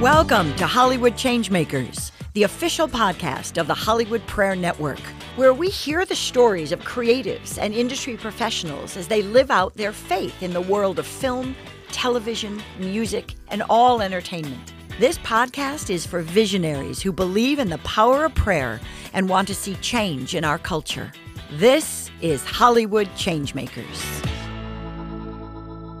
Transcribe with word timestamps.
Welcome 0.00 0.54
to 0.54 0.66
Hollywood 0.68 1.14
Changemakers, 1.14 2.12
the 2.34 2.44
official 2.44 2.86
podcast 2.86 3.60
of 3.60 3.66
the 3.66 3.74
Hollywood 3.74 4.24
Prayer 4.28 4.54
Network, 4.54 5.00
where 5.34 5.52
we 5.52 5.70
hear 5.70 6.04
the 6.04 6.14
stories 6.14 6.70
of 6.70 6.78
creatives 6.82 7.58
and 7.60 7.74
industry 7.74 8.16
professionals 8.16 8.96
as 8.96 9.08
they 9.08 9.22
live 9.22 9.50
out 9.50 9.74
their 9.74 9.90
faith 9.90 10.40
in 10.40 10.52
the 10.52 10.60
world 10.60 11.00
of 11.00 11.06
film, 11.06 11.56
television, 11.90 12.62
music, 12.78 13.34
and 13.48 13.64
all 13.68 14.00
entertainment. 14.00 14.72
This 15.00 15.18
podcast 15.18 15.90
is 15.90 16.06
for 16.06 16.20
visionaries 16.20 17.02
who 17.02 17.10
believe 17.10 17.58
in 17.58 17.68
the 17.68 17.78
power 17.78 18.24
of 18.24 18.36
prayer 18.36 18.80
and 19.12 19.28
want 19.28 19.48
to 19.48 19.54
see 19.54 19.74
change 19.76 20.32
in 20.32 20.44
our 20.44 20.58
culture. 20.58 21.10
This 21.50 22.08
is 22.20 22.44
Hollywood 22.44 23.08
Changemakers. 23.16 24.37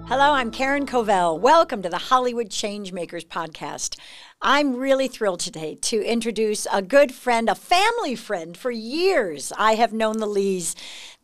Hello, 0.08 0.32
I'm 0.32 0.50
Karen 0.50 0.86
Covell. 0.86 1.38
Welcome 1.38 1.82
to 1.82 1.90
the 1.90 1.98
Hollywood 1.98 2.48
Changemakers 2.48 3.26
podcast. 3.26 3.98
I'm 4.40 4.74
really 4.74 5.06
thrilled 5.06 5.40
today 5.40 5.74
to 5.82 6.02
introduce 6.02 6.66
a 6.72 6.80
good 6.80 7.12
friend, 7.12 7.46
a 7.46 7.54
family 7.54 8.14
friend. 8.14 8.56
For 8.56 8.70
years, 8.70 9.52
I 9.58 9.74
have 9.74 9.92
known 9.92 10.16
the 10.16 10.26
Lees. 10.26 10.74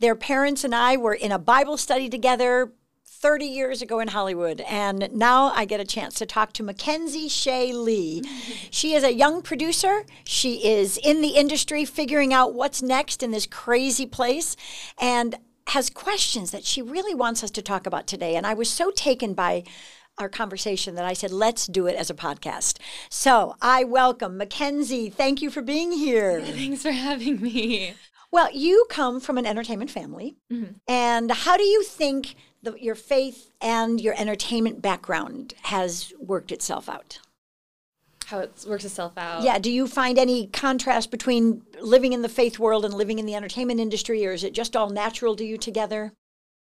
Their 0.00 0.14
parents 0.14 0.64
and 0.64 0.74
I 0.74 0.98
were 0.98 1.14
in 1.14 1.32
a 1.32 1.38
Bible 1.38 1.78
study 1.78 2.10
together 2.10 2.74
30 3.06 3.46
years 3.46 3.80
ago 3.80 4.00
in 4.00 4.08
Hollywood. 4.08 4.60
And 4.60 5.08
now 5.14 5.50
I 5.54 5.64
get 5.64 5.80
a 5.80 5.86
chance 5.86 6.16
to 6.16 6.26
talk 6.26 6.52
to 6.52 6.62
Mackenzie 6.62 7.30
Shea 7.30 7.72
Lee. 7.72 8.22
She 8.70 8.92
is 8.92 9.02
a 9.02 9.14
young 9.14 9.40
producer. 9.40 10.04
She 10.24 10.62
is 10.62 10.98
in 10.98 11.22
the 11.22 11.28
industry 11.28 11.86
figuring 11.86 12.34
out 12.34 12.52
what's 12.52 12.82
next 12.82 13.22
in 13.22 13.30
this 13.30 13.46
crazy 13.46 14.04
place. 14.04 14.56
And 15.00 15.36
has 15.68 15.90
questions 15.90 16.50
that 16.50 16.64
she 16.64 16.82
really 16.82 17.14
wants 17.14 17.42
us 17.42 17.50
to 17.52 17.62
talk 17.62 17.86
about 17.86 18.06
today. 18.06 18.36
And 18.36 18.46
I 18.46 18.54
was 18.54 18.68
so 18.68 18.90
taken 18.90 19.34
by 19.34 19.64
our 20.18 20.28
conversation 20.28 20.94
that 20.94 21.04
I 21.04 21.12
said, 21.12 21.32
let's 21.32 21.66
do 21.66 21.86
it 21.86 21.96
as 21.96 22.10
a 22.10 22.14
podcast. 22.14 22.78
So 23.08 23.56
I 23.60 23.84
welcome 23.84 24.36
Mackenzie. 24.36 25.10
Thank 25.10 25.42
you 25.42 25.50
for 25.50 25.62
being 25.62 25.92
here. 25.92 26.40
Thanks 26.44 26.82
for 26.82 26.92
having 26.92 27.40
me. 27.40 27.94
Well, 28.30 28.50
you 28.52 28.86
come 28.90 29.20
from 29.20 29.38
an 29.38 29.46
entertainment 29.46 29.90
family. 29.90 30.36
Mm-hmm. 30.52 30.72
And 30.88 31.30
how 31.30 31.56
do 31.56 31.64
you 31.64 31.82
think 31.82 32.34
the, 32.62 32.74
your 32.80 32.94
faith 32.94 33.50
and 33.60 34.00
your 34.00 34.14
entertainment 34.18 34.82
background 34.82 35.54
has 35.62 36.12
worked 36.18 36.52
itself 36.52 36.88
out? 36.88 37.20
How 38.24 38.40
it 38.40 38.64
works 38.68 38.84
itself 38.84 39.16
out. 39.16 39.42
Yeah. 39.42 39.58
Do 39.58 39.70
you 39.70 39.86
find 39.86 40.18
any 40.18 40.46
contrast 40.48 41.10
between 41.10 41.62
living 41.80 42.12
in 42.12 42.22
the 42.22 42.28
faith 42.28 42.58
world 42.58 42.84
and 42.84 42.94
living 42.94 43.18
in 43.18 43.26
the 43.26 43.34
entertainment 43.34 43.80
industry, 43.80 44.26
or 44.26 44.32
is 44.32 44.44
it 44.44 44.54
just 44.54 44.76
all 44.76 44.90
natural 44.90 45.36
to 45.36 45.44
you 45.44 45.58
together? 45.58 46.12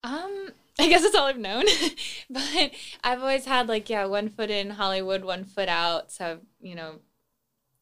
Um, 0.04 0.50
I 0.80 0.88
guess 0.88 1.04
it's 1.04 1.16
all 1.16 1.28
I've 1.28 1.38
known, 1.38 1.66
but 2.30 2.72
I've 3.04 3.20
always 3.20 3.46
had 3.46 3.68
like 3.68 3.90
yeah, 3.90 4.06
one 4.06 4.30
foot 4.30 4.50
in 4.50 4.72
Hollywood, 4.72 5.24
one 5.24 5.44
foot 5.44 5.70
out. 5.70 6.12
So 6.12 6.40
you 6.62 6.76
know, 6.76 7.00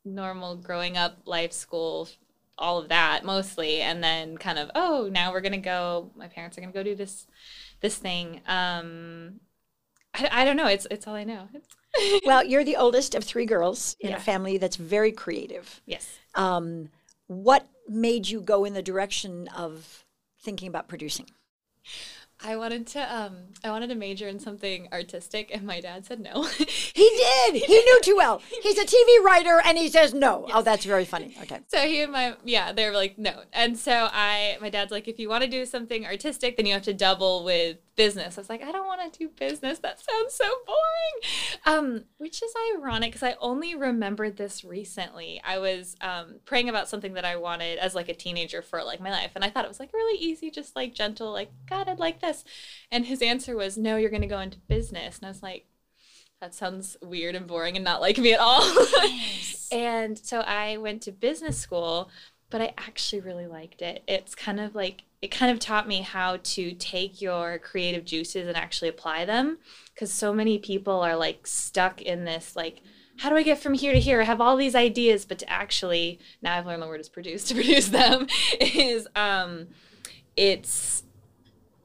normal 0.04 0.56
growing 0.56 0.98
up, 0.98 1.20
life, 1.26 1.54
school, 1.54 2.10
all 2.58 2.80
of 2.80 2.90
that 2.90 3.24
mostly, 3.24 3.82
and 3.82 4.04
then 4.04 4.38
kind 4.38 4.58
of 4.58 4.72
oh, 4.74 5.10
now 5.12 5.32
we're 5.32 5.42
gonna 5.42 5.58
go. 5.58 6.12
My 6.16 6.28
parents 6.28 6.58
are 6.58 6.62
gonna 6.62 6.74
go 6.74 6.84
do 6.84 6.96
this, 6.96 7.28
this 7.82 7.98
thing. 7.98 8.42
Um, 8.48 9.42
I, 10.14 10.30
I 10.32 10.46
don't 10.46 10.58
know. 10.58 10.68
It's 10.68 10.88
it's 10.90 11.08
all 11.08 11.16
I 11.16 11.24
know. 11.24 11.50
It's, 11.54 11.68
well, 12.26 12.44
you're 12.44 12.64
the 12.64 12.76
oldest 12.76 13.16
of 13.16 13.24
three 13.24 13.46
girls 13.46 13.96
in 14.00 14.10
yeah. 14.10 14.18
a 14.18 14.20
family 14.20 14.58
that's 14.58 14.76
very 14.76 15.12
creative. 15.12 15.82
Yes. 15.86 16.20
Um, 16.36 16.90
what 17.28 17.68
made 17.88 18.28
you 18.28 18.42
go 18.42 18.66
in 18.66 18.74
the 18.74 18.82
direction 18.82 19.48
of 19.50 20.06
thinking 20.40 20.68
about 20.68 20.88
producing? 20.88 21.30
I 22.44 22.56
wanted 22.56 22.86
to 22.88 23.16
um 23.16 23.36
I 23.64 23.72
wanted 23.72 23.88
to 23.88 23.96
major 23.96 24.28
in 24.28 24.40
something 24.40 24.88
artistic 24.92 25.50
and 25.52 25.64
my 25.64 25.82
dad 25.82 26.06
said 26.06 26.20
no. 26.20 26.44
he 26.58 26.66
did. 26.96 27.56
He 27.56 27.80
knew 27.80 28.02
too 28.02 28.16
well. 28.16 28.42
He's 28.62 28.78
a 28.78 28.86
TV 28.86 29.24
writer 29.24 29.60
and 29.66 29.78
he 29.78 29.90
says 29.90 30.14
no. 30.14 30.46
Yes. 30.48 30.56
Oh, 30.58 30.62
that's 30.62 30.86
very 30.86 31.06
funny. 31.06 31.36
Okay. 31.42 31.62
So 31.68 31.80
he 31.80 32.02
and 32.02 32.12
my 32.12 32.36
yeah, 32.44 32.74
they're 32.74 32.94
like 32.94 33.18
no. 33.18 33.42
And 33.54 33.78
so 33.78 34.10
I 34.12 34.58
my 34.62 34.70
dad's 34.70 34.92
like 34.92 35.08
if 35.08 35.18
you 35.18 35.30
want 35.30 35.46
to 35.46 35.50
do 35.50 35.66
something 35.66 36.06
artistic 36.06 36.58
then 36.58 36.68
you 36.68 36.74
have 36.74 36.84
to 36.84 36.94
double 36.94 37.44
with 37.44 37.78
business. 37.98 38.38
I 38.38 38.42
was 38.42 38.50
like 38.50 38.64
I 38.64 38.72
don't 38.72 38.88
want 38.88 39.12
to 39.12 39.20
do 39.20 39.28
business. 39.28 39.80
That 39.80 40.00
sounds 40.00 40.34
so 40.34 40.46
boring. 40.66 41.66
Um 41.66 42.04
which 42.18 42.42
is 42.42 42.54
ironic 42.74 43.12
cuz 43.12 43.24
I 43.24 43.36
only 43.42 43.76
remembered 43.76 44.38
this 44.38 44.64
recently. 44.64 45.42
I 45.44 45.58
was 45.58 45.98
um 46.00 46.36
praying 46.46 46.70
about 46.70 46.88
something 46.88 47.14
that 47.16 47.26
I 47.26 47.36
wanted 47.36 47.80
as 47.80 47.96
like 47.96 48.08
a 48.08 48.14
teenager 48.14 48.62
for 48.62 48.82
like 48.84 49.02
my 49.02 49.12
life 49.12 49.32
and 49.36 49.44
I 49.44 49.50
thought 49.50 49.66
it 49.66 49.70
was 49.70 49.82
like 49.82 49.92
really 49.92 50.18
easy 50.18 50.50
just 50.50 50.76
like 50.76 50.94
gentle 50.94 51.34
like 51.34 51.52
god 51.70 51.90
I'd 51.90 52.00
like 52.00 52.22
this? 52.22 52.44
And 52.92 53.06
his 53.06 53.22
answer 53.22 53.56
was, 53.56 53.78
no, 53.78 53.98
you're 53.98 54.10
going 54.10 54.22
to 54.22 54.28
go 54.28 54.40
into 54.40 54.60
business. 54.60 55.18
And 55.18 55.26
I 55.26 55.30
was 55.30 55.44
like, 55.44 55.66
that 56.40 56.54
sounds 56.54 56.98
weird 57.02 57.36
and 57.36 57.48
boring 57.48 57.76
and 57.76 57.84
not 57.86 58.02
like 58.02 58.18
me 58.18 58.34
at 58.34 58.40
all. 58.40 58.62
Nice. 58.98 59.68
and 59.72 60.18
so 60.18 60.42
I 60.42 60.78
went 60.78 61.02
to 61.04 61.12
business 61.12 61.58
school, 61.58 62.10
but 62.50 62.62
I 62.62 62.74
actually 62.78 63.22
really 63.22 63.48
liked 63.48 63.82
it. 63.82 64.04
It's 64.08 64.36
kind 64.36 64.60
of 64.60 64.76
like, 64.76 65.04
it 65.22 65.32
kind 65.32 65.52
of 65.52 65.60
taught 65.60 65.88
me 65.88 66.02
how 66.02 66.38
to 66.38 66.72
take 66.74 67.22
your 67.22 67.60
creative 67.60 68.06
juices 68.06 68.48
and 68.48 68.56
actually 68.56 68.90
apply 68.90 69.26
them. 69.26 69.58
Because 69.94 70.12
so 70.12 70.34
many 70.34 70.58
people 70.58 71.02
are 71.02 71.16
like 71.16 71.48
stuck 71.48 72.02
in 72.02 72.26
this, 72.26 72.56
like, 72.56 72.82
how 73.20 73.30
do 73.30 73.36
I 73.36 73.44
get 73.44 73.60
from 73.60 73.74
here 73.74 73.94
to 73.94 74.00
here? 74.00 74.22
I 74.22 74.26
have 74.26 74.40
all 74.40 74.56
these 74.56 74.76
ideas, 74.76 75.26
but 75.26 75.40
to 75.40 75.50
actually, 75.50 76.20
now 76.42 76.56
I've 76.58 76.66
learned 76.66 76.84
the 76.84 76.88
word 76.88 77.02
is 77.02 77.10
produce, 77.10 77.44
to 77.50 77.56
produce 77.56 77.90
them 77.90 78.28
is, 78.60 79.08
um, 79.16 79.68
it's 80.36 81.04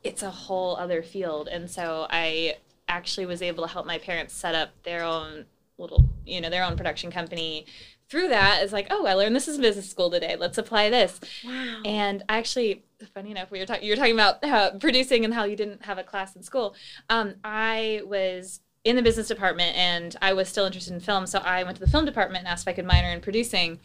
it's 0.04 0.22
a 0.22 0.30
whole 0.30 0.76
other 0.76 1.02
field. 1.02 1.48
And 1.48 1.70
so 1.70 2.06
I 2.10 2.56
actually 2.88 3.26
was 3.26 3.40
able 3.40 3.64
to 3.64 3.72
help 3.72 3.86
my 3.86 3.98
parents 3.98 4.34
set 4.34 4.54
up 4.54 4.70
their 4.82 5.04
own 5.04 5.46
little, 5.78 6.08
you 6.26 6.40
know, 6.40 6.50
their 6.50 6.64
own 6.64 6.76
production 6.76 7.10
company. 7.10 7.66
Through 8.12 8.28
that, 8.28 8.62
is 8.62 8.74
like, 8.74 8.88
oh, 8.90 9.06
I 9.06 9.14
learned 9.14 9.34
this 9.34 9.48
is 9.48 9.56
business 9.56 9.88
school 9.88 10.10
today. 10.10 10.36
Let's 10.38 10.58
apply 10.58 10.90
this. 10.90 11.18
Wow. 11.42 11.80
And 11.86 12.22
actually, 12.28 12.84
funny 13.14 13.30
enough, 13.30 13.50
we 13.50 13.58
were 13.58 13.64
talking. 13.64 13.84
You 13.84 13.92
were 13.92 13.96
talking 13.96 14.12
about 14.12 14.44
uh, 14.44 14.72
producing 14.78 15.24
and 15.24 15.32
how 15.32 15.44
you 15.44 15.56
didn't 15.56 15.86
have 15.86 15.96
a 15.96 16.02
class 16.02 16.36
in 16.36 16.42
school. 16.42 16.74
Um, 17.08 17.36
I 17.42 18.02
was 18.04 18.60
in 18.84 18.96
the 18.96 19.02
business 19.02 19.28
department 19.28 19.74
and 19.78 20.14
I 20.20 20.34
was 20.34 20.50
still 20.50 20.66
interested 20.66 20.92
in 20.92 21.00
film, 21.00 21.26
so 21.26 21.38
I 21.38 21.62
went 21.62 21.78
to 21.78 21.80
the 21.82 21.90
film 21.90 22.04
department 22.04 22.40
and 22.40 22.48
asked 22.48 22.64
if 22.64 22.68
I 22.68 22.74
could 22.74 22.84
minor 22.84 23.08
in 23.08 23.22
producing. 23.22 23.80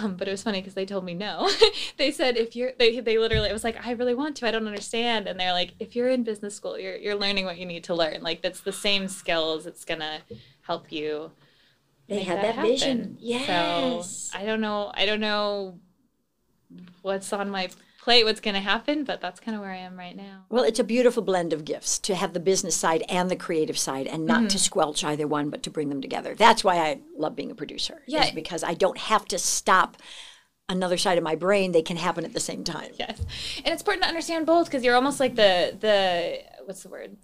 Um, 0.00 0.16
but 0.16 0.26
it 0.26 0.32
was 0.32 0.42
funny 0.42 0.60
because 0.60 0.74
they 0.74 0.84
told 0.84 1.04
me 1.04 1.14
no. 1.14 1.48
they 1.96 2.10
said 2.10 2.36
if 2.36 2.56
you're 2.56 2.72
they 2.76 2.98
they 2.98 3.18
literally 3.18 3.50
it 3.50 3.52
was 3.52 3.62
like 3.62 3.86
I 3.86 3.92
really 3.92 4.14
want 4.14 4.34
to 4.38 4.48
I 4.48 4.50
don't 4.50 4.66
understand 4.66 5.28
and 5.28 5.38
they're 5.38 5.52
like 5.52 5.74
if 5.78 5.94
you're 5.94 6.08
in 6.08 6.24
business 6.24 6.56
school 6.56 6.76
you're 6.76 6.96
you're 6.96 7.14
learning 7.14 7.44
what 7.44 7.58
you 7.58 7.66
need 7.66 7.84
to 7.84 7.94
learn 7.94 8.20
like 8.20 8.42
that's 8.42 8.62
the 8.62 8.72
same 8.72 9.06
skills 9.06 9.64
it's 9.64 9.84
gonna 9.84 10.22
help 10.62 10.90
you. 10.90 11.30
They 12.08 12.22
had 12.22 12.38
that, 12.38 12.56
that 12.56 12.62
vision. 12.62 13.16
Yes. 13.20 14.30
So 14.32 14.38
I 14.38 14.44
don't 14.44 14.60
know 14.60 14.92
I 14.94 15.06
don't 15.06 15.20
know 15.20 15.78
what's 17.02 17.32
on 17.32 17.50
my 17.50 17.68
plate 18.04 18.24
what's 18.24 18.40
going 18.40 18.54
to 18.54 18.60
happen, 18.60 19.02
but 19.02 19.22
that's 19.22 19.40
kind 19.40 19.54
of 19.54 19.62
where 19.62 19.70
I 19.70 19.78
am 19.78 19.98
right 19.98 20.14
now. 20.14 20.44
Well, 20.50 20.62
it's 20.62 20.78
a 20.78 20.84
beautiful 20.84 21.22
blend 21.22 21.54
of 21.54 21.64
gifts 21.64 21.98
to 22.00 22.14
have 22.14 22.34
the 22.34 22.40
business 22.40 22.76
side 22.76 23.02
and 23.08 23.30
the 23.30 23.36
creative 23.36 23.78
side 23.78 24.06
and 24.06 24.26
not 24.26 24.40
mm-hmm. 24.40 24.48
to 24.48 24.58
squelch 24.58 25.02
either 25.02 25.26
one, 25.26 25.48
but 25.48 25.62
to 25.62 25.70
bring 25.70 25.88
them 25.88 26.02
together. 26.02 26.34
That's 26.34 26.62
why 26.62 26.76
I 26.76 27.00
love 27.16 27.34
being 27.34 27.50
a 27.50 27.54
producer. 27.54 28.02
Yeah. 28.06 28.30
because 28.34 28.62
I 28.62 28.74
don't 28.74 28.98
have 28.98 29.24
to 29.28 29.38
stop 29.38 29.96
another 30.68 30.98
side 30.98 31.16
of 31.16 31.24
my 31.24 31.34
brain. 31.34 31.72
They 31.72 31.80
can 31.80 31.96
happen 31.96 32.26
at 32.26 32.34
the 32.34 32.40
same 32.40 32.62
time. 32.62 32.90
Yes. 32.98 33.18
And 33.64 33.68
it's 33.72 33.80
important 33.80 34.02
to 34.02 34.08
understand 34.08 34.44
both 34.44 34.66
because 34.66 34.84
you're 34.84 34.96
almost 34.96 35.18
like 35.18 35.36
the, 35.36 35.74
the, 35.80 36.40
what's 36.66 36.82
the 36.82 36.90
word? 36.90 37.16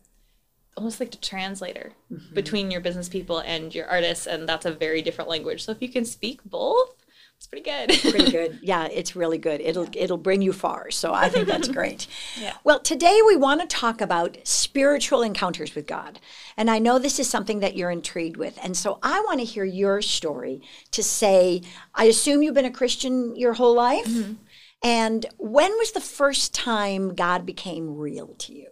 Almost 0.80 0.98
like 0.98 1.14
a 1.14 1.18
translator 1.18 1.92
mm-hmm. 2.10 2.34
between 2.34 2.70
your 2.70 2.80
business 2.80 3.08
people 3.08 3.40
and 3.40 3.74
your 3.74 3.86
artists 3.86 4.26
and 4.26 4.48
that's 4.48 4.64
a 4.64 4.72
very 4.72 5.02
different 5.02 5.28
language 5.28 5.62
so 5.62 5.70
if 5.72 5.82
you 5.82 5.90
can 5.90 6.06
speak 6.06 6.40
both 6.44 6.96
it's 7.40 7.46
pretty 7.46 7.64
good. 7.64 8.12
pretty 8.12 8.30
good. 8.38 8.58
Yeah, 8.60 8.86
it's 8.92 9.16
really 9.16 9.38
good. 9.38 9.62
It'll 9.62 9.86
yeah. 9.86 10.02
it'll 10.02 10.18
bring 10.18 10.42
you 10.42 10.52
far. 10.52 10.90
So 10.90 11.14
I 11.14 11.30
think 11.30 11.48
that's 11.48 11.68
great. 11.78 12.06
yeah. 12.38 12.52
Well, 12.64 12.80
today 12.80 13.18
we 13.26 13.34
want 13.34 13.62
to 13.62 13.66
talk 13.66 14.02
about 14.02 14.36
spiritual 14.44 15.22
encounters 15.22 15.74
with 15.74 15.86
God. 15.86 16.20
And 16.58 16.70
I 16.70 16.78
know 16.78 16.98
this 16.98 17.18
is 17.18 17.30
something 17.30 17.60
that 17.60 17.74
you're 17.78 17.90
intrigued 17.90 18.36
with. 18.36 18.58
And 18.62 18.76
so 18.76 18.98
I 19.02 19.20
want 19.20 19.38
to 19.38 19.46
hear 19.46 19.64
your 19.64 20.02
story 20.02 20.60
to 20.90 21.02
say, 21.02 21.62
I 21.94 22.04
assume 22.04 22.42
you've 22.42 22.52
been 22.52 22.66
a 22.66 22.70
Christian 22.70 23.34
your 23.36 23.54
whole 23.54 23.74
life. 23.74 24.04
Mm-hmm. 24.04 24.34
And 24.82 25.24
when 25.38 25.70
was 25.78 25.92
the 25.92 26.00
first 26.00 26.52
time 26.52 27.14
God 27.14 27.46
became 27.46 27.96
real 27.96 28.34
to 28.40 28.52
you? 28.52 28.68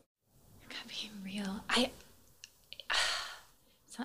God 0.69 0.87
became 0.89 1.13
real. 1.25 1.65
I 1.71 1.91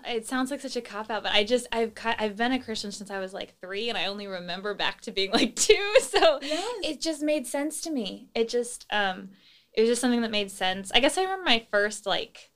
it 0.06 0.28
sounds 0.28 0.52
like 0.52 0.62
such 0.62 0.76
a 0.76 0.82
cop 0.82 1.10
out, 1.10 1.24
but 1.24 1.34
I 1.34 1.44
just 1.44 1.68
I've 1.72 1.94
I've 2.04 2.36
been 2.36 2.52
a 2.52 2.60
Christian 2.60 2.92
since 2.92 3.12
I 3.12 3.20
was 3.20 3.34
like 3.34 3.60
three, 3.60 3.90
and 3.90 3.98
I 3.98 4.06
only 4.06 4.28
remember 4.28 4.74
back 4.74 5.02
to 5.02 5.12
being 5.12 5.32
like 5.32 5.56
two. 5.56 5.94
So 6.02 6.40
yes. 6.42 6.80
it 6.84 7.02
just 7.02 7.22
made 7.22 7.48
sense 7.48 7.82
to 7.82 7.92
me. 7.92 8.30
It 8.34 8.50
just 8.50 8.86
um, 8.92 9.30
it 9.74 9.82
was 9.82 9.90
just 9.90 10.02
something 10.02 10.22
that 10.22 10.32
made 10.32 10.52
sense. 10.52 10.92
I 10.94 11.00
guess 11.00 11.18
I 11.18 11.24
remember 11.24 11.46
my 11.46 11.66
first 11.72 12.06
like 12.06 12.52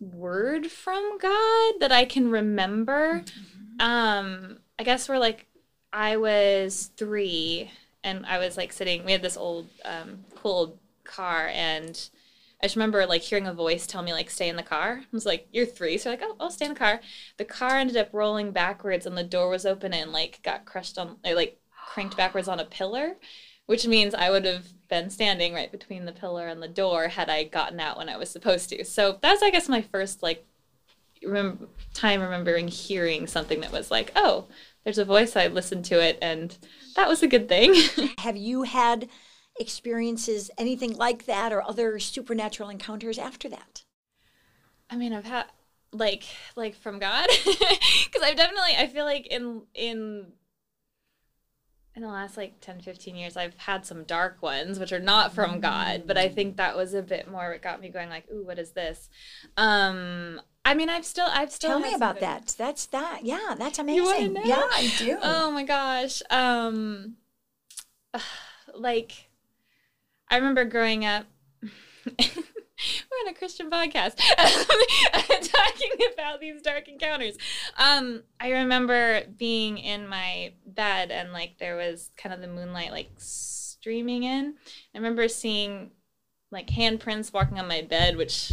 word 0.00 0.70
from 0.70 1.18
God 1.18 1.74
that 1.80 1.92
I 1.92 2.04
can 2.04 2.30
remember. 2.30 3.20
Mm-hmm. 3.20 3.80
Um, 3.80 4.58
I 4.78 4.84
guess 4.84 5.08
we're 5.08 5.18
like 5.18 5.46
I 5.92 6.16
was 6.16 6.90
three, 6.96 7.70
and 8.04 8.24
I 8.26 8.38
was 8.38 8.56
like 8.56 8.72
sitting. 8.72 9.04
We 9.04 9.12
had 9.12 9.22
this 9.22 9.36
old 9.36 9.68
um, 9.84 10.24
cool 10.36 10.52
old 10.52 10.78
car, 11.04 11.48
and 11.52 12.08
I 12.62 12.66
just 12.66 12.76
remember 12.76 13.06
like 13.06 13.22
hearing 13.22 13.46
a 13.46 13.54
voice 13.54 13.86
tell 13.86 14.02
me 14.02 14.12
like 14.12 14.30
stay 14.30 14.48
in 14.48 14.56
the 14.56 14.62
car. 14.62 15.00
I 15.02 15.06
was 15.12 15.26
like, 15.26 15.48
"You're 15.52 15.66
three. 15.66 15.96
so 15.98 16.10
like, 16.10 16.20
"Oh, 16.22 16.36
I'll 16.38 16.50
stay 16.50 16.66
in 16.66 16.74
the 16.74 16.78
car." 16.78 17.00
The 17.38 17.44
car 17.44 17.76
ended 17.76 17.96
up 17.96 18.10
rolling 18.12 18.52
backwards, 18.52 19.06
and 19.06 19.16
the 19.16 19.24
door 19.24 19.48
was 19.48 19.64
open 19.64 19.94
and 19.94 20.12
like 20.12 20.40
got 20.42 20.64
crushed 20.66 20.98
on, 20.98 21.16
or, 21.24 21.34
like 21.34 21.58
cranked 21.92 22.16
backwards 22.16 22.48
on 22.48 22.60
a 22.60 22.64
pillar, 22.64 23.16
which 23.66 23.86
means 23.86 24.14
I 24.14 24.30
would 24.30 24.44
have 24.44 24.66
been 24.88 25.10
standing 25.10 25.54
right 25.54 25.72
between 25.72 26.04
the 26.04 26.12
pillar 26.12 26.48
and 26.48 26.62
the 26.62 26.68
door 26.68 27.08
had 27.08 27.30
I 27.30 27.44
gotten 27.44 27.80
out 27.80 27.96
when 27.96 28.08
I 28.08 28.16
was 28.16 28.28
supposed 28.28 28.68
to. 28.70 28.84
So 28.84 29.18
that's 29.22 29.42
I 29.42 29.50
guess 29.50 29.68
my 29.68 29.82
first 29.82 30.22
like 30.22 30.44
time 31.94 32.20
remembering 32.20 32.68
hearing 32.68 33.26
something 33.26 33.60
that 33.60 33.72
was 33.72 33.90
like, 33.90 34.12
"Oh, 34.16 34.48
there's 34.84 34.98
a 34.98 35.04
voice." 35.04 35.36
I 35.36 35.46
listened 35.46 35.84
to 35.86 36.02
it, 36.02 36.18
and 36.20 36.56
that 36.96 37.08
was 37.08 37.22
a 37.22 37.28
good 37.28 37.48
thing. 37.48 37.74
Have 38.18 38.36
you 38.36 38.62
had 38.62 39.08
experiences, 39.60 40.50
anything 40.58 40.96
like 40.96 41.26
that, 41.26 41.52
or 41.52 41.62
other 41.62 42.00
supernatural 42.00 42.68
encounters 42.68 43.18
after 43.18 43.48
that? 43.50 43.84
I 44.88 44.96
mean, 44.96 45.12
I've 45.12 45.26
had 45.26 45.46
like 45.92 46.24
like 46.56 46.74
from 46.76 46.98
God 46.98 47.26
because 47.44 48.22
I've 48.22 48.36
definitely 48.36 48.76
I 48.78 48.86
feel 48.86 49.04
like 49.04 49.26
in 49.26 49.62
in 49.74 50.26
in 51.96 52.02
the 52.02 52.08
last 52.08 52.36
like 52.36 52.60
10 52.60 52.80
15 52.80 53.16
years 53.16 53.36
I've 53.36 53.56
had 53.56 53.84
some 53.84 54.04
dark 54.04 54.40
ones 54.40 54.78
which 54.78 54.92
are 54.92 55.00
not 55.00 55.34
from 55.34 55.60
God 55.60 56.04
but 56.06 56.16
I 56.16 56.28
think 56.28 56.56
that 56.56 56.76
was 56.76 56.94
a 56.94 57.02
bit 57.02 57.28
more 57.28 57.50
what 57.50 57.62
got 57.62 57.80
me 57.80 57.88
going 57.88 58.08
like 58.08 58.30
ooh 58.32 58.44
what 58.46 58.60
is 58.60 58.70
this 58.70 59.08
um 59.56 60.40
I 60.64 60.74
mean 60.74 60.88
I've 60.88 61.04
still 61.04 61.26
I've 61.28 61.50
still 61.50 61.70
Tell 61.70 61.80
me 61.80 61.92
about 61.92 62.16
good- 62.16 62.22
that. 62.22 62.54
That's 62.56 62.86
that. 62.86 63.24
Yeah, 63.24 63.56
that's 63.58 63.80
amazing. 63.80 64.36
Yeah, 64.44 64.62
I 64.72 64.92
do. 64.96 65.18
Oh 65.20 65.50
my 65.50 65.64
gosh. 65.64 66.22
Um 66.30 67.16
like 68.74 69.29
I 70.30 70.36
remember 70.36 70.64
growing 70.64 71.04
up 71.04 71.26
we're 72.06 73.20
on 73.22 73.28
a 73.28 73.34
Christian 73.34 73.68
podcast 73.68 74.16
talking 75.52 75.90
about 76.14 76.40
these 76.40 76.62
dark 76.62 76.88
encounters. 76.88 77.36
Um 77.76 78.22
I 78.38 78.52
remember 78.52 79.22
being 79.36 79.78
in 79.78 80.08
my 80.08 80.52
bed 80.66 81.10
and 81.10 81.32
like 81.32 81.58
there 81.58 81.76
was 81.76 82.10
kind 82.16 82.32
of 82.32 82.40
the 82.40 82.46
moonlight 82.46 82.92
like 82.92 83.10
streaming 83.18 84.22
in. 84.22 84.54
I 84.94 84.98
remember 84.98 85.28
seeing 85.28 85.90
like 86.50 86.68
handprints 86.68 87.32
walking 87.32 87.58
on 87.58 87.68
my 87.68 87.82
bed 87.82 88.16
which 88.16 88.52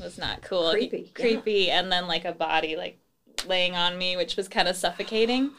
was 0.00 0.18
not 0.18 0.42
cool. 0.42 0.70
Creepy, 0.70 0.98
yeah. 0.98 1.20
Creepy 1.20 1.70
and 1.70 1.90
then 1.90 2.06
like 2.06 2.24
a 2.24 2.32
body 2.32 2.76
like 2.76 2.98
laying 3.46 3.76
on 3.76 3.98
me 3.98 4.16
which 4.16 4.36
was 4.36 4.48
kind 4.48 4.68
of 4.68 4.76
suffocating 4.76 5.50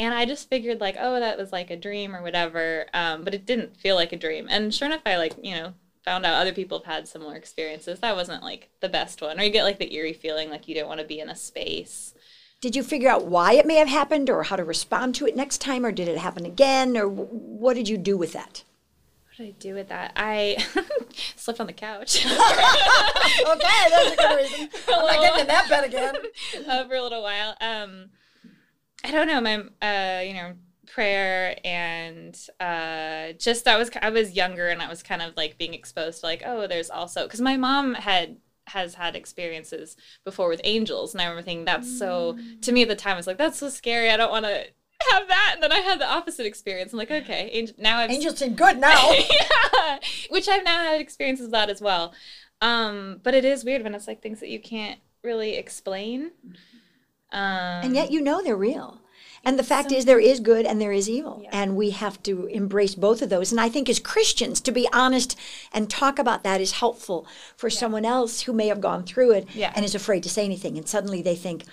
and 0.00 0.12
i 0.14 0.24
just 0.24 0.48
figured 0.48 0.80
like 0.80 0.96
oh 0.98 1.20
that 1.20 1.38
was 1.38 1.52
like 1.52 1.70
a 1.70 1.76
dream 1.76 2.16
or 2.16 2.22
whatever 2.22 2.86
um, 2.94 3.22
but 3.22 3.34
it 3.34 3.46
didn't 3.46 3.76
feel 3.76 3.94
like 3.94 4.12
a 4.12 4.16
dream 4.16 4.46
and 4.50 4.74
sure 4.74 4.86
enough 4.86 5.02
i 5.06 5.16
like 5.16 5.34
you 5.42 5.54
know 5.54 5.72
found 6.04 6.24
out 6.26 6.34
other 6.40 6.52
people 6.52 6.78
have 6.78 6.86
had 6.94 7.06
similar 7.06 7.36
experiences 7.36 8.00
that 8.00 8.16
wasn't 8.16 8.42
like 8.42 8.70
the 8.80 8.88
best 8.88 9.20
one 9.20 9.38
or 9.38 9.42
you 9.44 9.50
get 9.50 9.64
like 9.64 9.78
the 9.78 9.94
eerie 9.94 10.12
feeling 10.14 10.48
like 10.50 10.66
you 10.66 10.74
don't 10.74 10.88
want 10.88 10.98
to 11.00 11.06
be 11.06 11.20
in 11.20 11.28
a 11.28 11.36
space 11.36 12.14
Did 12.62 12.74
you 12.74 12.82
figure 12.82 13.10
out 13.10 13.26
why 13.26 13.52
it 13.52 13.66
may 13.66 13.76
have 13.76 13.88
happened 13.88 14.30
or 14.30 14.42
how 14.44 14.56
to 14.56 14.64
respond 14.64 15.14
to 15.16 15.26
it 15.26 15.36
next 15.36 15.58
time 15.60 15.84
or 15.84 15.92
did 15.92 16.08
it 16.08 16.18
happen 16.18 16.46
again 16.46 16.96
or 16.96 17.06
wh- 17.06 17.32
what 17.32 17.74
did 17.74 17.88
you 17.88 17.98
do 17.98 18.16
with 18.16 18.32
that? 18.32 18.64
what 19.28 19.36
did 19.36 19.48
i 19.48 19.50
do 19.58 19.74
with 19.74 19.88
that 19.88 20.12
i 20.16 20.56
slept 21.36 21.60
on 21.60 21.66
the 21.66 21.72
couch 21.74 22.24
okay, 22.26 22.30
that's 23.90 24.12
a 24.12 24.16
good 24.16 24.36
reason. 24.36 24.68
I'm 24.88 25.06
not 25.06 25.20
getting 25.20 25.40
in 25.42 25.46
that 25.48 25.68
bed 25.68 25.84
again. 25.84 26.14
uh, 26.68 26.84
for 26.88 26.94
a 26.94 27.02
little 27.02 27.22
while. 27.22 27.56
Um, 27.60 28.10
I 29.04 29.10
don't 29.10 29.26
know, 29.26 29.40
my 29.40 29.56
uh, 29.86 30.20
you 30.22 30.34
know, 30.34 30.54
prayer 30.86 31.56
and 31.64 32.36
uh, 32.58 33.32
just 33.38 33.64
that 33.64 33.78
was 33.78 33.90
I 34.00 34.10
was 34.10 34.32
younger 34.32 34.68
and 34.68 34.82
I 34.82 34.88
was 34.88 35.02
kind 35.02 35.22
of 35.22 35.36
like 35.36 35.58
being 35.58 35.74
exposed 35.74 36.20
to 36.20 36.26
like 36.26 36.42
oh, 36.44 36.66
there's 36.66 36.90
also 36.90 37.24
because 37.24 37.40
my 37.40 37.56
mom 37.56 37.94
had 37.94 38.36
has 38.66 38.94
had 38.94 39.16
experiences 39.16 39.96
before 40.24 40.48
with 40.48 40.60
angels 40.64 41.12
and 41.12 41.20
I 41.20 41.24
remember 41.24 41.42
thinking 41.42 41.64
that's 41.64 41.98
so 41.98 42.38
to 42.62 42.72
me 42.72 42.82
at 42.82 42.88
the 42.88 42.96
time 42.96 43.14
I 43.14 43.16
was 43.16 43.26
like 43.26 43.38
that's 43.38 43.58
so 43.58 43.68
scary 43.68 44.10
I 44.10 44.16
don't 44.16 44.30
want 44.30 44.44
to 44.44 44.64
have 45.10 45.26
that 45.28 45.52
and 45.54 45.62
then 45.62 45.72
I 45.72 45.78
had 45.78 46.00
the 46.00 46.08
opposite 46.08 46.46
experience 46.46 46.92
I'm 46.92 46.98
like 46.98 47.10
okay 47.10 47.50
angel, 47.52 47.74
now 47.78 47.98
I've 47.98 48.10
Angels 48.10 48.38
seem 48.38 48.54
good 48.54 48.78
now. 48.78 49.12
yeah, 49.12 49.98
which 50.28 50.48
I've 50.48 50.64
now 50.64 50.84
had 50.84 51.00
experiences 51.00 51.44
with 51.46 51.52
that 51.52 51.70
as 51.70 51.80
well. 51.80 52.14
Um, 52.60 53.20
but 53.22 53.34
it 53.34 53.44
is 53.44 53.64
weird 53.64 53.82
when 53.82 53.94
it's 53.94 54.06
like 54.06 54.22
things 54.22 54.40
that 54.40 54.50
you 54.50 54.60
can't 54.60 55.00
really 55.24 55.56
explain. 55.56 56.32
Um, 57.32 57.84
and 57.84 57.94
yet 57.94 58.10
you 58.10 58.20
know 58.20 58.42
they're 58.42 58.56
real. 58.56 58.98
And 59.42 59.58
the 59.58 59.62
fact 59.64 59.90
is, 59.90 60.04
there 60.04 60.20
is 60.20 60.38
good 60.38 60.66
and 60.66 60.78
there 60.78 60.92
is 60.92 61.08
evil. 61.08 61.42
And 61.50 61.74
we 61.74 61.90
have 61.90 62.22
to 62.24 62.44
embrace 62.46 62.94
both 62.94 63.22
of 63.22 63.30
those. 63.30 63.50
And 63.50 63.58
I 63.60 63.70
think 63.70 63.88
as 63.88 63.98
Christians, 63.98 64.60
to 64.60 64.70
be 64.72 64.86
honest 64.92 65.34
and 65.72 65.88
talk 65.88 66.18
about 66.18 66.42
that 66.44 66.60
is 66.60 66.72
helpful 66.72 67.26
for 67.56 67.70
someone 67.70 68.04
else 68.04 68.42
who 68.42 68.52
may 68.52 68.66
have 68.68 68.82
gone 68.82 69.02
through 69.04 69.30
it 69.32 69.48
Yeah. 69.54 69.72
and 69.74 69.82
is 69.82 69.94
afraid 69.94 70.22
to 70.24 70.28
say 70.28 70.44
anything. 70.44 70.76
And 70.76 70.86
suddenly 70.86 71.22
they 71.22 71.36
think, 71.36 71.64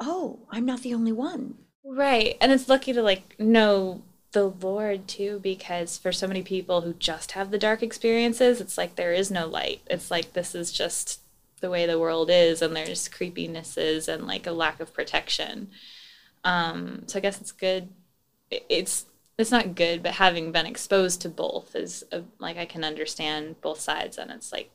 oh, 0.00 0.40
I'm 0.50 0.66
not 0.66 0.80
the 0.82 0.92
only 0.94 1.12
one. 1.12 1.54
right, 1.84 2.36
and 2.40 2.50
it's 2.50 2.68
lucky 2.68 2.92
to 2.92 3.02
like 3.02 3.36
know 3.38 4.02
the 4.32 4.46
Lord 4.48 5.06
too, 5.06 5.38
because 5.40 5.96
for 5.96 6.10
so 6.10 6.26
many 6.26 6.42
people 6.42 6.80
who 6.80 6.94
just 6.94 7.32
have 7.32 7.52
the 7.52 7.58
dark 7.58 7.80
experiences, 7.84 8.60
it's 8.60 8.76
like 8.76 8.96
there 8.96 9.12
is 9.12 9.30
no 9.30 9.46
light. 9.46 9.82
It's 9.88 10.10
like 10.10 10.32
this 10.32 10.56
is 10.56 10.72
just 10.72 11.20
the 11.64 11.70
way 11.70 11.86
the 11.86 11.98
world 11.98 12.28
is, 12.30 12.60
and 12.60 12.76
there's 12.76 13.08
creepinesses 13.08 14.06
and 14.06 14.26
like 14.26 14.46
a 14.46 14.52
lack 14.52 14.80
of 14.80 14.92
protection. 14.92 15.70
Um, 16.44 17.04
so 17.06 17.18
I 17.18 17.22
guess 17.22 17.40
it's 17.40 17.52
good. 17.52 17.88
It's 18.50 19.06
it's 19.38 19.50
not 19.50 19.74
good, 19.74 20.02
but 20.02 20.12
having 20.12 20.52
been 20.52 20.66
exposed 20.66 21.22
to 21.22 21.30
both 21.30 21.74
is 21.74 22.04
a, 22.12 22.22
like 22.38 22.58
I 22.58 22.66
can 22.66 22.84
understand 22.84 23.62
both 23.62 23.80
sides, 23.80 24.18
and 24.18 24.30
it's 24.30 24.52
like 24.52 24.70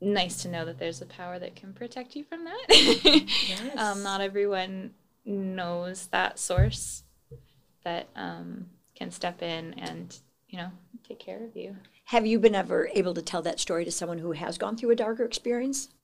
nice 0.00 0.40
to 0.42 0.48
know 0.48 0.64
that 0.64 0.78
there's 0.78 1.02
a 1.02 1.06
power 1.06 1.40
that 1.40 1.56
can 1.56 1.72
protect 1.72 2.14
you 2.14 2.22
from 2.22 2.44
that. 2.44 3.72
um, 3.76 4.04
not 4.04 4.20
everyone 4.20 4.92
knows 5.24 6.06
that 6.12 6.38
source 6.38 7.02
that 7.82 8.06
um, 8.14 8.66
can 8.94 9.10
step 9.10 9.42
in 9.42 9.74
and 9.74 10.16
you 10.48 10.58
know 10.58 10.70
take 11.08 11.18
care 11.18 11.42
of 11.42 11.56
you. 11.56 11.74
Have 12.04 12.26
you 12.26 12.38
been 12.38 12.54
ever 12.54 12.88
able 12.94 13.12
to 13.12 13.22
tell 13.22 13.42
that 13.42 13.58
story 13.58 13.84
to 13.84 13.90
someone 13.90 14.18
who 14.18 14.30
has 14.32 14.56
gone 14.56 14.76
through 14.76 14.90
a 14.90 14.94
darker 14.94 15.24
experience? 15.24 15.88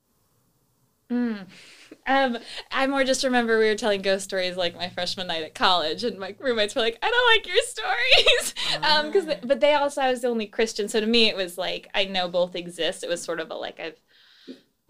Um, 2.06 2.38
I 2.70 2.86
more 2.86 3.04
just 3.04 3.24
remember 3.24 3.58
we 3.58 3.66
were 3.66 3.74
telling 3.74 4.02
ghost 4.02 4.24
stories 4.24 4.56
like 4.56 4.74
my 4.74 4.88
freshman 4.88 5.26
night 5.26 5.42
at 5.42 5.54
college, 5.54 6.04
and 6.04 6.18
my 6.18 6.34
roommates 6.38 6.74
were 6.74 6.80
like, 6.82 6.98
"I 7.02 7.10
don't 7.10 7.36
like 7.36 7.46
your 7.46 7.62
stories," 7.64 8.54
um, 8.82 9.06
because 9.10 9.26
but 9.44 9.60
they 9.60 9.74
also 9.74 10.00
I 10.02 10.10
was 10.10 10.22
the 10.22 10.28
only 10.28 10.46
Christian, 10.46 10.88
so 10.88 11.00
to 11.00 11.06
me 11.06 11.28
it 11.28 11.36
was 11.36 11.58
like 11.58 11.88
I 11.94 12.04
know 12.04 12.28
both 12.28 12.54
exist. 12.54 13.04
It 13.04 13.10
was 13.10 13.22
sort 13.22 13.40
of 13.40 13.50
a 13.50 13.54
like 13.54 13.78
I've 13.80 14.00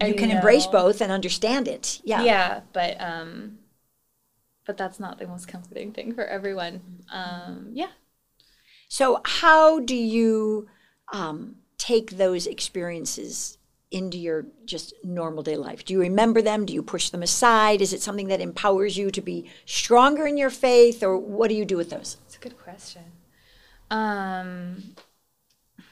I 0.01 0.07
You 0.07 0.13
can 0.15 0.31
embrace 0.31 0.67
both 0.67 1.01
and 1.01 1.11
understand 1.11 1.67
it. 1.67 2.01
Yeah. 2.03 2.21
Yeah, 2.23 2.61
but 2.73 2.99
um, 3.01 3.59
but 4.65 4.77
that's 4.77 4.99
not 4.99 5.17
the 5.17 5.27
most 5.27 5.47
comforting 5.47 5.91
thing 5.91 6.13
for 6.13 6.25
everyone. 6.25 6.81
Um, 7.11 7.69
yeah. 7.73 7.89
So, 8.89 9.21
how 9.25 9.79
do 9.79 9.95
you 9.95 10.67
um, 11.13 11.55
take 11.77 12.11
those 12.11 12.47
experiences 12.47 13.57
into 13.91 14.17
your 14.17 14.45
just 14.65 14.93
normal 15.03 15.43
day 15.43 15.55
life? 15.55 15.83
Do 15.83 15.93
you 15.93 16.01
remember 16.01 16.41
them? 16.41 16.65
Do 16.65 16.73
you 16.73 16.83
push 16.83 17.09
them 17.09 17.23
aside? 17.23 17.81
Is 17.81 17.93
it 17.93 18.01
something 18.01 18.27
that 18.27 18.41
empowers 18.41 18.97
you 18.97 19.11
to 19.11 19.21
be 19.21 19.49
stronger 19.65 20.27
in 20.27 20.37
your 20.37 20.49
faith, 20.49 21.01
or 21.03 21.17
what 21.17 21.49
do 21.49 21.55
you 21.55 21.65
do 21.65 21.77
with 21.77 21.89
those? 21.89 22.17
It's 22.25 22.35
a 22.35 22.39
good 22.39 22.57
question. 22.57 23.03
Um, 23.89 24.95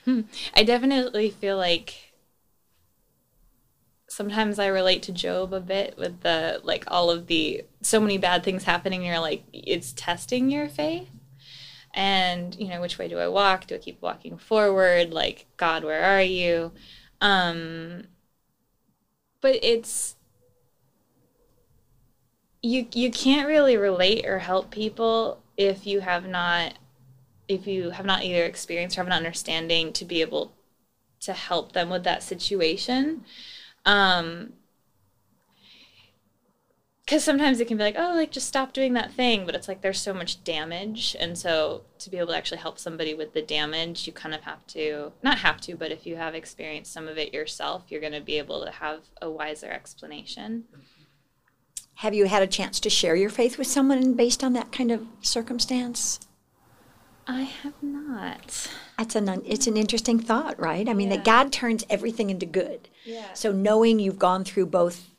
hmm, 0.06 0.22
I 0.56 0.64
definitely 0.64 1.32
feel 1.32 1.58
like 1.58 2.14
sometimes 4.10 4.60
I 4.60 4.68
relate 4.68 5.04
to 5.04 5.12
Job 5.12 5.54
a 5.54 5.60
bit 5.60 5.98
with 5.98 6.22
the 6.22 6.62
like 6.64 6.86
all 6.88 7.10
of 7.10 7.28
the 7.28 7.64
so 7.82 8.00
many 8.00 8.18
bad 8.18 8.44
things 8.44 8.64
happening. 8.64 9.04
You're 9.04 9.20
like, 9.20 9.44
it's 9.52 9.94
testing 9.94 10.50
your 10.50 10.68
faith. 10.68 11.10
And 11.94 12.56
you 12.56 12.68
know, 12.68 12.82
which 12.82 12.98
way 12.98 13.08
do 13.08 13.18
I 13.18 13.28
walk? 13.28 13.68
Do 13.68 13.76
I 13.76 13.80
keep 13.80 14.02
walking 14.02 14.38
forward? 14.38 15.12
Like, 15.12 15.46
God, 15.58 15.84
where 15.84 16.04
are 16.04 16.22
you? 16.22 16.72
Um, 17.22 18.04
but 19.42 19.60
it's 19.64 20.16
you 22.62 22.88
you 22.94 23.12
can't 23.12 23.48
really 23.48 23.78
relate 23.78 24.26
or 24.26 24.40
help 24.40 24.72
people 24.72 25.42
if 25.56 25.86
you 25.88 26.02
have 26.02 26.28
not 26.28 26.74
if 27.48 27.66
you 27.66 27.92
have 27.92 28.06
not 28.06 28.24
either 28.24 28.44
experienced 28.44 28.98
or 28.98 29.02
have 29.02 29.08
an 29.08 29.14
understanding 29.14 29.94
to 29.94 30.04
be 30.04 30.22
able 30.22 30.54
to 31.20 31.34
help 31.34 31.72
them 31.72 31.90
with 31.90 32.04
that 32.04 32.22
situation 32.24 33.24
um 33.86 34.54
because 37.08 37.24
sometimes 37.24 37.62
it 37.62 37.68
can 37.68 37.78
be 37.78 37.84
like 37.84 37.96
oh 37.98 38.14
like 38.16 38.32
just 38.32 38.48
stop 38.48 38.74
doing 38.74 38.94
that 38.94 39.12
thing 39.14 39.46
but 39.46 39.56
it's 39.56 39.68
like 39.68 39.82
there's 39.82 40.00
so 40.00 40.14
much 40.14 40.44
damage 40.44 41.16
and 41.20 41.38
so 41.38 41.82
to 41.98 42.10
be 42.10 42.18
able 42.18 42.28
to 42.28 42.38
actually 42.38 42.60
help 42.60 42.78
somebody 42.78 43.14
with 43.14 43.34
the 43.34 43.42
damage 43.42 44.06
you 44.06 44.14
kind 44.14 44.36
of 44.36 44.42
have 44.42 44.66
to 44.68 45.12
not 45.24 45.40
have 45.40 45.60
to 45.62 45.76
but 45.76 45.92
if 45.92 46.06
you 46.06 46.18
have 46.18 46.36
experienced 46.36 46.92
some 46.92 47.08
of 47.08 47.18
it 47.18 47.34
yourself 47.34 47.86
you're 47.88 48.02
going 48.02 48.14
to 48.14 48.22
be 48.22 48.38
able 48.38 48.64
to 48.64 48.72
have 48.72 49.04
a 49.22 49.30
wiser 49.30 49.72
explanation 49.72 50.66
Have 51.96 52.14
you 52.14 52.26
had 52.26 52.44
a 52.44 52.48
chance 52.48 52.80
to 52.82 52.90
share 52.92 53.16
your 53.16 53.32
faith 53.32 53.58
with 53.58 53.68
someone 53.68 54.14
based 54.14 54.44
on 54.44 54.54
that 54.54 54.72
kind 54.72 54.92
of 54.92 55.08
circumstance? 55.22 56.20
I 57.26 57.42
have 57.42 57.74
not. 57.82 58.70
That's 59.00 59.16
an 59.16 59.42
it's 59.46 59.66
an 59.66 59.76
interesting 59.78 60.20
thought, 60.20 60.60
right? 60.60 60.88
I 60.88 60.94
mean, 60.94 61.10
that 61.10 61.26
God 61.26 61.52
turns 61.52 61.84
everything 61.90 62.30
into 62.30 62.46
good. 62.46 62.88
Yeah. 63.04 63.34
So 63.34 63.52
knowing 63.52 63.98
you've 64.00 64.20
gone 64.20 64.44
through 64.44 64.68
both 64.68 65.10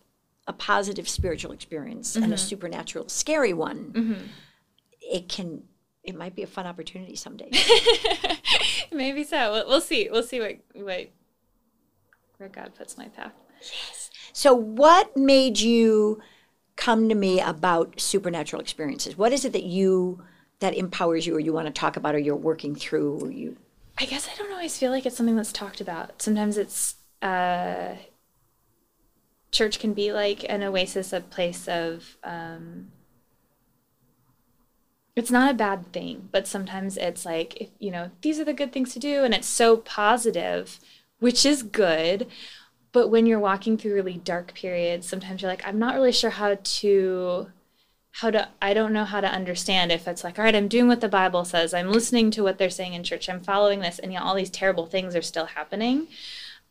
a 0.49 0.52
positive 0.52 1.09
spiritual 1.09 1.52
experience 1.52 2.17
and 2.17 2.25
a 2.25 2.28
Mm-hmm. 2.28 2.37
supernatural 2.37 3.09
scary 3.09 3.52
one, 3.52 4.31
it 5.00 5.28
can 5.28 5.62
it 6.02 6.17
might 6.17 6.35
be 6.35 6.43
a 6.43 6.47
fun 6.47 6.67
opportunity 6.67 7.14
someday. 7.14 7.50
Maybe 8.93 9.25
so. 9.25 9.52
We'll, 9.52 9.69
we'll 9.69 9.81
see. 9.81 10.09
We'll 10.11 10.23
see 10.23 10.40
what 10.40 10.57
what 10.75 11.11
where 12.38 12.49
God 12.49 12.75
puts 12.75 12.97
my 12.97 13.09
path. 13.09 13.33
Yes. 13.61 14.11
So 14.33 14.55
what 14.55 15.17
made 15.17 15.59
you 15.61 16.21
come 16.76 17.09
to 17.09 17.14
me 17.14 17.40
about 17.40 18.00
supernatural 18.00 18.62
experiences? 18.62 19.19
What 19.19 19.33
is 19.33 19.45
it 19.45 19.52
that 19.52 19.64
you 19.64 20.23
that 20.61 20.75
empowers 20.76 21.26
you 21.26 21.35
or 21.37 21.40
you 21.40 21.52
want 21.52 21.67
to 21.67 21.73
talk 21.73 21.97
about 21.97 22.14
or 22.14 22.19
you're 22.19 22.37
working 22.37 22.75
through 22.75 23.21
or 23.21 23.31
you 23.31 23.57
I 24.00 24.05
guess 24.05 24.28
I 24.33 24.37
don't 24.37 24.52
always 24.52 24.78
feel 24.78 24.93
like 24.93 25.05
it's 25.07 25.17
something 25.17 25.37
that's 25.37 25.52
talked 25.52 25.81
about. 25.81 26.23
Sometimes 26.23 26.57
it's 26.57 26.95
uh, 27.21 27.97
church 29.50 29.78
can 29.78 29.95
be 29.95 30.12
like 30.12 30.45
an 30.49 30.62
oasis, 30.62 31.12
a 31.12 31.21
place 31.21 31.69
of. 31.69 32.17
Um, 32.23 32.93
it's 35.17 35.33
not 35.33 35.50
a 35.50 35.55
bad 35.55 35.93
thing, 35.93 36.28
but 36.31 36.47
sometimes 36.47 36.97
it's 36.97 37.26
like 37.26 37.57
if 37.61 37.71
you 37.78 37.90
know 37.90 38.11
these 38.23 38.38
are 38.38 38.45
the 38.45 38.52
good 38.52 38.73
things 38.73 38.93
to 38.95 38.99
do, 38.99 39.25
and 39.25 39.35
it's 39.35 39.49
so 39.49 39.78
positive, 39.78 40.78
which 41.19 41.45
is 41.45 41.62
good. 41.62 42.26
But 42.93 43.09
when 43.09 43.26
you're 43.26 43.38
walking 43.38 43.76
through 43.76 43.95
really 43.95 44.19
dark 44.19 44.55
periods, 44.55 45.07
sometimes 45.07 45.43
you're 45.43 45.50
like, 45.50 45.67
I'm 45.67 45.78
not 45.78 45.95
really 45.95 46.12
sure 46.12 46.31
how 46.31 46.57
to 46.62 47.49
how 48.12 48.31
to 48.31 48.49
i 48.61 48.75
don't 48.75 48.93
know 48.93 49.05
how 49.05 49.21
to 49.21 49.28
understand 49.28 49.93
if 49.93 50.09
it's 50.09 50.25
like 50.25 50.38
all 50.38 50.45
right 50.45 50.57
i'm 50.57 50.67
doing 50.67 50.88
what 50.88 51.00
the 51.00 51.09
bible 51.09 51.45
says 51.45 51.73
i'm 51.73 51.93
listening 51.93 52.31
to 52.31 52.43
what 52.43 52.59
they're 52.59 52.71
saying 52.71 52.95
in 52.95 53.05
church 53.05 53.28
i'm 53.28 53.40
following 53.40 53.81
this 53.81 53.99
and 53.99 54.12
yet 54.12 54.23
all 54.23 54.35
these 54.35 54.50
terrible 54.50 54.87
things 54.87 55.14
are 55.14 55.23
still 55.23 55.47
happening 55.47 56.09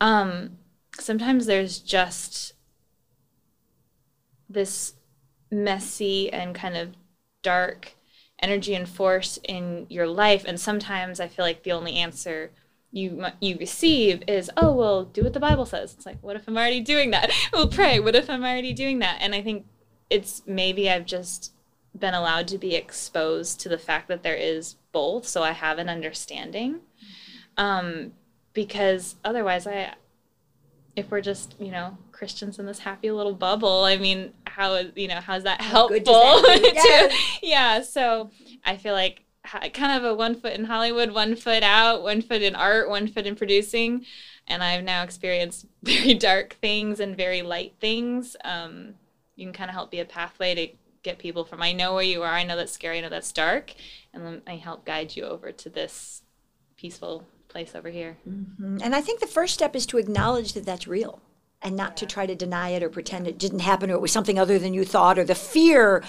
um 0.01 0.57
sometimes 0.99 1.45
there's 1.45 1.79
just 1.79 2.53
this 4.49 4.93
messy 5.51 6.31
and 6.31 6.53
kind 6.55 6.75
of 6.75 6.95
dark 7.41 7.93
energy 8.39 8.75
and 8.75 8.87
force 8.87 9.39
in 9.43 9.85
your 9.89 10.07
life. 10.07 10.43
And 10.45 10.59
sometimes 10.59 11.19
i 11.19 11.27
feel 11.27 11.45
like 11.45 11.63
the 11.63 11.71
only 11.71 11.95
answer 11.95 12.51
you 12.91 13.25
you 13.41 13.57
receive 13.59 14.23
is 14.27 14.49
oh 14.55 14.73
well 14.73 15.03
do 15.03 15.23
what 15.23 15.33
the 15.33 15.39
bible 15.39 15.65
says. 15.65 15.93
It's 15.93 16.05
like 16.05 16.17
what 16.21 16.35
if 16.35 16.47
i'm 16.47 16.57
already 16.57 16.81
doing 16.81 17.11
that? 17.11 17.31
Well 17.53 17.67
pray. 17.67 17.99
What 17.99 18.15
if 18.15 18.29
i'm 18.29 18.43
already 18.43 18.73
doing 18.73 18.99
that? 18.99 19.17
And 19.21 19.33
i 19.33 19.41
think 19.41 19.65
it's 20.09 20.41
maybe 20.45 20.89
I've 20.89 21.05
just 21.05 21.53
been 21.97 22.13
allowed 22.13 22.47
to 22.49 22.57
be 22.57 22.75
exposed 22.75 23.59
to 23.61 23.69
the 23.69 23.77
fact 23.77 24.07
that 24.07 24.23
there 24.23 24.35
is 24.35 24.75
both, 24.91 25.27
so 25.27 25.43
I 25.43 25.51
have 25.51 25.79
an 25.79 25.89
understanding. 25.89 26.81
Um, 27.57 28.13
because 28.53 29.15
otherwise, 29.23 29.67
I, 29.67 29.95
if 30.97 31.11
we're 31.11 31.21
just 31.21 31.55
you 31.59 31.71
know 31.71 31.97
Christians 32.11 32.59
in 32.59 32.65
this 32.65 32.79
happy 32.79 33.11
little 33.11 33.33
bubble, 33.33 33.83
I 33.83 33.97
mean, 33.97 34.33
how 34.45 34.73
is 34.73 34.91
you 34.95 35.07
know 35.07 35.21
how's 35.21 35.43
that 35.43 35.61
helpful? 35.61 35.99
that 36.03 36.61
do? 36.63 36.71
to- 37.09 37.15
yeah, 37.47 37.81
so 37.81 38.31
I 38.65 38.77
feel 38.77 38.93
like 38.93 39.23
kind 39.73 39.97
of 39.97 40.03
a 40.03 40.13
one 40.13 40.35
foot 40.35 40.53
in 40.53 40.65
Hollywood, 40.65 41.11
one 41.11 41.35
foot 41.35 41.63
out, 41.63 42.03
one 42.03 42.21
foot 42.21 42.41
in 42.41 42.55
art, 42.55 42.89
one 42.89 43.07
foot 43.07 43.25
in 43.25 43.35
producing, 43.35 44.05
and 44.47 44.63
I've 44.63 44.83
now 44.83 45.03
experienced 45.03 45.65
very 45.83 46.13
dark 46.13 46.57
things 46.61 46.99
and 46.99 47.15
very 47.15 47.41
light 47.41 47.75
things. 47.79 48.35
Um, 48.43 48.95
you 49.35 49.45
can 49.45 49.53
kind 49.53 49.69
of 49.69 49.75
help 49.75 49.91
be 49.91 49.99
a 49.99 50.05
pathway 50.05 50.55
to 50.55 50.67
get 51.03 51.19
people 51.19 51.45
from 51.45 51.61
I 51.61 51.71
know 51.73 51.93
where 51.93 52.03
you 52.03 52.23
are, 52.23 52.33
I 52.33 52.43
know 52.43 52.57
that's 52.57 52.71
scary, 52.71 52.97
I 52.97 53.01
know 53.01 53.09
that's 53.09 53.31
dark, 53.31 53.73
and 54.13 54.25
then 54.25 54.41
I 54.47 54.55
help 54.55 54.83
guide 54.83 55.15
you 55.15 55.23
over 55.23 55.51
to 55.51 55.69
this 55.69 56.23
peaceful 56.75 57.25
place 57.57 57.75
over 57.75 57.89
here. 57.89 58.17
Mm-hmm. 58.29 58.79
And 58.83 58.95
I 58.95 59.01
think 59.01 59.19
the 59.19 59.25
first 59.25 59.55
step 59.55 59.75
is 59.75 59.87
to 59.87 59.97
acknowledge 59.97 60.53
that 60.53 60.65
that's 60.65 60.87
real 60.87 61.21
and 61.63 61.75
not 61.75 61.97
to 61.97 62.05
try 62.05 62.27
to 62.27 62.35
deny 62.35 62.69
it 62.69 62.83
or 62.83 62.89
pretend 62.89 63.27
it 63.27 63.39
didn't 63.39 63.59
happen 63.59 63.89
or 63.89 63.95
it 63.95 64.01
was 64.01 64.11
something 64.11 64.37
other 64.37 64.59
than 64.59 64.75
you 64.75 64.85
thought 64.85 65.17
or 65.17 65.23
the 65.23 65.33
fear 65.33 66.03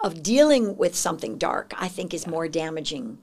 of 0.00 0.22
dealing 0.22 0.76
with 0.76 0.94
something 0.94 1.38
dark, 1.38 1.72
I 1.78 1.88
think 1.88 2.12
is 2.12 2.26
more 2.26 2.48
damaging 2.48 3.18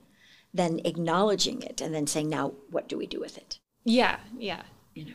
than 0.52 0.80
acknowledging 0.84 1.62
it 1.62 1.80
and 1.80 1.94
then 1.94 2.08
saying, 2.08 2.28
now, 2.28 2.54
what 2.70 2.88
do 2.88 2.98
we 2.98 3.06
do 3.06 3.20
with 3.20 3.36
it? 3.38 3.60
Yeah, 3.84 4.18
yeah, 4.36 4.62
You 4.94 5.04
know. 5.06 5.12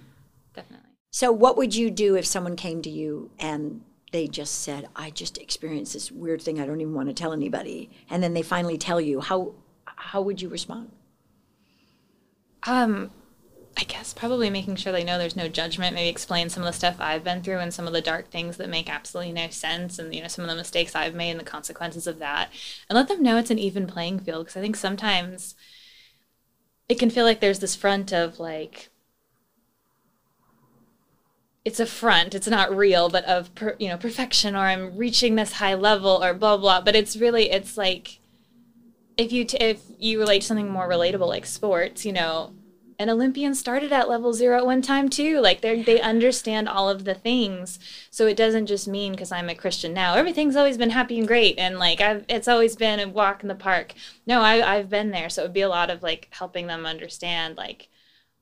definitely. 0.53 0.87
So, 1.11 1.31
what 1.33 1.57
would 1.57 1.75
you 1.75 1.91
do 1.91 2.15
if 2.15 2.25
someone 2.25 2.55
came 2.55 2.81
to 2.81 2.89
you 2.89 3.29
and 3.39 3.81
they 4.11 4.27
just 4.27 4.61
said, 4.61 4.87
I 4.95 5.09
just 5.09 5.37
experienced 5.37 5.93
this 5.93 6.11
weird 6.11 6.41
thing 6.41 6.59
I 6.59 6.65
don't 6.65 6.81
even 6.81 6.93
want 6.93 7.09
to 7.09 7.13
tell 7.13 7.33
anybody? 7.33 7.89
And 8.09 8.23
then 8.23 8.33
they 8.33 8.41
finally 8.41 8.77
tell 8.77 9.01
you, 9.01 9.19
how, 9.19 9.53
how 9.85 10.21
would 10.21 10.41
you 10.41 10.49
respond? 10.49 10.91
Um, 12.65 13.11
I 13.75 13.83
guess 13.83 14.13
probably 14.13 14.49
making 14.49 14.75
sure 14.75 14.91
they 14.91 15.03
know 15.03 15.17
there's 15.17 15.35
no 15.35 15.47
judgment. 15.47 15.95
Maybe 15.95 16.09
explain 16.09 16.49
some 16.49 16.63
of 16.63 16.67
the 16.67 16.73
stuff 16.77 16.97
I've 16.99 17.23
been 17.23 17.41
through 17.41 17.59
and 17.59 17.73
some 17.73 17.87
of 17.87 17.93
the 17.93 18.01
dark 18.01 18.29
things 18.29 18.57
that 18.57 18.69
make 18.69 18.89
absolutely 18.89 19.33
no 19.33 19.49
sense, 19.49 19.97
and 19.97 20.13
you 20.13 20.21
know 20.21 20.27
some 20.27 20.45
of 20.45 20.49
the 20.49 20.55
mistakes 20.55 20.95
I've 20.95 21.15
made 21.15 21.31
and 21.31 21.39
the 21.39 21.45
consequences 21.45 22.07
of 22.07 22.19
that, 22.19 22.51
and 22.89 22.95
let 22.95 23.07
them 23.07 23.23
know 23.23 23.37
it's 23.37 23.51
an 23.51 23.59
even 23.59 23.87
playing 23.87 24.19
field. 24.19 24.45
Because 24.45 24.57
I 24.57 24.61
think 24.61 24.75
sometimes 24.75 25.55
it 26.87 26.99
can 26.99 27.09
feel 27.09 27.25
like 27.25 27.39
there's 27.39 27.59
this 27.59 27.75
front 27.75 28.13
of 28.13 28.39
like 28.39 28.89
it's 31.65 31.79
a 31.79 31.85
front 31.85 32.35
it's 32.35 32.47
not 32.47 32.75
real 32.75 33.09
but 33.09 33.23
of 33.25 33.53
per, 33.55 33.75
you 33.79 33.87
know 33.87 33.97
perfection 33.97 34.55
or 34.55 34.65
i'm 34.65 34.97
reaching 34.97 35.35
this 35.35 35.53
high 35.53 35.73
level 35.73 36.23
or 36.23 36.33
blah 36.33 36.57
blah 36.57 36.81
but 36.81 36.95
it's 36.95 37.15
really 37.15 37.49
it's 37.49 37.77
like 37.77 38.19
if 39.17 39.31
you 39.31 39.45
t- 39.45 39.57
if 39.57 39.81
you 39.99 40.19
relate 40.19 40.41
to 40.41 40.47
something 40.47 40.69
more 40.69 40.89
relatable 40.89 41.27
like 41.27 41.45
sports 41.45 42.05
you 42.05 42.11
know 42.11 42.53
an 42.99 43.09
olympian 43.09 43.53
started 43.55 43.91
at 43.91 44.09
level 44.09 44.33
zero 44.33 44.57
at 44.57 44.65
one 44.65 44.81
time 44.81 45.09
too 45.09 45.39
like 45.39 45.61
they 45.61 45.81
they 45.81 45.99
understand 46.01 46.69
all 46.69 46.89
of 46.89 47.05
the 47.05 47.13
things. 47.15 47.79
So 48.09 48.27
it 48.27 48.37
doesn't 48.37 48.67
just 48.67 48.87
mean 48.87 49.11
because 49.13 49.31
i'm 49.31 49.49
a 49.49 49.55
christian 49.55 49.93
now 49.93 50.15
everything's 50.15 50.55
always 50.55 50.77
been 50.77 50.91
happy 50.91 51.17
and 51.19 51.27
great 51.27 51.57
and 51.57 51.79
like 51.79 52.01
I've, 52.01 52.25
it's 52.29 52.47
always 52.47 52.75
been 52.75 52.99
a 52.99 53.09
walk 53.09 53.41
in 53.41 53.49
the 53.49 53.55
park. 53.55 53.93
No 54.25 54.41
I, 54.41 54.75
i've 54.75 54.89
been 54.89 55.11
there 55.11 55.29
so 55.29 55.41
it 55.41 55.45
would 55.45 55.53
be 55.53 55.61
a 55.61 55.69
lot 55.69 55.89
of 55.89 56.03
like 56.03 56.27
helping 56.31 56.67
them 56.67 56.85
understand 56.85 57.57
like 57.57 57.89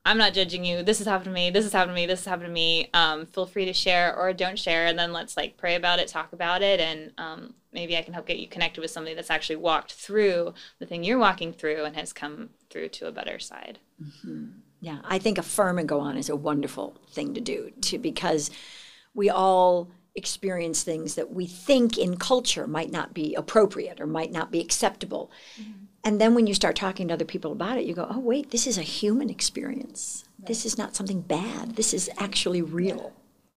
I'm 0.04 0.18
not 0.18 0.34
judging 0.34 0.64
you. 0.64 0.82
This 0.82 0.98
has 0.98 1.06
happened 1.06 1.26
to 1.26 1.30
me. 1.30 1.50
This 1.50 1.64
has 1.64 1.72
happened 1.72 1.92
to 1.92 1.94
me. 1.94 2.06
This 2.06 2.20
has 2.20 2.26
happened 2.26 2.48
to 2.48 2.52
me. 2.52 2.90
Um, 2.92 3.26
feel 3.26 3.46
free 3.46 3.66
to 3.66 3.72
share 3.72 4.16
or 4.16 4.32
don't 4.32 4.58
share, 4.58 4.86
and 4.86 4.98
then 4.98 5.12
let's 5.12 5.36
like 5.36 5.56
pray 5.56 5.76
about 5.76 6.00
it, 6.00 6.08
talk 6.08 6.32
about 6.32 6.60
it, 6.60 6.80
and 6.80 7.12
um, 7.18 7.54
maybe 7.72 7.96
I 7.96 8.02
can 8.02 8.12
help 8.12 8.26
get 8.26 8.38
you 8.38 8.48
connected 8.48 8.80
with 8.80 8.90
somebody 8.90 9.14
that's 9.14 9.30
actually 9.30 9.56
walked 9.56 9.92
through 9.92 10.54
the 10.80 10.86
thing 10.86 11.04
you're 11.04 11.18
walking 11.18 11.52
through 11.52 11.84
and 11.84 11.94
has 11.94 12.12
come 12.12 12.50
through 12.68 12.88
to 12.88 13.06
a 13.06 13.12
better 13.12 13.38
side. 13.38 13.78
Yeah, 14.80 14.98
I 15.04 15.18
think 15.20 15.38
affirm 15.38 15.78
and 15.78 15.88
go 15.88 16.00
on 16.00 16.16
is 16.16 16.28
a 16.28 16.34
wonderful 16.34 16.96
thing 17.10 17.34
to 17.34 17.40
do 17.40 17.70
to 17.82 17.98
because 17.98 18.50
we 19.14 19.30
all 19.30 19.88
experience 20.16 20.82
things 20.82 21.14
that 21.14 21.32
we 21.32 21.46
think 21.46 21.96
in 21.96 22.16
culture 22.16 22.66
might 22.66 22.90
not 22.90 23.14
be 23.14 23.34
appropriate 23.34 24.00
or 24.00 24.06
might 24.06 24.32
not 24.32 24.50
be 24.50 24.60
acceptable. 24.60 25.30
And 26.04 26.20
then 26.20 26.34
when 26.34 26.46
you 26.46 26.54
start 26.54 26.74
talking 26.74 27.08
to 27.08 27.14
other 27.14 27.24
people 27.24 27.52
about 27.52 27.78
it, 27.78 27.84
you 27.84 27.94
go, 27.94 28.08
"Oh, 28.10 28.18
wait, 28.18 28.50
this 28.50 28.66
is 28.66 28.76
a 28.76 28.82
human 28.82 29.30
experience. 29.30 30.24
This 30.38 30.66
is 30.66 30.76
not 30.76 30.96
something 30.96 31.20
bad. 31.20 31.76
This 31.76 31.94
is 31.94 32.10
actually 32.18 32.62
real." 32.62 33.12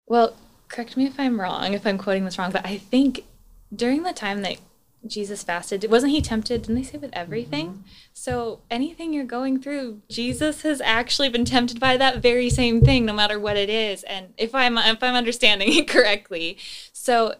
Well, 0.06 0.34
correct 0.68 0.96
me 0.96 1.06
if 1.06 1.18
I'm 1.18 1.40
wrong, 1.40 1.72
if 1.72 1.86
I'm 1.86 1.98
quoting 1.98 2.24
this 2.24 2.38
wrong, 2.38 2.50
but 2.50 2.66
I 2.66 2.76
think 2.76 3.24
during 3.74 4.02
the 4.02 4.12
time 4.12 4.42
that 4.42 4.58
Jesus 5.06 5.42
fasted, 5.42 5.90
wasn't 5.90 6.12
he 6.12 6.22
tempted? 6.22 6.62
Didn't 6.62 6.76
they 6.76 6.82
say 6.82 6.98
with 6.98 7.10
everything? 7.12 7.68
Mm-hmm. 7.68 7.80
So 8.12 8.60
anything 8.70 9.12
you're 9.12 9.24
going 9.24 9.60
through, 9.60 10.00
Jesus 10.08 10.62
has 10.62 10.80
actually 10.80 11.28
been 11.28 11.44
tempted 11.44 11.78
by 11.78 11.96
that 11.96 12.22
very 12.22 12.48
same 12.48 12.80
thing, 12.80 13.04
no 13.04 13.12
matter 13.12 13.38
what 13.38 13.56
it 13.56 13.68
is. 13.68 14.02
And 14.04 14.32
if 14.38 14.54
I'm 14.54 14.78
if 14.78 15.02
I'm 15.02 15.14
understanding 15.14 15.72
it 15.72 15.88
correctly, 15.96 16.56
so 16.92 17.34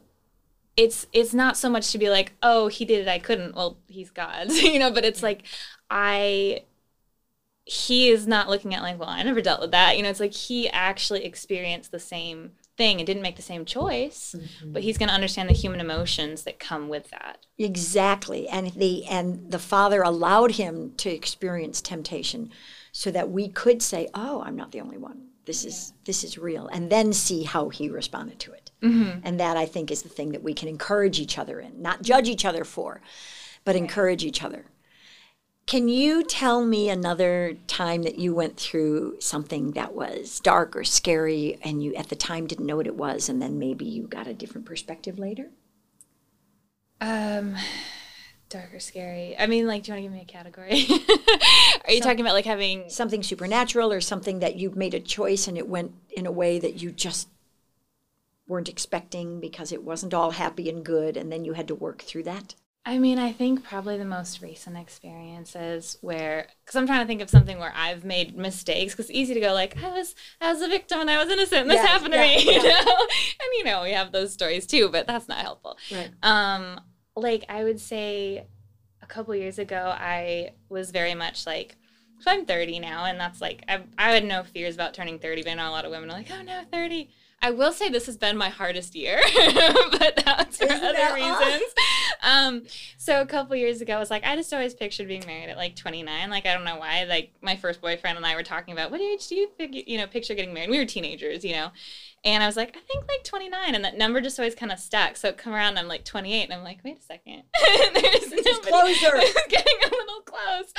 it's 0.77 1.07
it's 1.13 1.35
not 1.35 1.57
so 1.57 1.69
much 1.69 1.93
to 1.93 1.99
be 1.99 2.11
like, 2.11 2.33
oh, 2.43 2.69
he 2.69 2.85
did 2.85 3.07
it, 3.07 3.09
I 3.09 3.19
couldn't. 3.19 3.55
Well, 3.55 3.79
he's 3.89 4.11
God, 4.11 4.51
you 4.53 4.79
know. 4.79 4.91
But 4.91 5.05
it's 5.05 5.23
like 5.23 5.45
I 5.91 6.63
he 7.67 8.11
is 8.11 8.27
not 8.27 8.51
looking 8.51 8.75
at 8.75 8.83
like, 8.83 8.99
well, 8.99 9.09
I 9.09 9.23
never 9.23 9.41
dealt 9.41 9.61
with 9.61 9.71
that. 9.71 9.97
You 9.97 10.03
know, 10.03 10.11
it's 10.11 10.21
like 10.21 10.35
he 10.35 10.69
actually 10.69 11.25
experienced 11.25 11.93
the 11.93 11.99
same 11.99 12.53
thing 12.77 12.99
and 12.99 13.07
didn't 13.07 13.23
make 13.23 13.37
the 13.37 13.43
same 13.43 13.65
choice, 13.65 14.35
mm-hmm. 14.37 14.73
but 14.73 14.83
he's 14.83 14.99
going 14.99 15.09
to 15.09 15.15
understand 15.15 15.49
the 15.49 15.55
human 15.55 15.81
emotions 15.81 16.43
that 16.43 16.59
come 16.59 16.89
with 16.89 17.11
that. 17.11 17.47
Exactly. 17.59 18.49
And 18.49 18.73
the 18.73 19.05
and 19.07 19.51
the 19.51 19.59
Father 19.59 20.03
allowed 20.03 20.53
him 20.53 20.93
to 20.99 21.11
experience 21.11 21.81
temptation 21.81 22.51
so 22.93 23.11
that 23.11 23.31
we 23.31 23.49
could 23.49 23.83
say, 23.83 24.09
"Oh, 24.15 24.43
I'm 24.43 24.57
not 24.57 24.73
the 24.73 24.81
only 24.81 24.99
one. 24.99 25.29
This 25.47 25.65
is 25.65 25.93
this 26.05 26.25
is 26.25 26.37
real." 26.37 26.67
And 26.67 26.91
then 26.91 27.13
see 27.13 27.45
how 27.45 27.69
he 27.69 27.89
responded 27.89 28.39
to 28.41 28.53
it. 28.53 28.64
And 29.25 29.41
that 29.41 29.57
I 29.57 29.67
think 29.67 29.91
is 29.91 30.03
the 30.03 30.09
thing 30.09 30.33
that 30.33 30.43
we 30.43 30.55
can 30.55 30.69
encourage 30.69 31.19
each 31.19 31.39
other 31.39 31.61
in, 31.61 31.81
not 31.81 32.03
judge 32.03 32.29
each 32.29 32.45
other 32.45 32.65
for, 32.65 33.01
but 33.65 33.77
encourage 33.77 34.25
each 34.25 34.43
other. 34.43 34.67
Can 35.67 35.89
you 35.89 36.23
tell 36.23 36.63
me 36.63 36.91
another 36.91 37.57
time 37.67 38.03
that 38.03 38.19
you 38.19 38.35
went 38.35 38.59
through 38.59 39.17
something 39.21 39.73
that 39.73 39.95
was 39.95 40.39
dark 40.41 40.77
or 40.77 40.85
scary 40.85 41.59
and 41.63 41.83
you 41.83 41.95
at 41.95 42.11
the 42.11 42.17
time 42.17 42.47
didn't 42.47 42.67
know 42.67 42.77
what 42.77 42.87
it 42.87 42.97
was 42.97 43.31
and 43.31 43.41
then 43.41 43.59
maybe 43.59 43.87
you 43.87 44.07
got 44.07 44.27
a 44.27 44.35
different 44.35 44.67
perspective 44.67 45.19
later? 45.19 45.49
Um, 47.01 47.57
dark 48.51 48.75
or 48.75 48.81
scary. 48.81 49.37
I 49.39 49.47
mean, 49.47 49.67
like, 49.67 49.85
do 49.85 49.93
you 49.93 49.95
want 49.95 49.99
to 50.01 50.03
give 50.03 50.13
me 50.13 50.21
a 50.21 50.25
category? 50.27 50.87
Are 51.87 51.93
you 51.93 52.01
talking 52.03 52.21
about 52.21 52.35
like 52.35 52.45
having 52.45 52.91
something 52.91 53.23
supernatural 53.23 53.91
or 53.91 54.03
something 54.03 54.41
that 54.41 54.57
you 54.57 54.71
made 54.71 54.93
a 54.93 55.01
choice 55.01 55.49
and 55.49 55.57
it 55.57 55.67
went 55.67 55.93
in 56.11 56.27
a 56.27 56.33
way 56.33 56.59
that 56.59 56.83
you 56.83 56.93
just 56.93 57.29
weren't 58.47 58.69
expecting 58.69 59.41
because 59.41 59.73
it 59.73 59.83
wasn't 59.85 60.15
all 60.15 60.33
happy 60.33 60.69
and 60.69 60.85
good 60.85 61.17
and 61.17 61.31
then 61.33 61.45
you 61.45 61.55
had 61.55 61.69
to 61.69 61.75
work 61.75 62.03
through 62.03 62.25
that? 62.25 62.55
I 62.87 62.99
mean, 62.99 63.19
I 63.19 63.33
think 63.33 63.65
probably 63.65 63.97
the 63.97 64.05
most 64.05 64.43
recent 64.43 64.77
experiences 64.77 65.97
where, 66.03 66.49
because 66.63 66.77
I'm 66.77 66.87
trying 66.87 67.01
to 67.01 67.07
think 67.07 67.23
of 67.23 67.31
something 67.31 67.59
where 67.59 67.73
I've 67.75 68.05
made 68.05 68.37
mistakes. 68.37 68.93
Because 68.93 69.07
it's 69.09 69.19
easy 69.19 69.33
to 69.33 69.41
go 69.41 69.55
like, 69.55 69.83
I 69.83 69.89
was, 69.91 70.15
I 70.39 70.53
was 70.53 70.61
a 70.61 70.69
victim 70.69 71.01
and 71.01 71.09
I 71.11 71.17
was 71.23 71.33
innocent. 71.33 71.63
And 71.63 71.71
this 71.71 71.81
Yeah, 71.81 71.87
happened 71.89 72.13
to 72.13 72.19
yeah, 72.19 72.21
me, 72.21 72.37
you 72.45 72.63
know. 72.63 72.75
And 72.99 73.49
you 73.57 73.65
know, 73.65 73.83
we 73.85 73.93
have 73.93 74.13
those 74.13 74.35
stories 74.35 74.67
too, 74.67 74.91
but 74.91 75.07
that's 75.07 75.29
not 75.29 75.39
helpful. 75.39 75.79
Right. 75.91 76.15
Um, 76.23 76.79
like 77.17 77.47
I 77.49 77.65
would 77.65 77.81
say, 77.81 78.49
a 79.03 79.07
couple 79.07 79.35
years 79.35 79.59
ago, 79.59 79.95
I 79.97 80.51
was 80.69 80.91
very 80.91 81.15
much 81.15 81.47
like. 81.47 81.77
So 82.21 82.31
I'm 82.31 82.47
30 82.47 82.81
now, 82.81 83.05
and 83.07 83.19
that's 83.21 83.41
like 83.41 83.65
I, 83.69 83.83
I 83.99 84.13
had 84.13 84.25
no 84.25 84.45
fears 84.45 84.75
about 84.75 84.95
turning 84.95 85.19
30, 85.19 85.43
but 85.43 85.53
I 85.53 85.55
know 85.55 85.69
a 85.69 85.73
lot 85.73 85.85
of 85.85 85.91
women 85.91 86.11
are 86.11 86.15
like, 86.15 86.31
oh 86.31 86.43
no, 86.43 86.63
30. 86.73 87.11
I 87.45 87.51
will 87.51 87.73
say 87.73 87.91
this 87.91 88.07
has 88.07 88.17
been 88.17 88.39
my 88.39 88.49
hardest 88.49 88.95
year, 88.95 89.21
but 89.37 90.23
that's 90.25 90.57
for 90.57 90.65
Isn't 90.65 90.83
other 90.83 90.95
that 90.95 91.15
reasons. 91.15 91.75
Um, 92.23 92.63
so 92.97 93.21
a 93.21 93.27
couple 93.27 93.55
years 93.55 93.83
ago, 93.83 93.97
I 93.97 93.99
was 93.99 94.11
like, 94.11 94.25
I 94.25 94.35
just 94.35 94.51
always 94.55 94.73
pictured 94.73 95.09
being 95.09 95.27
married 95.27 95.51
at 95.51 95.59
like 95.59 95.77
29. 95.77 96.31
Like 96.31 96.47
I 96.47 96.55
don't 96.55 96.65
know 96.65 96.79
why. 96.79 97.05
Like 97.05 97.33
my 97.43 97.55
first 97.55 97.83
boyfriend 97.83 98.17
and 98.17 98.25
I 98.25 98.35
were 98.35 98.43
talking 98.43 98.73
about 98.73 98.91
what 98.91 99.03
age 99.03 99.29
do 99.29 99.35
you 99.35 99.51
you 99.59 99.99
know 99.99 100.07
picture 100.07 100.35
getting 100.35 100.55
married? 100.55 100.71
We 100.71 100.79
were 100.79 100.87
teenagers, 100.87 101.45
you 101.45 101.53
know. 101.53 101.71
And 102.25 102.43
I 102.43 102.47
was 102.47 102.57
like, 102.57 102.75
I 102.75 102.81
think 102.81 103.07
like 103.07 103.25
29, 103.25 103.75
and 103.75 103.85
that 103.85 103.99
number 103.99 104.23
just 104.23 104.39
always 104.39 104.55
kind 104.55 104.73
of 104.73 104.79
stuck. 104.79 105.19
So 105.19 105.29
it 105.29 105.37
come 105.37 105.53
around, 105.53 105.79
I'm 105.79 105.89
like 105.89 106.07
28, 106.07 106.45
and 106.45 106.55
I'm 106.55 106.65
like, 106.65 106.79
wait 106.83 106.99
a 106.99 107.03
second, 107.03 107.43
there's 107.93 108.59
closer. 108.61 109.17
It's 109.17 109.47
getting 109.49 109.79
a 109.83 109.95
little 109.95 110.21
close. 110.25 110.73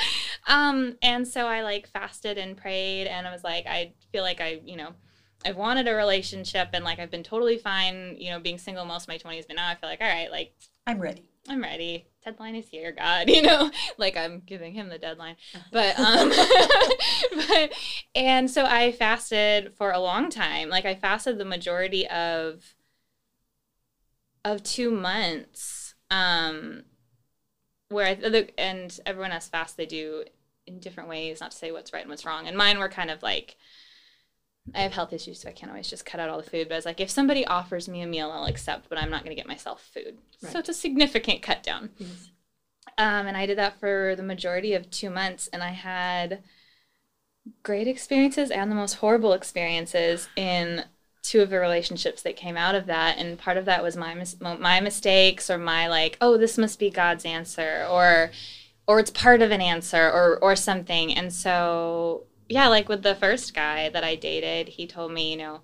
Um, 0.48 0.96
and 1.00 1.28
so 1.28 1.46
I 1.46 1.62
like 1.62 1.86
fasted 1.86 2.38
and 2.38 2.56
prayed, 2.56 3.06
and 3.06 3.28
I 3.28 3.32
was 3.32 3.44
like, 3.44 3.66
I 3.68 3.92
feel 4.10 4.24
like 4.24 4.40
I, 4.40 4.60
you 4.64 4.74
know, 4.74 4.94
I've 5.44 5.56
wanted 5.56 5.86
a 5.88 5.94
relationship, 5.94 6.70
and 6.72 6.84
like 6.84 6.98
I've 6.98 7.10
been 7.10 7.22
totally 7.22 7.58
fine, 7.58 8.16
you 8.18 8.30
know, 8.30 8.40
being 8.40 8.58
single 8.58 8.84
most 8.84 9.04
of 9.04 9.08
my 9.08 9.18
20s, 9.18 9.46
but 9.46 9.56
now 9.56 9.68
I 9.68 9.74
feel 9.74 9.88
like, 9.88 10.00
all 10.00 10.08
right, 10.08 10.30
like 10.30 10.52
I'm 10.86 11.00
ready. 11.00 11.28
I'm 11.48 11.62
ready. 11.62 12.06
Deadline 12.24 12.56
is 12.56 12.68
here, 12.68 12.92
God. 12.92 13.28
You 13.36 13.42
know, 13.42 13.70
like 13.98 14.16
I'm 14.16 14.42
giving 14.44 14.72
him 14.72 14.88
the 14.88 14.98
deadline. 14.98 15.36
But 15.72 15.98
um 15.98 16.30
but 17.48 17.72
and 18.14 18.50
so 18.50 18.64
I 18.64 18.92
fasted 18.92 19.74
for 19.76 19.90
a 19.92 19.98
long 19.98 20.30
time. 20.30 20.68
Like 20.68 20.84
I 20.84 20.94
fasted 20.94 21.38
the 21.38 21.44
majority 21.44 22.06
of 22.08 22.74
of 24.44 24.62
2 24.62 24.90
months. 24.90 25.94
Um 26.10 26.84
where 27.88 28.06
I, 28.06 28.14
the, 28.14 28.48
and 28.58 28.98
everyone 29.06 29.30
has 29.30 29.48
fast 29.48 29.76
they 29.76 29.86
do 29.86 30.24
in 30.66 30.80
different 30.80 31.08
ways, 31.08 31.40
not 31.40 31.52
to 31.52 31.56
say 31.56 31.70
what's 31.70 31.92
right 31.92 32.02
and 32.02 32.10
what's 32.10 32.26
wrong. 32.26 32.48
And 32.48 32.56
mine 32.56 32.78
were 32.78 32.88
kind 32.88 33.10
of 33.10 33.22
like 33.22 33.56
I 34.74 34.80
have 34.80 34.92
health 34.92 35.12
issues, 35.12 35.40
so 35.40 35.48
I 35.48 35.52
can't 35.52 35.70
always 35.70 35.88
just 35.88 36.04
cut 36.04 36.20
out 36.20 36.28
all 36.28 36.40
the 36.40 36.50
food. 36.50 36.68
But 36.68 36.74
I 36.74 36.78
was 36.78 36.86
like, 36.86 37.00
if 37.00 37.10
somebody 37.10 37.46
offers 37.46 37.88
me 37.88 38.02
a 38.02 38.06
meal, 38.06 38.30
I'll 38.30 38.46
accept, 38.46 38.88
but 38.88 38.98
I'm 38.98 39.10
not 39.10 39.22
going 39.22 39.34
to 39.34 39.40
get 39.40 39.48
myself 39.48 39.88
food. 39.94 40.18
Right. 40.42 40.52
So 40.52 40.58
it's 40.58 40.68
a 40.68 40.74
significant 40.74 41.42
cut 41.42 41.62
down. 41.62 41.90
Um, 42.98 43.26
and 43.26 43.36
I 43.36 43.46
did 43.46 43.58
that 43.58 43.78
for 43.78 44.14
the 44.16 44.22
majority 44.22 44.74
of 44.74 44.90
two 44.90 45.10
months, 45.10 45.48
and 45.52 45.62
I 45.62 45.70
had 45.70 46.42
great 47.62 47.86
experiences 47.86 48.50
and 48.50 48.70
the 48.70 48.76
most 48.76 48.94
horrible 48.94 49.32
experiences 49.32 50.28
in 50.36 50.84
two 51.22 51.42
of 51.42 51.50
the 51.50 51.58
relationships 51.58 52.22
that 52.22 52.36
came 52.36 52.56
out 52.56 52.74
of 52.74 52.86
that. 52.86 53.18
And 53.18 53.38
part 53.38 53.56
of 53.56 53.64
that 53.66 53.82
was 53.82 53.96
my 53.96 54.14
mis- 54.14 54.40
my 54.40 54.80
mistakes 54.80 55.50
or 55.50 55.58
my 55.58 55.88
like, 55.88 56.16
oh, 56.20 56.36
this 56.36 56.56
must 56.56 56.78
be 56.78 56.90
God's 56.90 57.24
answer, 57.24 57.86
or 57.90 58.30
or 58.86 59.00
it's 59.00 59.10
part 59.10 59.42
of 59.42 59.50
an 59.50 59.60
answer, 59.60 60.10
or 60.10 60.38
or 60.38 60.56
something. 60.56 61.14
And 61.14 61.32
so 61.32 62.24
yeah, 62.48 62.68
like 62.68 62.88
with 62.88 63.02
the 63.02 63.14
first 63.14 63.54
guy 63.54 63.88
that 63.88 64.04
I 64.04 64.14
dated, 64.14 64.68
he 64.68 64.86
told 64.86 65.12
me, 65.12 65.30
you 65.30 65.36
know, 65.36 65.60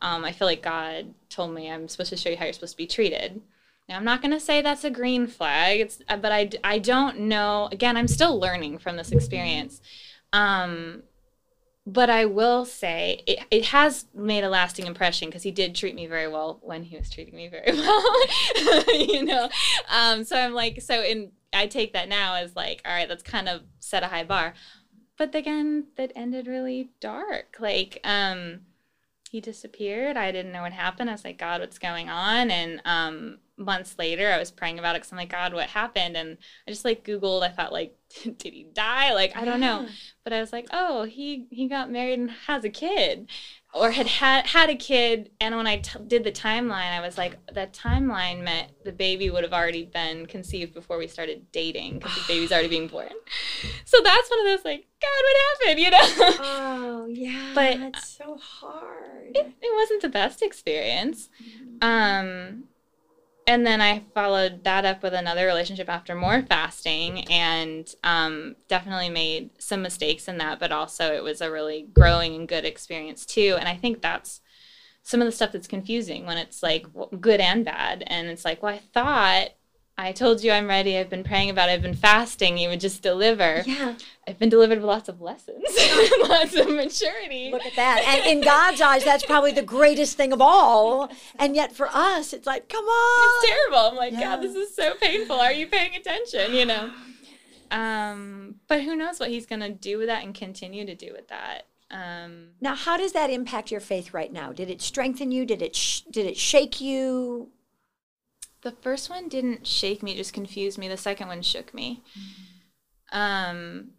um, 0.00 0.24
I 0.24 0.32
feel 0.32 0.46
like 0.48 0.62
God 0.62 1.14
told 1.28 1.54
me 1.54 1.70
I'm 1.70 1.88
supposed 1.88 2.10
to 2.10 2.16
show 2.16 2.30
you 2.30 2.36
how 2.36 2.44
you're 2.44 2.52
supposed 2.52 2.72
to 2.72 2.78
be 2.78 2.86
treated. 2.86 3.40
Now, 3.88 3.96
I'm 3.96 4.04
not 4.04 4.22
going 4.22 4.32
to 4.32 4.40
say 4.40 4.62
that's 4.62 4.84
a 4.84 4.90
green 4.90 5.26
flag, 5.26 5.80
it's, 5.80 6.00
uh, 6.08 6.16
but 6.16 6.32
I, 6.32 6.50
I 6.64 6.78
don't 6.78 7.20
know. 7.20 7.68
Again, 7.72 7.96
I'm 7.96 8.08
still 8.08 8.38
learning 8.38 8.78
from 8.78 8.96
this 8.96 9.12
experience. 9.12 9.80
Um, 10.32 11.02
but 11.84 12.08
I 12.08 12.26
will 12.26 12.64
say 12.64 13.22
it, 13.26 13.40
it 13.50 13.64
has 13.66 14.06
made 14.14 14.44
a 14.44 14.48
lasting 14.48 14.86
impression 14.86 15.28
because 15.28 15.42
he 15.42 15.50
did 15.50 15.74
treat 15.74 15.94
me 15.94 16.06
very 16.06 16.28
well 16.28 16.60
when 16.62 16.84
he 16.84 16.96
was 16.96 17.10
treating 17.10 17.34
me 17.34 17.48
very 17.48 17.72
well. 17.76 18.94
you 18.94 19.24
know, 19.24 19.48
um, 19.90 20.24
so 20.24 20.36
I'm 20.36 20.54
like, 20.54 20.80
so 20.80 21.02
in 21.02 21.32
I 21.52 21.66
take 21.66 21.92
that 21.92 22.08
now 22.08 22.36
as 22.36 22.56
like, 22.56 22.80
all 22.84 22.92
right, 22.92 23.08
that's 23.08 23.22
kind 23.22 23.48
of 23.48 23.62
set 23.80 24.02
a 24.02 24.06
high 24.06 24.24
bar. 24.24 24.54
But 25.22 25.36
again, 25.36 25.84
that 25.94 26.10
ended 26.16 26.48
really 26.48 26.90
dark. 26.98 27.58
Like, 27.60 28.00
um, 28.02 28.62
he 29.30 29.40
disappeared. 29.40 30.16
I 30.16 30.32
didn't 30.32 30.50
know 30.50 30.62
what 30.62 30.72
happened. 30.72 31.08
I 31.08 31.12
was 31.12 31.24
like, 31.24 31.38
God, 31.38 31.60
what's 31.60 31.78
going 31.78 32.10
on? 32.10 32.50
And 32.50 32.82
um, 32.84 33.38
months 33.58 33.96
later, 33.98 34.30
I 34.30 34.38
was 34.38 34.50
praying 34.50 34.78
about 34.78 34.96
it 34.96 35.00
because 35.00 35.12
I'm 35.12 35.18
like, 35.18 35.30
God, 35.30 35.52
what 35.54 35.68
happened? 35.68 36.16
And 36.16 36.38
I 36.66 36.70
just 36.70 36.84
like 36.84 37.04
Googled. 37.04 37.42
I 37.42 37.48
thought 37.50 37.72
like, 37.72 37.96
did 38.22 38.52
he 38.52 38.66
die? 38.72 39.12
Like, 39.14 39.36
I 39.36 39.44
don't 39.44 39.60
know. 39.60 39.86
But 40.24 40.32
I 40.32 40.40
was 40.40 40.52
like, 40.52 40.66
oh, 40.72 41.04
he 41.04 41.46
he 41.50 41.68
got 41.68 41.90
married 41.90 42.18
and 42.18 42.30
has 42.46 42.64
a 42.64 42.70
kid, 42.70 43.28
or 43.74 43.90
had 43.90 44.06
had 44.06 44.46
had 44.46 44.70
a 44.70 44.74
kid. 44.76 45.30
And 45.40 45.56
when 45.56 45.66
I 45.66 45.78
t- 45.78 45.98
did 46.06 46.24
the 46.24 46.32
timeline, 46.32 46.92
I 46.92 47.00
was 47.00 47.18
like, 47.18 47.36
that 47.52 47.72
timeline 47.72 48.42
meant 48.42 48.70
the 48.84 48.92
baby 48.92 49.30
would 49.30 49.42
have 49.44 49.52
already 49.52 49.84
been 49.84 50.26
conceived 50.26 50.74
before 50.74 50.96
we 50.98 51.06
started 51.08 51.50
dating 51.52 51.98
because 51.98 52.14
the 52.14 52.32
baby's 52.32 52.52
already 52.52 52.68
being 52.68 52.88
born. 52.88 53.08
So 53.84 53.98
that's 54.02 54.30
one 54.30 54.40
of 54.40 54.46
those 54.46 54.64
like, 54.64 54.86
God, 55.02 55.08
what 55.22 55.36
happened? 55.66 55.80
You 55.80 55.90
know. 55.90 55.98
Oh, 56.44 57.06
yeah. 57.08 57.52
But- 57.54 57.76
it's 57.94 58.08
so 58.16 58.36
hard. 58.36 59.32
it, 59.36 59.52
it 59.60 59.74
wasn't 59.76 60.02
the 60.02 60.08
best 60.08 60.40
experience. 60.42 61.28
Um, 61.82 62.64
and 63.46 63.66
then 63.66 63.80
I 63.80 64.04
followed 64.14 64.64
that 64.64 64.84
up 64.84 65.02
with 65.02 65.14
another 65.14 65.46
relationship 65.46 65.88
after 65.88 66.14
more 66.14 66.42
fasting, 66.42 67.24
and 67.28 67.92
um, 68.04 68.56
definitely 68.68 69.08
made 69.10 69.50
some 69.58 69.82
mistakes 69.82 70.28
in 70.28 70.38
that, 70.38 70.58
but 70.60 70.72
also 70.72 71.12
it 71.12 71.22
was 71.22 71.40
a 71.40 71.50
really 71.50 71.86
growing 71.92 72.34
and 72.34 72.48
good 72.48 72.64
experience 72.64 73.26
too. 73.26 73.56
And 73.58 73.68
I 73.68 73.76
think 73.76 74.00
that's 74.00 74.40
some 75.02 75.20
of 75.20 75.26
the 75.26 75.32
stuff 75.32 75.52
that's 75.52 75.66
confusing 75.66 76.26
when 76.26 76.38
it's 76.38 76.62
like 76.62 76.86
good 77.20 77.40
and 77.40 77.64
bad, 77.64 78.04
and 78.06 78.28
it's 78.28 78.44
like, 78.44 78.62
well, 78.62 78.74
I 78.74 78.78
thought. 78.92 79.50
I 79.98 80.12
told 80.12 80.42
you 80.42 80.50
I'm 80.50 80.68
ready. 80.68 80.96
I've 80.96 81.10
been 81.10 81.22
praying 81.22 81.50
about 81.50 81.68
it. 81.68 81.72
I've 81.72 81.82
been 81.82 81.94
fasting. 81.94 82.56
You 82.58 82.70
would 82.70 82.80
just 82.80 83.02
deliver. 83.02 83.62
yeah. 83.66 83.94
I've 84.26 84.38
been 84.38 84.48
delivered 84.48 84.78
with 84.78 84.86
lots 84.86 85.08
of 85.08 85.20
lessons, 85.20 85.62
lots 86.28 86.54
of 86.56 86.68
maturity. 86.70 87.50
Look 87.52 87.64
at 87.66 87.76
that. 87.76 88.02
And 88.06 88.26
in 88.26 88.40
God's 88.42 88.80
eyes, 88.80 89.04
that's 89.04 89.24
probably 89.26 89.52
the 89.52 89.62
greatest 89.62 90.16
thing 90.16 90.32
of 90.32 90.40
all. 90.40 91.10
And 91.38 91.54
yet 91.54 91.74
for 91.76 91.88
us, 91.92 92.32
it's 92.32 92.46
like, 92.46 92.68
come 92.68 92.84
on. 92.84 93.28
it's 93.44 93.50
terrible. 93.52 93.78
I'm 93.90 93.96
like, 93.96 94.12
Yeah. 94.12 94.20
God, 94.36 94.42
this 94.42 94.54
is 94.56 94.74
so 94.74 94.94
painful. 94.94 95.36
Are 95.36 95.52
you 95.52 95.66
paying 95.66 95.94
attention? 95.94 96.54
You 96.54 96.64
know. 96.66 96.90
Um, 97.70 98.56
but 98.68 98.82
who 98.82 98.94
knows 98.96 99.18
what 99.18 99.30
he's 99.30 99.46
gonna 99.46 99.70
do 99.70 99.98
with 99.98 100.08
that 100.08 100.24
and 100.24 100.34
continue 100.34 100.84
to 100.86 100.94
do 100.94 101.12
with 101.12 101.28
that. 101.28 101.66
Um, 101.90 102.48
Now, 102.60 102.74
how 102.74 102.96
does 102.96 103.12
that 103.12 103.30
impact 103.30 103.70
your 103.70 103.80
faith 103.80 104.14
right 104.14 104.32
now? 104.32 104.52
Did 104.52 104.70
it 104.70 104.80
strengthen 104.80 105.30
you? 105.30 105.44
Did 105.44 105.62
it 105.62 105.74
sh- 105.76 106.00
did 106.10 106.26
it 106.26 106.36
shake 106.36 106.80
you? 106.80 107.50
The 108.62 108.72
first 108.72 109.10
one 109.10 109.28
didn't 109.28 109.66
shake 109.66 110.02
me; 110.02 110.16
just 110.16 110.32
confused 110.32 110.78
me. 110.78 110.88
The 110.88 110.96
second 110.96 111.28
one 111.28 111.42
shook 111.42 111.74
me. 111.74 112.02
Um, 113.10 113.90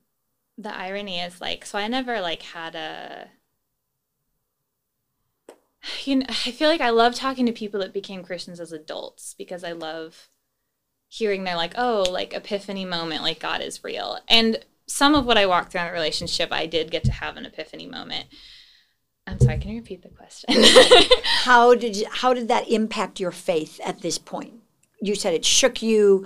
the 0.57 0.75
irony 0.75 1.19
is 1.19 1.41
like, 1.41 1.65
so 1.65 1.77
I 1.77 1.87
never 1.87 2.21
like 2.21 2.41
had 2.41 2.75
a. 2.75 3.27
You 6.05 6.17
know, 6.17 6.25
I 6.29 6.51
feel 6.51 6.69
like 6.69 6.79
I 6.79 6.91
love 6.91 7.13
talking 7.13 7.45
to 7.45 7.51
people 7.51 7.81
that 7.81 7.93
became 7.93 8.23
Christians 8.23 8.61
as 8.61 8.71
adults 8.71 9.35
because 9.37 9.65
I 9.65 9.73
love 9.73 10.29
hearing 11.09 11.43
their 11.43 11.57
like, 11.57 11.73
oh, 11.77 12.05
like 12.09 12.33
epiphany 12.33 12.85
moment, 12.85 13.21
like 13.21 13.39
God 13.39 13.61
is 13.61 13.83
real. 13.83 14.19
And 14.29 14.63
some 14.87 15.13
of 15.13 15.25
what 15.25 15.37
I 15.37 15.45
walked 15.45 15.71
through 15.71 15.81
in 15.81 15.87
a 15.87 15.91
relationship, 15.91 16.51
I 16.51 16.65
did 16.65 16.89
get 16.89 17.03
to 17.03 17.11
have 17.11 17.37
an 17.37 17.45
epiphany 17.45 17.85
moment. 17.85 18.27
I'm 19.25 19.39
sorry, 19.39 19.57
can 19.57 19.71
you 19.71 19.77
repeat 19.77 20.03
the 20.03 20.09
question? 20.09 20.53
How 21.23 21.75
did 21.75 21.95
you, 21.95 22.07
how 22.09 22.33
did 22.33 22.47
that 22.49 22.69
impact 22.69 23.19
your 23.19 23.31
faith 23.31 23.79
at 23.83 24.01
this 24.01 24.17
point? 24.17 24.53
You 25.01 25.15
said 25.15 25.33
it 25.33 25.43
shook 25.45 25.81
you. 25.81 26.25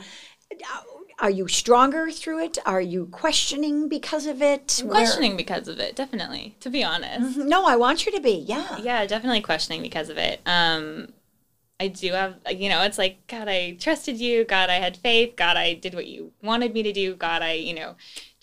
Are 1.19 1.29
you 1.31 1.47
stronger 1.47 2.11
through 2.11 2.43
it? 2.43 2.57
Are 2.65 2.81
you 2.81 3.07
questioning 3.07 3.89
because 3.89 4.27
of 4.27 4.41
it? 4.41 4.81
Where- 4.83 4.91
questioning 4.93 5.35
because 5.35 5.67
of 5.67 5.79
it, 5.79 5.95
definitely, 5.95 6.55
to 6.59 6.69
be 6.69 6.83
honest. 6.83 7.37
No, 7.37 7.65
I 7.65 7.75
want 7.75 8.05
you 8.05 8.11
to 8.11 8.21
be. 8.21 8.31
Yeah. 8.47 8.77
Yeah, 8.77 9.05
definitely 9.07 9.41
questioning 9.41 9.81
because 9.81 10.09
of 10.09 10.17
it. 10.17 10.41
Um, 10.45 11.13
I 11.79 11.87
do 11.87 12.11
have, 12.13 12.35
you 12.51 12.69
know, 12.69 12.83
it's 12.83 12.97
like, 12.99 13.25
God, 13.27 13.47
I 13.47 13.77
trusted 13.79 14.17
you. 14.19 14.43
God, 14.45 14.69
I 14.69 14.75
had 14.75 14.97
faith. 14.97 15.35
God, 15.35 15.57
I 15.57 15.73
did 15.75 15.93
what 15.95 16.07
you 16.07 16.31
wanted 16.43 16.73
me 16.73 16.83
to 16.83 16.93
do. 16.93 17.15
God, 17.15 17.41
I, 17.41 17.53
you 17.53 17.73
know, 17.73 17.95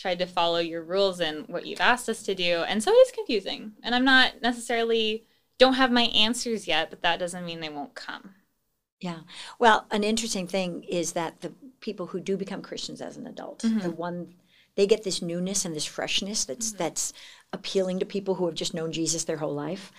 tried 0.04 0.18
to 0.18 0.26
follow 0.26 0.58
your 0.58 0.82
rules 0.82 1.18
and 1.18 1.48
what 1.48 1.64
you've 1.64 1.80
asked 1.80 2.10
us 2.10 2.22
to 2.24 2.34
do. 2.34 2.62
And 2.68 2.82
so 2.82 2.90
it 2.92 2.96
is 3.06 3.10
confusing. 3.12 3.72
And 3.82 3.94
I'm 3.94 4.04
not 4.04 4.42
necessarily, 4.42 5.24
don't 5.56 5.72
have 5.74 5.90
my 5.90 6.02
answers 6.26 6.68
yet, 6.68 6.90
but 6.90 7.00
that 7.00 7.18
doesn't 7.18 7.46
mean 7.46 7.60
they 7.60 7.70
won't 7.70 7.94
come. 7.94 8.34
Yeah. 9.00 9.20
Well, 9.58 9.86
an 9.90 10.04
interesting 10.04 10.46
thing 10.46 10.82
is 10.84 11.12
that 11.12 11.40
the 11.40 11.52
people 11.80 12.08
who 12.08 12.20
do 12.20 12.36
become 12.36 12.60
Christians 12.60 13.00
as 13.00 13.16
an 13.16 13.26
adult. 13.26 13.60
Mm-hmm. 13.60 13.78
The 13.78 13.90
one 13.92 14.34
they 14.76 14.86
get 14.86 15.04
this 15.04 15.22
newness 15.22 15.64
and 15.64 15.74
this 15.74 15.86
freshness 15.86 16.44
that's 16.44 16.68
Mm-hmm. 16.68 16.78
that's 16.78 17.12
appealing 17.54 17.98
to 18.00 18.04
people 18.06 18.34
who 18.34 18.44
have 18.46 18.54
just 18.56 18.74
known 18.74 18.92
Jesus 18.92 19.24
their 19.24 19.38
whole 19.38 19.54
life. 19.54 19.90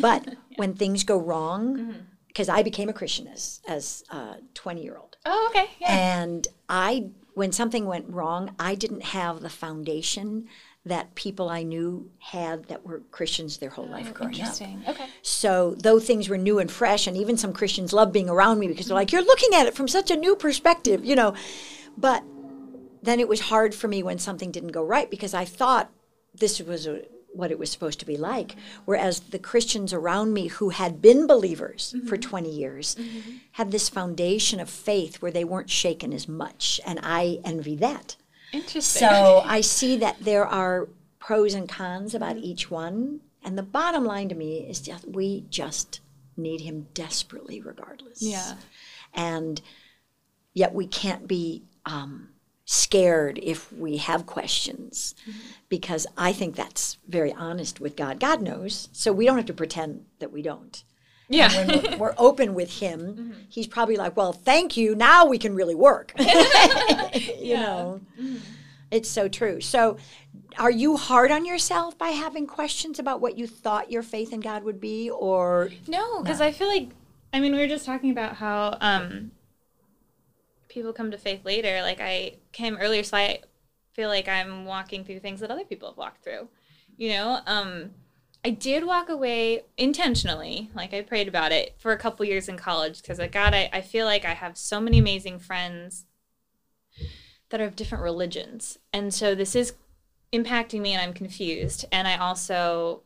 But 0.00 0.36
when 0.56 0.72
things 0.72 1.04
go 1.04 1.18
wrong, 1.18 1.76
Mm-hmm. 1.76 1.98
because 2.28 2.48
I 2.48 2.62
became 2.62 2.88
a 2.88 2.94
Christian 2.94 3.26
as 3.28 3.60
as 3.68 4.04
a 4.10 4.36
twenty 4.54 4.82
year 4.84 4.96
old, 4.96 5.16
Oh, 5.26 5.48
okay. 5.50 5.68
Yeah. 5.80 5.92
and 6.22 6.48
I 6.68 7.10
when 7.34 7.52
something 7.52 7.86
went 7.86 8.08
wrong, 8.08 8.54
I 8.58 8.74
didn't 8.74 9.02
have 9.04 9.40
the 9.40 9.48
foundation 9.48 10.48
that 10.84 11.14
people 11.14 11.48
I 11.50 11.62
knew 11.62 12.10
had 12.18 12.64
that 12.68 12.86
were 12.86 13.00
Christians 13.10 13.58
their 13.58 13.68
whole 13.70 13.86
life 13.86 14.14
growing 14.14 14.40
up. 14.40 14.48
Oh, 14.86 14.90
Okay. 14.90 15.06
So 15.22 15.74
though 15.78 16.00
things 16.00 16.28
were 16.28 16.38
new 16.38 16.58
and 16.58 16.70
fresh, 16.70 17.06
and 17.06 17.16
even 17.16 17.36
some 17.36 17.52
Christians 17.52 17.92
loved 17.92 18.12
being 18.12 18.30
around 18.30 18.58
me 18.58 18.68
because 18.68 18.86
they're 18.86 18.94
like, 18.94 19.12
"You're 19.12 19.24
looking 19.24 19.54
at 19.54 19.66
it 19.66 19.74
from 19.74 19.88
such 19.88 20.10
a 20.10 20.16
new 20.16 20.34
perspective," 20.36 21.04
you 21.04 21.14
know. 21.14 21.34
But 21.98 22.24
then 23.02 23.20
it 23.20 23.28
was 23.28 23.40
hard 23.40 23.74
for 23.74 23.88
me 23.88 24.02
when 24.02 24.18
something 24.18 24.50
didn't 24.50 24.72
go 24.72 24.82
right 24.82 25.10
because 25.10 25.34
I 25.34 25.44
thought 25.44 25.90
this 26.34 26.60
was 26.60 26.86
a, 26.86 27.02
what 27.32 27.50
it 27.50 27.58
was 27.58 27.70
supposed 27.70 28.00
to 28.00 28.06
be 28.06 28.16
like. 28.16 28.56
Whereas 28.84 29.20
the 29.20 29.38
Christians 29.38 29.92
around 29.92 30.32
me 30.32 30.48
who 30.48 30.70
had 30.70 31.00
been 31.00 31.26
believers 31.26 31.94
for 32.06 32.16
mm-hmm. 32.16 32.30
20 32.30 32.50
years 32.50 32.96
mm-hmm. 32.96 33.30
had 33.52 33.70
this 33.70 33.88
foundation 33.88 34.60
of 34.60 34.68
faith 34.68 35.22
where 35.22 35.30
they 35.30 35.44
weren't 35.44 35.70
shaken 35.70 36.12
as 36.12 36.28
much, 36.28 36.80
and 36.86 36.98
I 37.02 37.38
envy 37.44 37.76
that. 37.76 38.16
Interesting. 38.52 39.08
So 39.08 39.42
I 39.44 39.60
see 39.60 39.96
that 39.98 40.16
there 40.20 40.46
are 40.46 40.88
pros 41.18 41.54
and 41.54 41.68
cons 41.68 42.14
about 42.14 42.36
mm-hmm. 42.36 42.44
each 42.44 42.70
one. 42.70 43.20
And 43.42 43.56
the 43.56 43.62
bottom 43.62 44.04
line 44.04 44.28
to 44.28 44.34
me 44.34 44.58
is 44.58 44.80
just 44.80 45.06
we 45.08 45.46
just 45.48 46.00
need 46.36 46.60
him 46.60 46.88
desperately 46.94 47.60
regardless. 47.60 48.20
Yeah. 48.22 48.54
And 49.14 49.60
yet 50.52 50.74
we 50.74 50.86
can't 50.86 51.26
be 51.26 51.64
um, 51.86 52.30
scared 52.70 53.36
if 53.42 53.72
we 53.72 53.96
have 53.96 54.26
questions 54.26 55.16
mm-hmm. 55.28 55.40
because 55.68 56.06
I 56.16 56.32
think 56.32 56.54
that's 56.54 56.98
very 57.08 57.32
honest 57.32 57.80
with 57.80 57.96
God. 57.96 58.20
God 58.20 58.40
knows. 58.40 58.88
So 58.92 59.12
we 59.12 59.26
don't 59.26 59.38
have 59.38 59.46
to 59.46 59.52
pretend 59.52 60.04
that 60.20 60.30
we 60.30 60.40
don't. 60.40 60.84
yeah. 61.28 61.52
When 61.52 61.82
we're, 61.82 61.96
we're 61.96 62.14
open 62.16 62.54
with 62.54 62.78
him, 62.78 63.00
mm-hmm. 63.00 63.32
he's 63.48 63.66
probably 63.66 63.96
like, 63.96 64.16
well, 64.16 64.32
thank 64.32 64.76
you. 64.76 64.94
Now 64.94 65.26
we 65.26 65.36
can 65.36 65.52
really 65.56 65.74
work. 65.74 66.12
you 66.20 67.56
know, 67.56 68.02
mm-hmm. 68.16 68.36
it's 68.92 69.10
so 69.10 69.26
true. 69.26 69.60
So, 69.60 69.96
are 70.56 70.70
you 70.70 70.96
hard 70.96 71.32
on 71.32 71.44
yourself 71.44 71.98
by 71.98 72.10
having 72.10 72.46
questions 72.46 73.00
about 73.00 73.20
what 73.20 73.36
you 73.36 73.48
thought 73.48 73.90
your 73.90 74.04
faith 74.04 74.32
in 74.32 74.38
God 74.38 74.62
would 74.62 74.80
be, 74.80 75.10
or 75.10 75.70
No, 75.88 76.22
because 76.22 76.40
I 76.40 76.52
feel 76.52 76.68
like, 76.68 76.90
I 77.32 77.40
mean, 77.40 77.52
we 77.52 77.58
were 77.58 77.66
just 77.66 77.84
talking 77.84 78.12
about 78.12 78.36
how 78.36 78.78
um, 78.80 79.32
people 80.68 80.92
come 80.92 81.10
to 81.10 81.18
faith 81.18 81.44
later. 81.44 81.82
Like 81.82 82.00
I 82.00 82.36
came 82.52 82.76
earlier, 82.76 83.02
so 83.02 83.16
I 83.16 83.40
feel 83.92 84.08
like 84.08 84.28
I'm 84.28 84.64
walking 84.64 85.04
through 85.04 85.20
things 85.20 85.40
that 85.40 85.50
other 85.50 85.64
people 85.64 85.88
have 85.88 85.98
walked 85.98 86.22
through. 86.24 86.48
You 86.96 87.10
know, 87.10 87.40
um, 87.46 87.90
I 88.44 88.50
did 88.50 88.84
walk 88.84 89.08
away 89.08 89.62
intentionally, 89.76 90.70
like 90.74 90.94
I 90.94 91.02
prayed 91.02 91.28
about 91.28 91.52
it 91.52 91.74
for 91.78 91.92
a 91.92 91.98
couple 91.98 92.24
years 92.24 92.48
in 92.48 92.56
college 92.56 93.02
because, 93.02 93.18
like, 93.18 93.32
God, 93.32 93.54
I, 93.54 93.68
I 93.72 93.80
feel 93.80 94.06
like 94.06 94.24
I 94.24 94.34
have 94.34 94.56
so 94.56 94.80
many 94.80 94.98
amazing 94.98 95.38
friends 95.38 96.06
that 97.50 97.60
are 97.60 97.66
of 97.66 97.76
different 97.76 98.04
religions. 98.04 98.78
And 98.92 99.12
so 99.12 99.34
this 99.34 99.54
is 99.54 99.74
impacting 100.32 100.80
me 100.80 100.92
and 100.92 101.02
I'm 101.02 101.12
confused. 101.12 101.84
And 101.92 102.06
I 102.08 102.16
also 102.16 103.02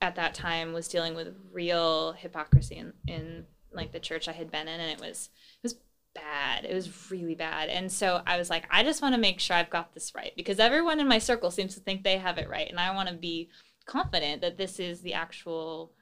at 0.00 0.16
that 0.16 0.34
time 0.34 0.72
was 0.72 0.88
dealing 0.88 1.14
with 1.14 1.34
real 1.52 2.12
hypocrisy 2.12 2.76
in, 2.76 2.92
in 3.06 3.46
like 3.72 3.92
the 3.92 4.00
church 4.00 4.28
I 4.28 4.32
had 4.32 4.50
been 4.50 4.68
in 4.68 4.80
and 4.80 4.90
it 4.90 5.00
was 5.00 5.30
it 5.62 5.62
was 5.62 5.76
bad. 6.14 6.64
It 6.64 6.74
was 6.74 7.10
really 7.10 7.34
bad. 7.34 7.68
And 7.68 7.90
so 7.90 8.22
I 8.26 8.36
was 8.36 8.50
like, 8.50 8.66
I 8.70 8.82
just 8.82 9.02
want 9.02 9.14
to 9.14 9.20
make 9.20 9.40
sure 9.40 9.56
I've 9.56 9.70
got 9.70 9.94
this 9.94 10.14
right 10.14 10.32
because 10.36 10.58
everyone 10.58 11.00
in 11.00 11.08
my 11.08 11.18
circle 11.18 11.50
seems 11.50 11.74
to 11.74 11.80
think 11.80 12.02
they 12.02 12.18
have 12.18 12.38
it 12.38 12.48
right. 12.48 12.68
And 12.68 12.78
I 12.78 12.94
want 12.94 13.08
to 13.08 13.14
be 13.14 13.48
confident 13.86 14.42
that 14.42 14.58
this 14.58 14.78
is 14.78 15.00
the 15.00 15.14
actual 15.14 15.92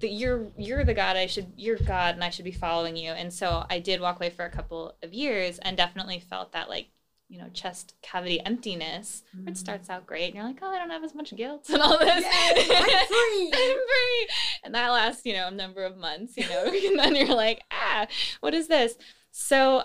that 0.00 0.08
you're 0.08 0.48
you're 0.58 0.84
the 0.84 0.94
God 0.94 1.16
I 1.16 1.26
should 1.26 1.52
you're 1.56 1.78
God 1.78 2.14
and 2.14 2.24
I 2.24 2.30
should 2.30 2.44
be 2.44 2.52
following 2.52 2.96
you. 2.96 3.10
And 3.10 3.32
so 3.32 3.64
I 3.70 3.78
did 3.78 4.00
walk 4.00 4.16
away 4.16 4.30
for 4.30 4.44
a 4.44 4.50
couple 4.50 4.94
of 5.02 5.12
years 5.12 5.58
and 5.58 5.76
definitely 5.76 6.20
felt 6.20 6.52
that 6.52 6.68
like 6.68 6.88
you 7.28 7.38
know, 7.38 7.48
chest 7.52 7.94
cavity 8.02 8.40
emptiness, 8.44 9.24
where 9.34 9.48
it 9.48 9.56
starts 9.56 9.90
out 9.90 10.06
great, 10.06 10.26
and 10.26 10.36
you're 10.36 10.44
like, 10.44 10.58
oh, 10.62 10.70
I 10.70 10.78
don't 10.78 10.90
have 10.90 11.04
as 11.04 11.14
much 11.14 11.34
guilt 11.34 11.68
and 11.70 11.82
all 11.82 11.98
this. 11.98 12.22
Yes, 12.22 12.70
I'm 12.70 13.06
free. 13.06 13.52
I'm 13.52 13.76
free. 13.76 14.28
And 14.64 14.74
that 14.74 14.90
lasts, 14.90 15.24
you 15.24 15.32
know, 15.32 15.48
a 15.48 15.52
number 15.52 15.84
of 15.84 15.96
months, 15.96 16.36
you 16.36 16.48
know, 16.48 16.64
and 16.66 16.98
then 16.98 17.16
you're 17.16 17.34
like, 17.34 17.62
ah, 17.70 18.06
what 18.40 18.54
is 18.54 18.68
this? 18.68 18.96
So 19.32 19.84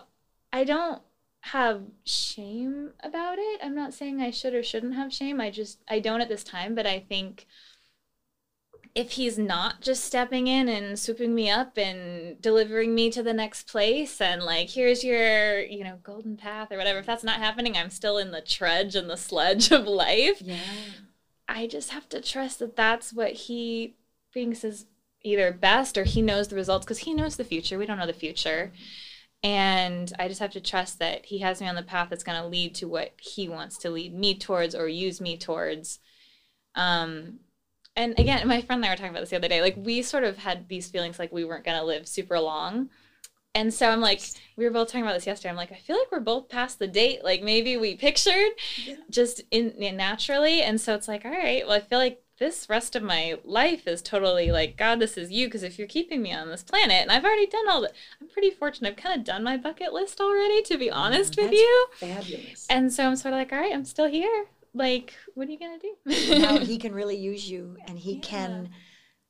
I 0.54 0.64
don't 0.64 1.02
have 1.42 1.82
shame 2.04 2.92
about 3.02 3.38
it. 3.40 3.60
I'm 3.64 3.76
not 3.76 3.94
saying 3.94 4.22
I 4.22 4.30
should 4.30 4.54
or 4.54 4.62
shouldn't 4.62 4.96
have 4.96 5.12
shame. 5.12 5.42
I 5.42 5.50
just, 5.50 5.80
I 5.90 6.00
don't 6.00 6.22
at 6.22 6.30
this 6.30 6.44
time, 6.44 6.76
but 6.76 6.86
I 6.86 7.00
think 7.00 7.48
if 8.94 9.12
he's 9.12 9.38
not 9.38 9.82
just 9.82 10.04
stepping 10.04 10.48
in 10.48 10.68
and 10.68 11.00
swooping 11.00 11.34
me 11.34 11.50
up 11.50 11.78
and 11.78 12.42
delivering 12.42 12.94
me 12.94 13.10
to 13.10 13.24
the 13.24 13.34
next 13.34 13.68
place 13.70 14.20
and 14.20 14.44
like 14.44 14.70
here's 14.70 15.04
your 15.04 15.60
you 15.60 15.84
know 15.84 15.98
golden 16.04 16.36
path 16.36 16.72
or 16.72 16.78
whatever 16.78 17.00
if 17.00 17.06
that's 17.06 17.24
not 17.24 17.40
happening 17.40 17.78
i'm 17.78 17.90
still 17.90 18.18
in 18.18 18.32
the 18.32 18.42
trudge 18.42 18.96
and 18.96 19.10
the 19.10 19.16
sludge 19.18 19.72
of 19.72 19.86
life. 19.88 20.42
Yeah, 20.42 20.60
i 21.48 21.68
just 21.68 21.92
have 21.92 22.10
to 22.10 22.22
trust 22.22 22.60
that 22.60 22.76
that's 22.76 23.14
what 23.14 23.32
he 23.32 23.96
thinks 24.34 24.64
is 24.64 24.86
either 25.24 25.52
best 25.52 25.98
or 25.98 26.04
he 26.04 26.22
knows 26.22 26.48
the 26.48 26.56
results 26.56 26.86
because 26.86 27.00
he 27.00 27.14
knows 27.14 27.36
the 27.36 27.44
future. 27.44 27.78
We 27.78 27.86
don't 27.86 28.00
know 28.00 28.08
the 28.08 28.14
future. 28.14 28.72
And 29.44 30.12
i 30.20 30.28
just 30.28 30.40
have 30.40 30.52
to 30.52 30.62
trust 30.62 31.00
that 31.00 31.26
he 31.26 31.40
has 31.40 31.62
me 31.62 31.68
on 31.68 31.76
the 31.76 31.84
path 31.84 32.10
that's 32.10 32.24
going 32.24 32.40
to 32.42 32.48
lead 32.48 32.76
to 32.76 32.88
what 32.88 33.14
he 33.20 33.50
wants 33.50 33.78
to 33.80 33.90
lead 33.90 34.14
me 34.14 34.38
towards 34.38 34.76
or 34.76 34.88
use 34.88 35.20
me 35.20 35.38
towards. 35.38 36.00
Um 36.76 37.40
and 37.96 38.18
again, 38.18 38.48
my 38.48 38.62
friend 38.62 38.80
and 38.80 38.86
I 38.86 38.90
were 38.90 38.96
talking 38.96 39.12
about 39.12 39.22
this 39.22 39.32
the 39.32 39.36
other 39.36 39.48
day. 39.48 39.62
Like 39.62 39.76
we 39.78 40.02
sort 40.02 40.24
of 40.24 40.38
had 40.38 40.68
these 40.70 40.90
feelings 40.90 41.20
like 41.20 41.32
we 41.32 41.44
weren't 41.44 41.66
gonna 41.66 41.84
live 41.84 42.08
super 42.08 42.40
long. 42.40 42.90
And 43.54 43.74
so 43.74 43.90
I'm 43.90 44.00
like, 44.00 44.22
we 44.56 44.64
were 44.64 44.72
both 44.72 44.88
talking 44.88 45.04
about 45.04 45.14
this 45.14 45.28
yesterday. 45.28 45.50
I'm 45.50 45.58
like, 45.58 45.74
I 45.74 45.76
feel 45.76 45.98
like 45.98 46.12
we're 46.12 46.22
both 46.22 46.48
past 46.48 46.80
the 46.80 46.88
date. 46.88 47.24
Like 47.24 47.44
maybe 47.44 47.76
we 47.76 47.96
pictured 47.96 48.52
just 49.10 49.42
in, 49.52 49.72
in 49.72 49.98
naturally. 49.98 50.62
And 50.62 50.80
so 50.80 50.96
it's 50.96 51.08
like, 51.08 51.26
all 51.26 51.32
right, 51.32 51.68
well, 51.68 51.76
I 51.76 51.82
feel 51.82 52.00
like 52.00 52.24
this 52.38 52.70
rest 52.70 52.96
of 52.96 53.04
my 53.04 53.38
life 53.44 53.88
is 53.88 54.02
totally 54.02 54.52
like, 54.52 54.78
God, 54.78 55.00
this 55.00 55.18
is 55.18 55.32
you. 55.32 55.48
Because 55.48 55.64
if 55.64 55.78
you're 55.78 55.88
keeping 55.88 56.22
me 56.22 56.34
on 56.34 56.48
this 56.48 56.64
planet, 56.64 57.02
and 57.02 57.12
I've 57.12 57.26
already 57.26 57.46
done 57.46 57.68
all 57.68 57.82
the, 57.82 57.92
I'm 58.22 58.30
pretty 58.30 58.52
fortunate. 58.52 58.92
I've 58.92 58.96
kind 58.96 59.20
of 59.20 59.26
done 59.26 59.44
my 59.44 59.58
bucket 59.58 59.92
list 59.92 60.22
already, 60.22 60.62
to 60.64 60.78
be 60.78 60.90
oh 60.90 60.96
honest 60.96 61.36
with 61.38 61.52
you. 61.52 61.88
fabulous. 61.98 62.66
And 62.70 62.94
so 62.94 63.06
I'm 63.06 63.18
sort 63.18 63.34
of 63.34 63.40
like, 63.40 63.52
all 63.52 63.60
right, 63.60 63.74
I'm 63.74 63.86
still 63.86 64.08
here. 64.08 64.46
Like, 64.74 65.14
what 65.34 65.48
are 65.48 65.52
you 65.52 65.60
gonna 65.60 65.80
do? 65.80 66.40
now 66.40 66.60
he 66.60 66.78
can 66.78 66.94
really 66.94 67.18
use 67.18 67.50
you, 67.50 67.78
and 67.88 67.98
he 67.98 68.20
can 68.20 68.70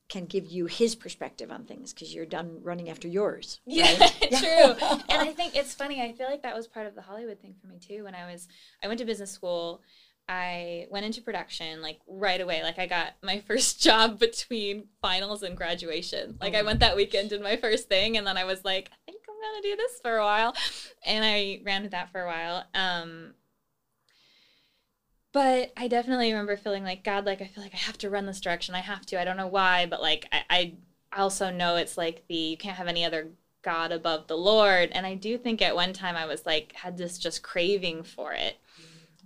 can 0.10 0.26
give 0.26 0.46
you 0.46 0.66
his 0.66 0.94
perspective 0.94 1.50
on 1.52 1.64
things 1.64 1.94
because 1.94 2.14
you're 2.14 2.26
done 2.26 2.60
running 2.62 2.90
after 2.90 3.08
yours. 3.08 3.62
Yeah, 3.66 3.98
right? 3.98 4.30
true. 4.30 4.88
and 5.10 5.22
I 5.22 5.32
think 5.32 5.56
it's 5.56 5.74
funny. 5.74 6.02
I 6.02 6.12
feel 6.12 6.28
like 6.28 6.44
that 6.44 6.56
was 6.56 6.68
part 6.68 6.86
of 6.86 6.96
the 6.96 7.02
Hollywood 7.02 7.40
thing 7.40 7.56
for 7.62 7.68
me 7.68 7.80
too. 7.80 8.04
When 8.04 8.14
I 8.14 8.30
was, 8.30 8.50
I 8.84 8.88
went 8.88 9.00
to 9.00 9.06
business 9.06 9.32
school. 9.32 9.82
I 10.28 10.88
went 10.90 11.06
into 11.06 11.22
production 11.22 11.82
like 11.82 12.00
right 12.08 12.40
away. 12.40 12.62
Like 12.62 12.78
I 12.78 12.88
got 12.88 13.14
my 13.24 13.40
first 13.48 13.82
job 13.82 14.20
between 14.20 14.88
finals 15.02 15.44
and 15.44 15.58
graduation. 15.58 16.38
Like 16.40 16.56
I 16.56 16.62
went 16.62 16.82
that 16.82 16.96
weekend, 16.96 17.30
did 17.30 17.42
my 17.42 17.56
first 17.56 17.88
thing, 17.88 18.18
and 18.18 18.28
then 18.28 18.38
I 18.38 18.44
was 18.44 18.64
like, 18.64 18.90
I 18.92 19.12
think 19.12 19.24
I'm 19.30 19.36
gonna 19.42 19.62
do 19.62 19.76
this 19.76 20.00
for 20.02 20.18
a 20.18 20.24
while, 20.24 20.54
and 21.06 21.24
I 21.26 21.62
ran 21.66 21.84
with 21.84 21.92
that 21.92 22.12
for 22.12 22.22
a 22.22 22.28
while. 22.28 22.66
Um, 22.74 23.34
but 25.34 25.72
I 25.78 25.88
definitely 25.88 26.32
remember 26.32 26.58
feeling 26.58 26.84
like 26.84 27.04
God, 27.04 27.26
like 27.26 27.42
I 27.42 27.48
feel 27.48 27.64
like 27.64 27.74
I 27.74 27.78
have 27.78 27.98
to 28.00 28.10
run 28.10 28.26
this 28.26 28.42
direction. 28.42 28.76
I 28.76 28.82
have 28.82 29.06
to. 29.08 29.20
I 29.20 29.26
don't 29.26 29.38
know 29.38 29.48
why, 29.48 29.86
but 29.86 30.02
like 30.02 30.28
I, 30.32 30.44
I 30.50 30.74
also 31.22 31.52
know 31.52 31.76
it's 31.76 31.98
like 31.98 32.24
the 32.28 32.36
you 32.36 32.58
can't 32.58 32.78
have 32.78 32.88
any 32.88 33.06
other 33.06 33.28
God 33.62 33.92
above 33.92 34.28
the 34.28 34.38
Lord. 34.38 34.90
And 34.92 35.06
I 35.06 35.16
do 35.16 35.38
think 35.38 35.62
at 35.62 35.76
one 35.76 35.94
time 35.94 36.16
I 36.16 36.26
was 36.26 36.46
like 36.46 36.74
had 36.74 36.98
this 36.98 37.18
just 37.18 37.44
craving 37.44 38.04
for 38.04 38.34
it. 38.34 38.58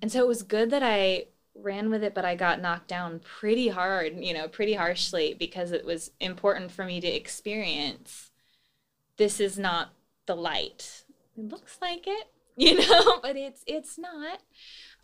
And 0.02 0.12
so 0.12 0.20
it 0.20 0.28
was 0.28 0.44
good 0.44 0.70
that 0.72 0.84
I 0.84 1.26
ran 1.56 1.90
with 1.90 2.04
it, 2.04 2.14
but 2.14 2.26
I 2.26 2.36
got 2.36 2.62
knocked 2.62 2.90
down 2.90 3.20
pretty 3.20 3.70
hard, 3.70 4.18
you 4.18 4.34
know, 4.34 4.48
pretty 4.48 4.74
harshly 4.74 5.36
because 5.38 5.72
it 5.72 5.86
was 5.86 6.12
important 6.20 6.72
for 6.72 6.84
me 6.84 7.00
to 7.00 7.08
experience 7.08 8.32
this 9.18 9.40
is 9.40 9.58
not 9.58 9.94
the 10.26 10.36
light. 10.36 11.04
It 11.38 11.50
looks 11.50 11.78
like 11.82 12.06
it, 12.08 12.28
you 12.58 12.78
know, 12.78 13.20
but 13.22 13.36
it's 13.36 13.64
it's 13.68 13.98
not. 13.98 14.40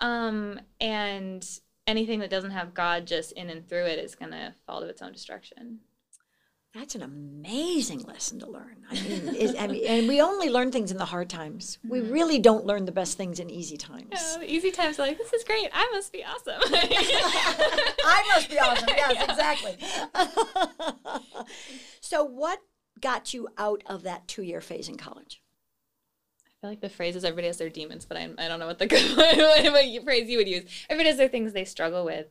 Um, 0.01 0.59
and 0.79 1.47
anything 1.87 2.19
that 2.19 2.29
doesn't 2.29 2.51
have 2.51 2.73
God 2.73 3.07
just 3.07 3.31
in 3.33 3.49
and 3.49 3.67
through 3.67 3.85
it 3.85 3.99
is 3.99 4.15
gonna 4.15 4.55
fall 4.65 4.81
to 4.81 4.87
its 4.87 5.01
own 5.01 5.13
destruction. 5.13 5.79
That's 6.73 6.95
an 6.95 7.01
amazing 7.01 8.03
lesson 8.03 8.39
to 8.39 8.49
learn. 8.49 8.85
I 8.89 8.93
mean, 8.93 9.35
is, 9.35 9.53
I 9.59 9.67
mean, 9.67 9.85
and 9.85 10.07
we 10.07 10.21
only 10.21 10.49
learn 10.49 10.71
things 10.71 10.89
in 10.89 10.97
the 10.97 11.03
hard 11.03 11.29
times. 11.29 11.77
We 11.85 11.99
really 11.99 12.39
don't 12.39 12.65
learn 12.65 12.85
the 12.85 12.93
best 12.93 13.17
things 13.17 13.41
in 13.41 13.49
easy 13.49 13.75
times. 13.75 14.07
Oh, 14.15 14.41
easy 14.41 14.71
times 14.71 14.97
are 14.97 15.01
like, 15.01 15.17
this 15.17 15.33
is 15.33 15.43
great. 15.43 15.67
I 15.73 15.89
must 15.91 16.13
be 16.13 16.23
awesome. 16.23 16.61
I 16.63 18.23
must 18.33 18.49
be 18.49 18.57
awesome. 18.57 18.87
Yes, 18.95 19.29
exactly. 19.29 19.77
so, 21.99 22.23
what 22.23 22.59
got 23.01 23.33
you 23.33 23.49
out 23.57 23.83
of 23.85 24.03
that 24.03 24.29
two 24.29 24.43
year 24.43 24.61
phase 24.61 24.87
in 24.87 24.95
college? 24.95 25.40
Feel 26.61 26.69
like 26.69 26.81
the 26.81 26.89
phrase 26.89 27.15
is 27.15 27.25
everybody 27.25 27.47
has 27.47 27.57
their 27.57 27.69
demons, 27.69 28.05
but 28.05 28.17
I, 28.17 28.29
I 28.37 28.47
don't 28.47 28.59
know 28.59 28.67
what 28.67 28.77
the 28.77 28.85
what 29.15 30.03
phrase 30.03 30.29
you 30.29 30.37
would 30.37 30.47
use. 30.47 30.63
Everybody 30.89 31.09
has 31.09 31.17
their 31.17 31.27
things 31.27 31.53
they 31.53 31.65
struggle 31.65 32.05
with. 32.05 32.27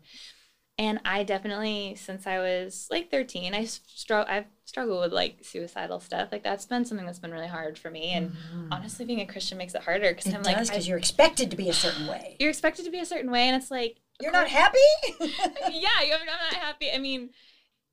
And 0.78 0.98
I 1.04 1.24
definitely, 1.24 1.96
since 1.96 2.26
I 2.26 2.38
was 2.38 2.88
like 2.90 3.10
13, 3.10 3.54
I 3.54 3.64
struggle. 3.64 4.32
I've 4.32 4.46
struggled 4.64 5.00
with 5.00 5.12
like 5.12 5.38
suicidal 5.42 6.00
stuff. 6.00 6.30
Like 6.32 6.42
that's 6.42 6.64
been 6.64 6.86
something 6.86 7.04
that's 7.04 7.18
been 7.18 7.32
really 7.32 7.48
hard 7.48 7.76
for 7.78 7.90
me. 7.90 8.12
And 8.12 8.30
mm-hmm. 8.30 8.72
honestly, 8.72 9.04
being 9.04 9.20
a 9.20 9.26
Christian 9.26 9.58
makes 9.58 9.74
it 9.74 9.82
harder 9.82 10.14
because 10.14 10.32
I'm 10.32 10.42
does, 10.42 10.46
like, 10.46 10.68
because 10.68 10.88
you're 10.88 10.96
expected 10.96 11.50
to 11.50 11.56
be 11.56 11.68
a 11.68 11.74
certain 11.74 12.06
way. 12.06 12.36
You're 12.40 12.48
expected 12.48 12.86
to 12.86 12.90
be 12.90 13.00
a 13.00 13.04
certain 13.04 13.30
way, 13.30 13.42
and 13.42 13.60
it's 13.60 13.70
like 13.70 13.98
you're 14.20 14.32
not 14.32 14.48
happy. 14.48 14.78
yeah, 15.20 15.88
I'm 16.00 16.26
not 16.26 16.54
happy. 16.54 16.90
I 16.90 16.98
mean, 16.98 17.30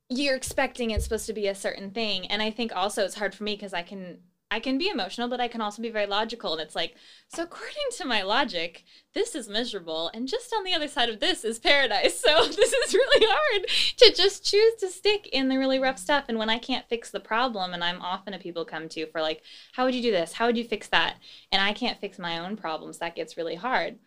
you're 0.07 0.35
expecting 0.35 0.91
it's 0.91 1.03
supposed 1.03 1.27
to 1.27 1.33
be 1.33 1.47
a 1.47 1.55
certain 1.55 1.91
thing, 1.91 2.27
and 2.27 2.41
I 2.41 2.51
think 2.51 2.73
also 2.73 3.03
it's 3.03 3.15
hard 3.15 3.35
for 3.35 3.43
me 3.43 3.55
because 3.55 3.73
I 3.73 3.81
can 3.81 4.19
I 4.49 4.61
can 4.61 4.77
be 4.77 4.87
emotional, 4.87 5.27
but 5.27 5.41
I 5.41 5.49
can 5.49 5.59
also 5.59 5.81
be 5.81 5.89
very 5.89 6.05
logical. 6.05 6.53
And 6.53 6.61
it's 6.61 6.75
like, 6.75 6.95
so 7.27 7.43
according 7.43 7.75
to 7.97 8.05
my 8.05 8.21
logic, 8.21 8.85
this 9.13 9.35
is 9.35 9.49
miserable. 9.49 10.09
And 10.13 10.27
just 10.27 10.53
on 10.53 10.63
the 10.63 10.73
other 10.73 10.87
side 10.87 11.09
of 11.09 11.19
this 11.19 11.43
is 11.43 11.59
paradise. 11.59 12.23
So 12.27 12.45
this 12.45 12.73
is 12.73 12.93
really 12.93 13.25
hard 13.29 13.67
to 13.97 14.13
just 14.13 14.43
choose 14.43 14.75
to 14.79 14.89
stick 14.89 15.27
in 15.27 15.47
the 15.47 15.57
really 15.57 15.79
rough 15.79 15.97
stuff. 15.97 16.25
And 16.27 16.37
when 16.37 16.49
I 16.49 16.57
can't 16.57 16.87
fix 16.89 17.09
the 17.09 17.21
problem, 17.21 17.73
and 17.73 17.83
I'm 17.83 18.01
often 18.01 18.33
a 18.33 18.39
people 18.39 18.65
come 18.65 18.89
to 18.89 19.05
for 19.07 19.21
like, 19.21 19.41
how 19.73 19.85
would 19.85 19.95
you 19.95 20.01
do 20.01 20.11
this? 20.11 20.33
How 20.33 20.45
would 20.45 20.57
you 20.57 20.65
fix 20.65 20.87
that? 20.89 21.17
And 21.51 21.61
I 21.61 21.71
can't 21.71 21.99
fix 22.01 22.19
my 22.19 22.39
own 22.39 22.57
problems, 22.57 22.97
that 22.97 23.15
gets 23.15 23.37
really 23.37 23.55
hard. 23.55 23.97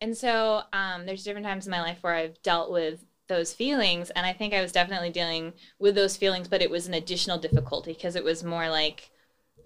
And 0.00 0.16
so 0.16 0.62
um, 0.72 1.04
there's 1.04 1.22
different 1.22 1.46
times 1.46 1.66
in 1.66 1.70
my 1.70 1.82
life 1.82 1.98
where 2.00 2.14
I've 2.14 2.40
dealt 2.42 2.70
with 2.70 3.04
those 3.28 3.52
feelings. 3.52 4.10
And 4.10 4.24
I 4.24 4.32
think 4.32 4.54
I 4.54 4.62
was 4.62 4.72
definitely 4.72 5.10
dealing 5.10 5.52
with 5.78 5.94
those 5.94 6.16
feelings, 6.16 6.48
but 6.48 6.62
it 6.62 6.70
was 6.70 6.86
an 6.86 6.94
additional 6.94 7.38
difficulty 7.38 7.92
because 7.92 8.16
it 8.16 8.24
was 8.24 8.42
more 8.42 8.70
like, 8.70 9.10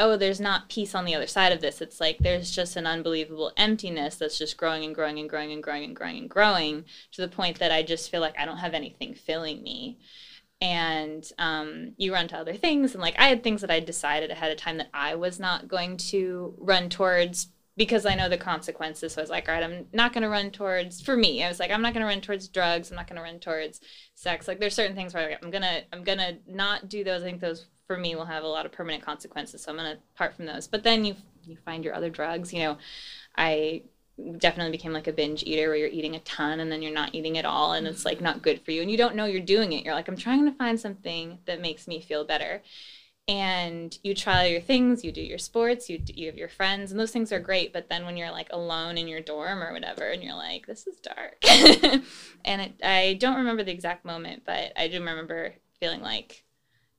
oh, 0.00 0.16
there's 0.16 0.40
not 0.40 0.70
peace 0.70 0.94
on 0.94 1.04
the 1.04 1.14
other 1.14 1.26
side 1.26 1.52
of 1.52 1.60
this. 1.60 1.80
It's 1.82 2.00
like 2.00 2.18
there's 2.18 2.50
just 2.50 2.74
an 2.74 2.86
unbelievable 2.86 3.52
emptiness 3.56 4.16
that's 4.16 4.38
just 4.38 4.56
growing 4.56 4.82
and 4.82 4.94
growing 4.94 5.18
and 5.18 5.28
growing 5.28 5.52
and 5.52 5.62
growing 5.62 5.84
and 5.84 5.94
growing 5.94 6.18
and 6.18 6.30
growing 6.30 6.84
to 7.12 7.20
the 7.20 7.28
point 7.28 7.58
that 7.58 7.70
I 7.70 7.82
just 7.82 8.10
feel 8.10 8.22
like 8.22 8.38
I 8.38 8.46
don't 8.46 8.56
have 8.56 8.74
anything 8.74 9.14
filling 9.14 9.62
me. 9.62 9.98
And 10.62 11.30
um, 11.38 11.92
you 11.98 12.12
run 12.12 12.28
to 12.28 12.38
other 12.38 12.54
things. 12.54 12.94
And 12.94 13.02
like 13.02 13.14
I 13.18 13.28
had 13.28 13.42
things 13.42 13.60
that 13.60 13.70
I 13.70 13.80
decided 13.80 14.30
ahead 14.30 14.50
of 14.50 14.56
time 14.56 14.78
that 14.78 14.90
I 14.94 15.14
was 15.14 15.38
not 15.38 15.68
going 15.68 15.98
to 15.98 16.54
run 16.58 16.88
towards 16.88 17.48
because 17.76 18.04
I 18.04 18.14
know 18.14 18.28
the 18.28 18.36
consequences. 18.36 19.12
So 19.12 19.20
I 19.20 19.22
was 19.22 19.30
like, 19.30 19.48
all 19.48 19.54
right, 19.54 19.64
I'm 19.64 19.86
not 19.92 20.12
going 20.12 20.22
to 20.22 20.28
run 20.28 20.50
towards, 20.50 21.00
for 21.00 21.16
me, 21.16 21.44
I 21.44 21.48
was 21.48 21.60
like, 21.60 21.70
I'm 21.70 21.82
not 21.82 21.94
going 21.94 22.02
to 22.02 22.06
run 22.06 22.20
towards 22.20 22.48
drugs. 22.48 22.90
I'm 22.90 22.96
not 22.96 23.06
going 23.06 23.16
to 23.16 23.22
run 23.22 23.38
towards 23.38 23.80
sex. 24.14 24.48
Like 24.48 24.60
there's 24.60 24.74
certain 24.74 24.96
things 24.96 25.14
where 25.14 25.38
I'm 25.42 25.50
going 25.50 25.62
to, 25.62 25.82
I'm 25.92 26.04
going 26.04 26.18
to 26.18 26.38
not 26.46 26.88
do 26.88 27.04
those. 27.04 27.22
I 27.22 27.26
think 27.26 27.40
those 27.40 27.66
for 27.90 27.96
me 27.96 28.14
will 28.14 28.26
have 28.26 28.44
a 28.44 28.46
lot 28.46 28.64
of 28.64 28.70
permanent 28.70 29.04
consequences. 29.04 29.62
So 29.62 29.72
I'm 29.72 29.76
going 29.76 29.96
to 29.96 30.00
part 30.14 30.36
from 30.36 30.46
those. 30.46 30.68
But 30.68 30.84
then 30.84 31.04
you 31.04 31.16
you 31.44 31.56
find 31.64 31.84
your 31.84 31.92
other 31.92 32.08
drugs. 32.08 32.52
You 32.52 32.60
know, 32.60 32.78
I 33.36 33.82
definitely 34.38 34.70
became 34.70 34.92
like 34.92 35.08
a 35.08 35.12
binge 35.12 35.42
eater 35.42 35.66
where 35.66 35.76
you're 35.76 35.88
eating 35.88 36.14
a 36.14 36.20
ton 36.20 36.60
and 36.60 36.70
then 36.70 36.82
you're 36.82 36.94
not 36.94 37.16
eating 37.16 37.36
at 37.36 37.44
all 37.44 37.72
and 37.72 37.88
it's 37.88 38.04
like 38.04 38.20
not 38.20 38.42
good 38.42 38.60
for 38.64 38.70
you 38.70 38.80
and 38.80 38.90
you 38.92 38.96
don't 38.96 39.16
know 39.16 39.24
you're 39.24 39.40
doing 39.40 39.72
it. 39.72 39.84
You're 39.84 39.94
like 39.94 40.06
I'm 40.06 40.16
trying 40.16 40.44
to 40.44 40.52
find 40.52 40.78
something 40.78 41.38
that 41.46 41.60
makes 41.60 41.88
me 41.88 42.00
feel 42.00 42.24
better. 42.24 42.62
And 43.26 43.98
you 44.04 44.14
try 44.14 44.46
your 44.46 44.60
things, 44.60 45.02
you 45.02 45.10
do 45.10 45.20
your 45.20 45.38
sports, 45.38 45.90
you 45.90 46.00
you 46.06 46.26
have 46.26 46.38
your 46.38 46.48
friends, 46.48 46.92
and 46.92 47.00
those 47.00 47.10
things 47.10 47.32
are 47.32 47.40
great. 47.40 47.72
But 47.72 47.88
then 47.88 48.04
when 48.04 48.16
you're 48.16 48.30
like 48.30 48.50
alone 48.52 48.98
in 48.98 49.08
your 49.08 49.20
dorm 49.20 49.64
or 49.64 49.72
whatever, 49.72 50.10
and 50.10 50.22
you're 50.22 50.34
like, 50.34 50.66
"This 50.66 50.86
is 50.86 50.96
dark," 50.96 51.36
and 52.44 52.60
it, 52.62 52.72
I 52.82 53.14
don't 53.20 53.36
remember 53.36 53.62
the 53.62 53.72
exact 53.72 54.04
moment, 54.04 54.42
but 54.46 54.72
I 54.76 54.88
do 54.88 54.98
remember 54.98 55.54
feeling 55.80 56.02
like 56.02 56.44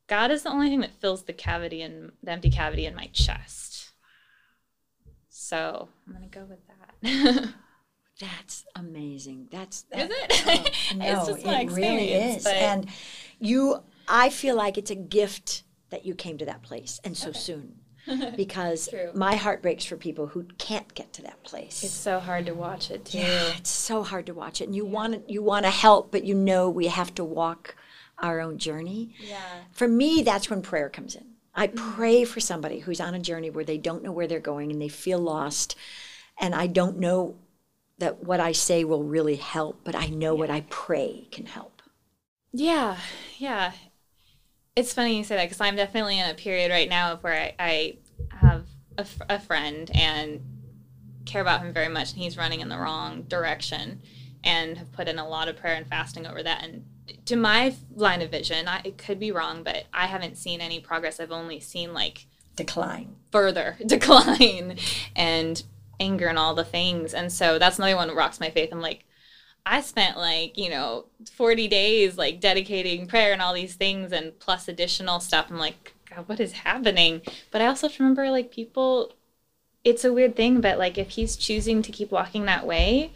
God 0.07 0.31
is 0.31 0.43
the 0.43 0.49
only 0.49 0.69
thing 0.69 0.81
that 0.81 0.93
fills 0.99 1.23
the 1.23 1.33
cavity 1.33 1.81
and 1.81 2.11
the 2.21 2.31
empty 2.31 2.49
cavity 2.49 2.85
in 2.85 2.95
my 2.95 3.07
chest. 3.13 3.91
So 5.29 5.89
I'm 6.07 6.13
gonna 6.13 6.27
go 6.27 6.45
with 6.45 6.59
that. 6.67 7.53
That's 8.19 8.65
amazing. 8.75 9.47
That's 9.51 9.81
that, 9.91 10.11
is 10.11 10.43
it? 10.45 10.71
Oh, 10.93 10.95
no, 10.97 11.35
it 11.35 11.71
really 11.71 12.13
is. 12.13 12.43
But... 12.43 12.53
And 12.53 12.87
you, 13.39 13.81
I 14.07 14.29
feel 14.29 14.55
like 14.55 14.77
it's 14.77 14.91
a 14.91 14.95
gift 14.95 15.63
that 15.89 16.05
you 16.05 16.13
came 16.13 16.37
to 16.37 16.45
that 16.45 16.61
place 16.61 17.01
and 17.03 17.17
so 17.17 17.29
okay. 17.29 17.39
soon. 17.39 17.75
because 18.35 18.89
my 19.13 19.35
heart 19.35 19.61
breaks 19.61 19.85
for 19.85 19.95
people 19.95 20.25
who 20.25 20.43
can't 20.57 20.91
get 20.95 21.13
to 21.13 21.21
that 21.21 21.43
place. 21.43 21.83
It's 21.83 21.93
so 21.93 22.19
hard 22.19 22.47
to 22.47 22.53
watch 22.53 22.89
it 22.89 23.05
too. 23.05 23.19
Yeah, 23.19 23.53
it's 23.57 23.69
so 23.69 24.01
hard 24.01 24.25
to 24.25 24.33
watch 24.33 24.59
it, 24.59 24.65
and 24.65 24.75
you 24.75 24.85
yeah. 24.85 24.91
want 24.91 25.27
to 25.27 25.31
you 25.31 25.43
want 25.43 25.65
to 25.65 25.71
help, 25.71 26.11
but 26.11 26.23
you 26.23 26.33
know 26.33 26.67
we 26.67 26.87
have 26.87 27.13
to 27.15 27.23
walk 27.23 27.75
our 28.21 28.39
own 28.39 28.57
journey. 28.57 29.15
Yeah. 29.19 29.41
For 29.71 29.87
me, 29.87 30.21
that's 30.21 30.49
when 30.49 30.61
prayer 30.61 30.89
comes 30.89 31.15
in. 31.15 31.25
I 31.53 31.67
pray 31.67 32.23
for 32.23 32.39
somebody 32.39 32.79
who's 32.79 33.01
on 33.01 33.13
a 33.13 33.19
journey 33.19 33.49
where 33.49 33.65
they 33.65 33.77
don't 33.77 34.03
know 34.03 34.11
where 34.11 34.27
they're 34.27 34.39
going 34.39 34.71
and 34.71 34.81
they 34.81 34.87
feel 34.87 35.19
lost. 35.19 35.75
And 36.39 36.55
I 36.55 36.67
don't 36.67 36.97
know 36.97 37.35
that 37.97 38.23
what 38.23 38.39
I 38.39 38.51
say 38.51 38.83
will 38.83 39.03
really 39.03 39.35
help, 39.35 39.81
but 39.83 39.95
I 39.95 40.07
know 40.07 40.33
yeah. 40.33 40.39
what 40.39 40.49
I 40.49 40.61
pray 40.69 41.27
can 41.31 41.45
help. 41.45 41.81
Yeah, 42.53 42.97
yeah. 43.37 43.73
It's 44.75 44.93
funny 44.93 45.17
you 45.17 45.23
say 45.23 45.35
that 45.35 45.45
because 45.45 45.61
I'm 45.61 45.75
definitely 45.75 46.19
in 46.19 46.29
a 46.29 46.33
period 46.33 46.71
right 46.71 46.89
now 46.89 47.13
of 47.13 47.23
where 47.23 47.33
I, 47.33 47.55
I 47.59 47.97
have 48.37 48.65
a, 48.97 49.05
a 49.29 49.39
friend 49.39 49.91
and 49.93 50.41
care 51.25 51.41
about 51.41 51.61
him 51.61 51.73
very 51.73 51.89
much, 51.89 52.13
and 52.13 52.21
he's 52.21 52.37
running 52.37 52.61
in 52.61 52.69
the 52.69 52.77
wrong 52.77 53.23
direction, 53.23 54.01
and 54.43 54.77
have 54.77 54.91
put 54.91 55.07
in 55.07 55.19
a 55.19 55.27
lot 55.27 55.47
of 55.47 55.57
prayer 55.57 55.75
and 55.75 55.87
fasting 55.87 56.25
over 56.25 56.41
that. 56.41 56.63
And 56.63 56.85
to 57.25 57.35
my 57.35 57.75
line 57.95 58.21
of 58.21 58.31
vision, 58.31 58.67
I, 58.67 58.81
it 58.83 58.97
could 58.97 59.19
be 59.19 59.31
wrong, 59.31 59.63
but 59.63 59.85
I 59.93 60.07
haven't 60.07 60.37
seen 60.37 60.61
any 60.61 60.79
progress. 60.79 61.19
I've 61.19 61.31
only 61.31 61.59
seen 61.59 61.93
like 61.93 62.25
decline, 62.55 63.15
further 63.31 63.77
decline, 63.85 64.77
and 65.15 65.63
anger 65.99 66.27
and 66.27 66.39
all 66.39 66.55
the 66.55 66.63
things. 66.63 67.13
And 67.13 67.31
so 67.31 67.59
that's 67.59 67.77
another 67.77 67.95
one 67.95 68.07
that 68.07 68.15
rocks 68.15 68.39
my 68.39 68.49
faith. 68.49 68.69
I'm 68.71 68.81
like, 68.81 69.05
I 69.65 69.81
spent 69.81 70.17
like, 70.17 70.57
you 70.57 70.69
know, 70.69 71.05
40 71.33 71.67
days 71.67 72.17
like 72.17 72.39
dedicating 72.39 73.07
prayer 73.07 73.31
and 73.31 73.41
all 73.41 73.53
these 73.53 73.75
things 73.75 74.11
and 74.11 74.37
plus 74.39 74.67
additional 74.67 75.19
stuff. 75.19 75.47
I'm 75.49 75.59
like, 75.59 75.93
God, 76.09 76.27
what 76.27 76.39
is 76.39 76.51
happening? 76.51 77.21
But 77.51 77.61
I 77.61 77.67
also 77.67 77.87
have 77.87 77.95
to 77.97 78.03
remember 78.03 78.29
like 78.31 78.51
people, 78.51 79.13
it's 79.83 80.03
a 80.03 80.11
weird 80.13 80.35
thing, 80.35 80.61
but 80.61 80.79
like 80.79 80.97
if 80.97 81.11
he's 81.11 81.35
choosing 81.35 81.81
to 81.83 81.91
keep 81.91 82.11
walking 82.11 82.45
that 82.45 82.65
way, 82.65 83.13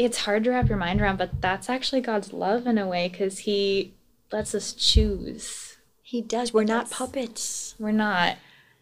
it's 0.00 0.18
hard 0.18 0.44
to 0.44 0.50
wrap 0.50 0.70
your 0.70 0.78
mind 0.78 0.98
around, 0.98 1.18
but 1.18 1.42
that's 1.42 1.68
actually 1.68 2.00
God's 2.00 2.32
love 2.32 2.66
in 2.66 2.78
a 2.78 2.88
way 2.88 3.08
because 3.08 3.40
He 3.40 3.92
lets 4.32 4.54
us 4.54 4.72
choose. 4.72 5.76
He 6.02 6.22
does. 6.22 6.54
We're 6.54 6.64
not 6.64 6.90
puppets. 6.90 7.74
We're 7.78 7.92
not. 7.92 8.38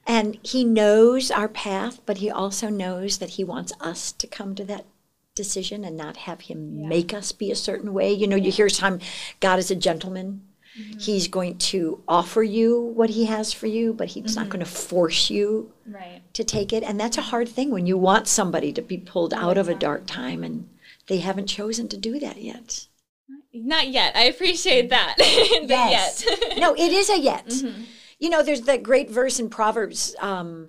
And 0.06 0.38
He 0.44 0.62
knows 0.62 1.32
our 1.32 1.48
path, 1.48 1.98
but 2.06 2.18
He 2.18 2.30
also 2.30 2.68
knows 2.68 3.18
that 3.18 3.30
He 3.30 3.42
wants 3.42 3.72
us 3.80 4.12
to 4.12 4.28
come 4.28 4.54
to 4.54 4.64
that 4.66 4.86
decision 5.34 5.84
and 5.84 5.96
not 5.96 6.18
have 6.18 6.42
Him 6.42 6.78
yeah. 6.78 6.86
make 6.86 7.12
us 7.12 7.32
be 7.32 7.50
a 7.50 7.56
certain 7.56 7.92
way. 7.92 8.12
You 8.12 8.28
know, 8.28 8.36
yeah. 8.36 8.44
you 8.44 8.52
hear 8.52 8.68
time 8.68 9.00
God 9.40 9.58
is 9.58 9.72
a 9.72 9.76
gentleman. 9.76 10.42
Mm-hmm. 10.78 11.00
He's 11.00 11.26
going 11.26 11.58
to 11.58 12.00
offer 12.06 12.44
you 12.44 12.78
what 12.80 13.10
he 13.10 13.24
has 13.24 13.52
for 13.52 13.66
you, 13.66 13.92
but 13.92 14.08
he's 14.08 14.22
mm-hmm. 14.22 14.42
not 14.42 14.48
going 14.50 14.64
to 14.64 14.70
force 14.70 15.30
you 15.30 15.72
right. 15.84 16.20
to 16.34 16.44
take 16.44 16.72
it. 16.72 16.84
And 16.84 17.00
that's 17.00 17.18
a 17.18 17.22
hard 17.22 17.48
thing 17.48 17.72
when 17.72 17.86
you 17.86 17.98
want 17.98 18.28
somebody 18.28 18.72
to 18.74 18.82
be 18.82 18.98
pulled 18.98 19.34
out 19.34 19.58
of 19.58 19.68
a 19.68 19.74
dark 19.74 20.06
time 20.06 20.44
and 20.44 20.68
they 21.08 21.18
haven't 21.18 21.46
chosen 21.46 21.88
to 21.88 21.96
do 21.96 22.18
that 22.20 22.40
yet. 22.40 22.86
Not 23.52 23.88
yet. 23.88 24.14
I 24.16 24.24
appreciate 24.24 24.90
that. 24.90 25.16
yes. 25.18 26.24
yet. 26.24 26.58
no, 26.58 26.74
it 26.74 26.92
is 26.92 27.10
a 27.10 27.18
yet. 27.18 27.46
Mm-hmm. 27.46 27.82
You 28.18 28.30
know, 28.30 28.42
there's 28.42 28.62
that 28.62 28.82
great 28.82 29.10
verse 29.10 29.40
in 29.40 29.48
Proverbs 29.48 30.14
um, 30.20 30.68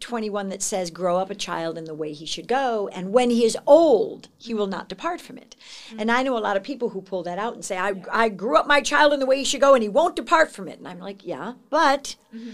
21 0.00 0.48
that 0.48 0.62
says, 0.62 0.90
Grow 0.90 1.18
up 1.18 1.30
a 1.30 1.34
child 1.34 1.78
in 1.78 1.84
the 1.84 1.94
way 1.94 2.12
he 2.12 2.26
should 2.26 2.48
go, 2.48 2.88
and 2.88 3.12
when 3.12 3.30
he 3.30 3.44
is 3.44 3.56
old, 3.66 4.28
he 4.38 4.54
will 4.54 4.66
not 4.66 4.88
depart 4.88 5.20
from 5.20 5.38
it. 5.38 5.56
Mm-hmm. 5.88 6.00
And 6.00 6.10
I 6.10 6.22
know 6.22 6.36
a 6.36 6.40
lot 6.40 6.56
of 6.56 6.62
people 6.62 6.90
who 6.90 7.02
pull 7.02 7.22
that 7.24 7.38
out 7.38 7.54
and 7.54 7.64
say, 7.64 7.78
I, 7.78 7.94
I 8.10 8.28
grew 8.28 8.56
up 8.56 8.66
my 8.66 8.80
child 8.80 9.12
in 9.12 9.20
the 9.20 9.26
way 9.26 9.38
he 9.38 9.44
should 9.44 9.60
go, 9.60 9.74
and 9.74 9.82
he 9.82 9.88
won't 9.88 10.16
depart 10.16 10.50
from 10.50 10.68
it. 10.68 10.78
And 10.78 10.88
I'm 10.88 10.98
like, 10.98 11.24
Yeah, 11.24 11.54
but. 11.70 12.16
Mm-hmm 12.34 12.50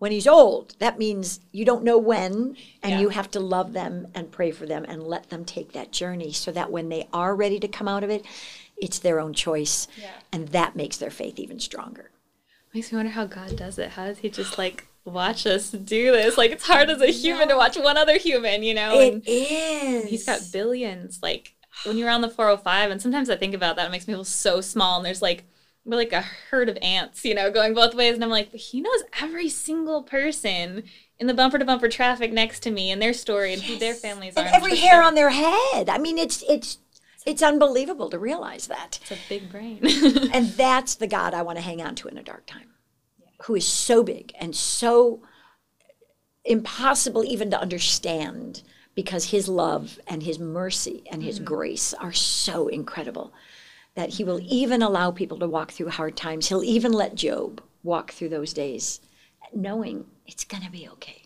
when 0.00 0.12
he's 0.12 0.26
old. 0.26 0.74
That 0.78 0.98
means 0.98 1.40
you 1.52 1.66
don't 1.66 1.84
know 1.84 1.98
when, 1.98 2.56
and 2.82 2.92
yeah. 2.92 3.00
you 3.00 3.10
have 3.10 3.30
to 3.32 3.38
love 3.38 3.74
them 3.74 4.08
and 4.14 4.32
pray 4.32 4.50
for 4.50 4.64
them 4.64 4.84
and 4.88 5.06
let 5.06 5.28
them 5.28 5.44
take 5.44 5.72
that 5.72 5.92
journey 5.92 6.32
so 6.32 6.50
that 6.52 6.72
when 6.72 6.88
they 6.88 7.06
are 7.12 7.36
ready 7.36 7.60
to 7.60 7.68
come 7.68 7.86
out 7.86 8.02
of 8.02 8.08
it, 8.08 8.24
it's 8.78 8.98
their 8.98 9.20
own 9.20 9.34
choice. 9.34 9.86
Yeah. 10.00 10.12
And 10.32 10.48
that 10.48 10.74
makes 10.74 10.96
their 10.96 11.10
faith 11.10 11.38
even 11.38 11.60
stronger. 11.60 12.10
Makes 12.72 12.90
me 12.90 12.96
wonder 12.96 13.12
how 13.12 13.26
God 13.26 13.56
does 13.56 13.78
it. 13.78 13.90
How 13.90 14.06
does 14.06 14.18
he 14.18 14.30
just 14.30 14.56
like 14.56 14.86
watch 15.04 15.46
us 15.46 15.70
do 15.70 16.12
this? 16.12 16.38
Like 16.38 16.50
it's 16.50 16.66
hard 16.66 16.88
as 16.88 17.02
a 17.02 17.12
human 17.12 17.48
to 17.48 17.56
watch 17.56 17.76
one 17.76 17.98
other 17.98 18.16
human, 18.16 18.62
you 18.62 18.72
know? 18.72 18.98
It 18.98 19.12
and 19.12 19.22
is. 19.26 20.08
He's 20.08 20.24
got 20.24 20.40
billions. 20.50 21.20
Like 21.22 21.52
when 21.84 21.98
you're 21.98 22.08
on 22.08 22.22
the 22.22 22.30
405, 22.30 22.90
and 22.90 23.02
sometimes 23.02 23.28
I 23.28 23.36
think 23.36 23.52
about 23.52 23.76
that, 23.76 23.88
it 23.88 23.90
makes 23.90 24.08
me 24.08 24.14
feel 24.14 24.24
so 24.24 24.62
small. 24.62 24.96
And 24.96 25.04
there's 25.04 25.20
like 25.20 25.44
we're 25.84 25.96
like 25.96 26.12
a 26.12 26.24
herd 26.50 26.68
of 26.68 26.78
ants, 26.82 27.24
you 27.24 27.34
know, 27.34 27.50
going 27.50 27.74
both 27.74 27.94
ways. 27.94 28.14
And 28.14 28.22
I'm 28.22 28.30
like, 28.30 28.52
he 28.52 28.80
knows 28.80 29.02
every 29.20 29.48
single 29.48 30.02
person 30.02 30.84
in 31.18 31.26
the 31.26 31.34
bumper 31.34 31.58
to 31.58 31.64
bumper 31.64 31.88
traffic 31.88 32.32
next 32.32 32.60
to 32.60 32.70
me 32.70 32.90
and 32.90 33.00
their 33.00 33.12
story 33.12 33.52
and 33.52 33.62
yes. 33.62 33.70
who 33.70 33.78
their 33.78 33.94
families 33.94 34.34
and 34.36 34.46
are. 34.46 34.54
every 34.54 34.76
hair 34.76 35.02
on 35.02 35.14
their 35.14 35.30
head. 35.30 35.88
I 35.88 35.98
mean, 35.98 36.18
it's 36.18 36.42
it's 36.48 36.78
it's 37.26 37.42
unbelievable 37.42 38.10
to 38.10 38.18
realize 38.18 38.66
that. 38.68 38.98
It's 39.02 39.12
a 39.12 39.28
big 39.28 39.50
brain. 39.50 39.80
and 40.32 40.48
that's 40.56 40.94
the 40.94 41.06
God 41.06 41.34
I 41.34 41.42
want 41.42 41.58
to 41.58 41.64
hang 41.64 41.82
on 41.82 41.94
to 41.96 42.08
in 42.08 42.18
a 42.18 42.22
dark 42.22 42.46
time, 42.46 42.70
yeah. 43.18 43.28
who 43.44 43.54
is 43.54 43.66
so 43.66 44.02
big 44.02 44.32
and 44.38 44.54
so 44.54 45.22
impossible 46.44 47.24
even 47.24 47.50
to 47.50 47.60
understand 47.60 48.62
because 48.94 49.30
his 49.30 49.48
love 49.48 49.98
and 50.06 50.22
his 50.22 50.38
mercy 50.38 51.04
and 51.10 51.22
his 51.22 51.36
mm-hmm. 51.36 51.44
grace 51.44 51.94
are 51.94 52.12
so 52.12 52.68
incredible 52.68 53.32
that 53.94 54.10
he 54.10 54.24
will 54.24 54.40
even 54.42 54.82
allow 54.82 55.10
people 55.10 55.38
to 55.38 55.48
walk 55.48 55.72
through 55.72 55.90
hard 55.90 56.16
times. 56.16 56.48
He'll 56.48 56.64
even 56.64 56.92
let 56.92 57.14
Job 57.14 57.62
walk 57.82 58.12
through 58.12 58.28
those 58.28 58.52
days 58.52 59.00
knowing 59.54 60.06
it's 60.26 60.44
going 60.44 60.62
to 60.62 60.70
be 60.70 60.88
okay. 60.88 61.22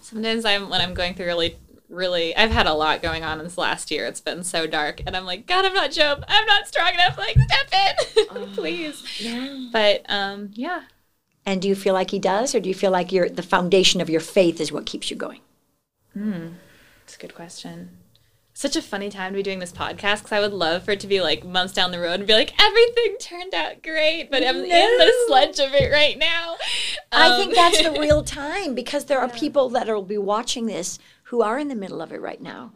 Sometimes 0.00 0.44
I'm 0.44 0.68
when 0.68 0.80
I'm 0.80 0.94
going 0.94 1.14
through 1.14 1.26
really 1.26 1.56
really 1.88 2.34
I've 2.36 2.50
had 2.50 2.66
a 2.66 2.72
lot 2.72 3.02
going 3.02 3.24
on 3.24 3.38
in 3.38 3.44
this 3.44 3.58
last 3.58 3.90
year. 3.90 4.06
It's 4.06 4.20
been 4.20 4.42
so 4.42 4.66
dark 4.66 5.00
and 5.06 5.16
I'm 5.16 5.24
like, 5.24 5.46
God, 5.46 5.64
I'm 5.64 5.74
not 5.74 5.92
Job. 5.92 6.24
I'm 6.26 6.46
not 6.46 6.66
strong 6.66 6.94
enough. 6.94 7.18
Like, 7.18 7.36
step 7.38 8.16
in. 8.32 8.46
Please. 8.54 9.20
Yeah. 9.20 9.68
But 9.72 10.02
um 10.08 10.50
yeah. 10.54 10.82
And 11.46 11.62
do 11.62 11.68
you 11.68 11.74
feel 11.74 11.94
like 11.94 12.10
he 12.10 12.18
does 12.18 12.54
or 12.54 12.60
do 12.60 12.68
you 12.68 12.74
feel 12.74 12.90
like 12.90 13.12
your 13.12 13.28
the 13.28 13.42
foundation 13.42 14.00
of 14.00 14.10
your 14.10 14.20
faith 14.20 14.60
is 14.60 14.72
what 14.72 14.86
keeps 14.86 15.10
you 15.10 15.16
going? 15.16 15.40
Hmm. 16.14 16.48
It's 17.04 17.16
a 17.16 17.18
good 17.18 17.34
question. 17.34 17.90
Such 18.52 18.76
a 18.76 18.82
funny 18.82 19.08
time 19.10 19.32
to 19.32 19.36
be 19.36 19.42
doing 19.42 19.58
this 19.60 19.72
podcast 19.72 20.18
because 20.18 20.32
I 20.32 20.40
would 20.40 20.52
love 20.52 20.82
for 20.84 20.90
it 20.90 21.00
to 21.00 21.06
be 21.06 21.20
like 21.22 21.44
months 21.44 21.72
down 21.72 21.92
the 21.92 22.00
road 22.00 22.14
and 22.20 22.26
be 22.26 22.34
like 22.34 22.52
everything 22.60 23.16
turned 23.20 23.54
out 23.54 23.82
great, 23.82 24.30
but 24.30 24.42
I'm 24.46 24.56
in 24.56 24.68
the 24.68 25.12
sludge 25.26 25.58
of 25.60 25.72
it 25.72 25.90
right 25.90 26.18
now. 26.18 26.56
I 27.12 27.38
think 27.38 27.50
Um, 27.50 27.54
that's 27.54 27.82
the 27.82 27.92
real 28.00 28.22
time 28.22 28.74
because 28.74 29.06
there 29.06 29.20
are 29.20 29.28
people 29.28 29.70
that 29.70 29.86
will 29.86 30.02
be 30.02 30.18
watching 30.18 30.66
this 30.66 30.98
who 31.24 31.42
are 31.42 31.58
in 31.58 31.68
the 31.68 31.74
middle 31.74 32.02
of 32.02 32.12
it 32.12 32.20
right 32.20 32.40
now. 32.42 32.72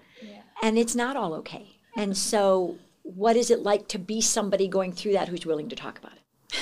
And 0.62 0.78
it's 0.78 0.94
not 0.94 1.16
all 1.16 1.34
okay. 1.34 1.76
And 1.96 2.16
so, 2.16 2.76
what 3.02 3.36
is 3.36 3.50
it 3.50 3.62
like 3.62 3.88
to 3.88 3.98
be 3.98 4.20
somebody 4.22 4.68
going 4.68 4.92
through 4.92 5.12
that 5.12 5.28
who's 5.28 5.44
willing 5.44 5.68
to 5.68 5.76
talk 5.76 5.98
about 5.98 6.12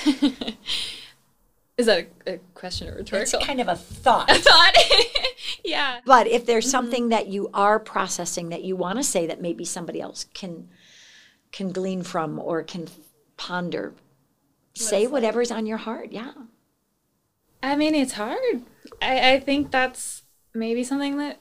it? 0.05 0.55
Is 1.77 1.87
that 1.87 2.07
a, 2.27 2.33
a 2.33 2.37
question 2.53 2.87
or 2.87 2.97
It's 2.97 3.11
rhetorical? 3.11 3.39
It's 3.39 3.47
kind 3.47 3.59
of 3.59 3.67
a 3.67 3.75
thought. 3.75 4.29
A 4.29 4.35
thought. 4.35 4.73
yeah. 5.65 5.99
But 6.05 6.27
if 6.27 6.45
there's 6.45 6.65
mm-hmm. 6.65 6.71
something 6.71 7.09
that 7.09 7.27
you 7.27 7.49
are 7.53 7.79
processing 7.79 8.49
that 8.49 8.63
you 8.63 8.75
want 8.75 8.99
to 8.99 9.03
say 9.03 9.25
that 9.27 9.41
maybe 9.41 9.65
somebody 9.65 9.99
else 9.99 10.25
can 10.33 10.69
can 11.51 11.71
glean 11.71 12.01
from 12.01 12.39
or 12.39 12.63
can 12.63 12.87
ponder, 13.37 13.93
say 14.73 15.05
whatever's 15.05 15.51
on 15.51 15.65
your 15.65 15.77
heart. 15.77 16.11
Yeah. 16.11 16.33
I 17.61 17.75
mean, 17.75 17.95
it's 17.95 18.13
hard. 18.13 18.63
I, 19.01 19.33
I 19.33 19.39
think 19.39 19.71
that's 19.71 20.23
maybe 20.53 20.83
something 20.83 21.17
that 21.17 21.39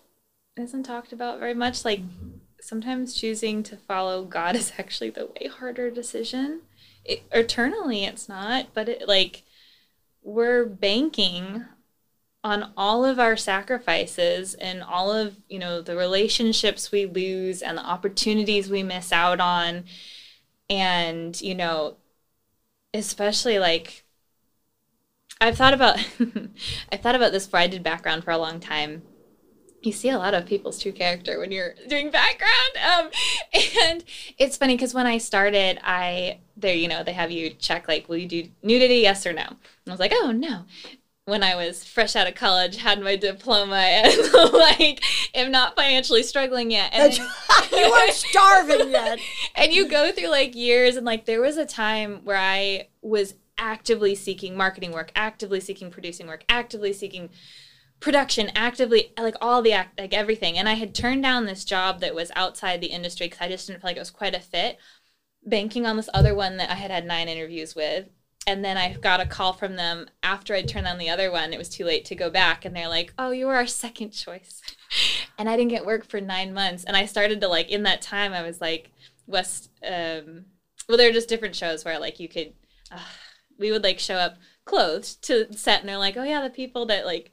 isn't 0.56 0.84
talked 0.84 1.12
about 1.12 1.40
very 1.40 1.54
much. 1.54 1.84
Like, 1.84 2.00
sometimes 2.60 3.14
choosing 3.14 3.62
to 3.64 3.76
follow 3.76 4.22
God 4.24 4.54
is 4.54 4.72
actually 4.78 5.10
the 5.10 5.26
way 5.26 5.48
harder 5.48 5.90
decision. 5.90 6.60
It, 7.04 7.22
eternally, 7.32 8.04
it's 8.04 8.28
not, 8.28 8.68
but 8.74 8.88
it, 8.88 9.08
like, 9.08 9.42
we're 10.22 10.64
banking 10.64 11.64
on 12.44 12.72
all 12.76 13.04
of 13.04 13.18
our 13.18 13.36
sacrifices 13.36 14.54
and 14.54 14.82
all 14.82 15.12
of, 15.12 15.36
you 15.48 15.58
know, 15.58 15.80
the 15.80 15.96
relationships 15.96 16.90
we 16.90 17.06
lose 17.06 17.62
and 17.62 17.78
the 17.78 17.84
opportunities 17.84 18.68
we 18.68 18.82
miss 18.82 19.12
out 19.12 19.40
on. 19.40 19.84
And, 20.68 21.40
you 21.40 21.54
know, 21.54 21.96
especially 22.94 23.58
like 23.58 24.04
I've 25.40 25.56
thought 25.56 25.74
about 25.74 25.98
i've 26.92 27.00
thought 27.00 27.14
about 27.14 27.32
this 27.32 27.46
before 27.46 27.60
I 27.60 27.66
did 27.66 27.82
background 27.82 28.24
for 28.24 28.30
a 28.30 28.38
long 28.38 28.60
time. 28.60 29.02
You 29.82 29.92
see 29.92 30.10
a 30.10 30.18
lot 30.18 30.34
of 30.34 30.46
people's 30.46 30.80
true 30.80 30.92
character 30.92 31.40
when 31.40 31.50
you're 31.50 31.74
doing 31.88 32.10
background. 32.10 32.76
Um, 32.76 33.10
and 33.82 34.04
it's 34.38 34.56
funny 34.56 34.76
because 34.76 34.94
when 34.94 35.06
I 35.06 35.18
started, 35.18 35.80
I 35.82 36.38
there 36.62 36.74
you 36.74 36.88
know 36.88 37.02
they 37.04 37.12
have 37.12 37.30
you 37.30 37.50
check 37.50 37.86
like 37.88 38.08
will 38.08 38.16
you 38.16 38.28
do 38.28 38.48
nudity 38.62 38.96
yes 38.96 39.26
or 39.26 39.32
no. 39.32 39.42
And 39.42 39.58
I 39.88 39.90
was 39.90 40.00
like 40.00 40.12
oh 40.14 40.32
no. 40.32 40.64
When 41.24 41.44
I 41.44 41.54
was 41.54 41.84
fresh 41.84 42.16
out 42.16 42.26
of 42.26 42.34
college, 42.34 42.78
had 42.78 43.00
my 43.00 43.14
diploma, 43.14 43.76
and 43.76 44.52
like 44.52 45.04
am 45.34 45.52
not 45.52 45.76
financially 45.76 46.24
struggling 46.24 46.72
yet. 46.72 46.92
And 46.92 47.16
you 47.72 47.90
weren't 47.90 48.12
starving 48.12 48.90
yet. 48.90 49.18
and 49.54 49.72
you 49.72 49.88
go 49.88 50.12
through 50.12 50.28
like 50.28 50.54
years 50.54 50.96
and 50.96 51.06
like 51.06 51.24
there 51.24 51.40
was 51.40 51.56
a 51.56 51.66
time 51.66 52.20
where 52.24 52.36
i 52.36 52.88
was 53.00 53.34
actively 53.58 54.14
seeking 54.14 54.56
marketing 54.56 54.92
work 54.92 55.12
actively 55.14 55.60
seeking 55.60 55.90
producing 55.90 56.26
work 56.26 56.44
actively 56.48 56.92
seeking 56.92 57.28
production 58.00 58.50
actively 58.56 59.12
like 59.18 59.36
all 59.40 59.62
the 59.62 59.72
act 59.72 59.98
like 60.00 60.12
everything 60.12 60.58
and 60.58 60.68
i 60.68 60.74
had 60.74 60.94
turned 60.94 61.22
down 61.22 61.46
this 61.46 61.64
job 61.64 62.00
that 62.00 62.14
was 62.14 62.32
outside 62.34 62.80
the 62.80 62.88
industry 62.88 63.26
because 63.26 63.40
i 63.40 63.48
just 63.48 63.66
didn't 63.66 63.80
feel 63.80 63.88
like 63.90 63.96
it 63.96 64.00
was 64.00 64.10
quite 64.10 64.34
a 64.34 64.40
fit 64.40 64.78
banking 65.44 65.86
on 65.86 65.96
this 65.96 66.08
other 66.14 66.34
one 66.34 66.56
that 66.56 66.70
i 66.70 66.74
had 66.74 66.90
had 66.90 67.04
nine 67.04 67.28
interviews 67.28 67.74
with 67.74 68.06
and 68.46 68.64
then 68.64 68.76
I 68.76 68.94
got 68.94 69.20
a 69.20 69.26
call 69.26 69.52
from 69.52 69.76
them 69.76 70.08
after 70.22 70.54
I'd 70.54 70.68
turned 70.68 70.88
on 70.88 70.98
the 70.98 71.08
other 71.08 71.30
one. 71.30 71.52
It 71.52 71.58
was 71.58 71.68
too 71.68 71.84
late 71.84 72.04
to 72.06 72.16
go 72.16 72.28
back. 72.28 72.64
And 72.64 72.74
they're 72.74 72.88
like, 72.88 73.14
oh, 73.18 73.30
you 73.30 73.46
were 73.46 73.54
our 73.54 73.66
second 73.66 74.10
choice. 74.10 74.60
and 75.38 75.48
I 75.48 75.56
didn't 75.56 75.70
get 75.70 75.86
work 75.86 76.04
for 76.04 76.20
nine 76.20 76.52
months. 76.52 76.84
And 76.84 76.96
I 76.96 77.06
started 77.06 77.40
to 77.40 77.48
like, 77.48 77.70
in 77.70 77.84
that 77.84 78.02
time, 78.02 78.32
I 78.32 78.42
was 78.42 78.60
like, 78.60 78.90
West, 79.26 79.70
um, 79.86 80.46
well, 80.88 80.98
there 80.98 81.08
are 81.08 81.12
just 81.12 81.28
different 81.28 81.54
shows 81.54 81.84
where 81.84 81.98
like 82.00 82.18
you 82.18 82.28
could, 82.28 82.52
uh, 82.90 82.98
we 83.58 83.70
would 83.70 83.84
like 83.84 84.00
show 84.00 84.16
up 84.16 84.38
clothed 84.64 85.22
to 85.22 85.52
set 85.52 85.80
and 85.80 85.88
they're 85.88 85.96
like, 85.96 86.16
oh, 86.16 86.24
yeah, 86.24 86.42
the 86.42 86.50
people 86.50 86.86
that 86.86 87.06
like, 87.06 87.30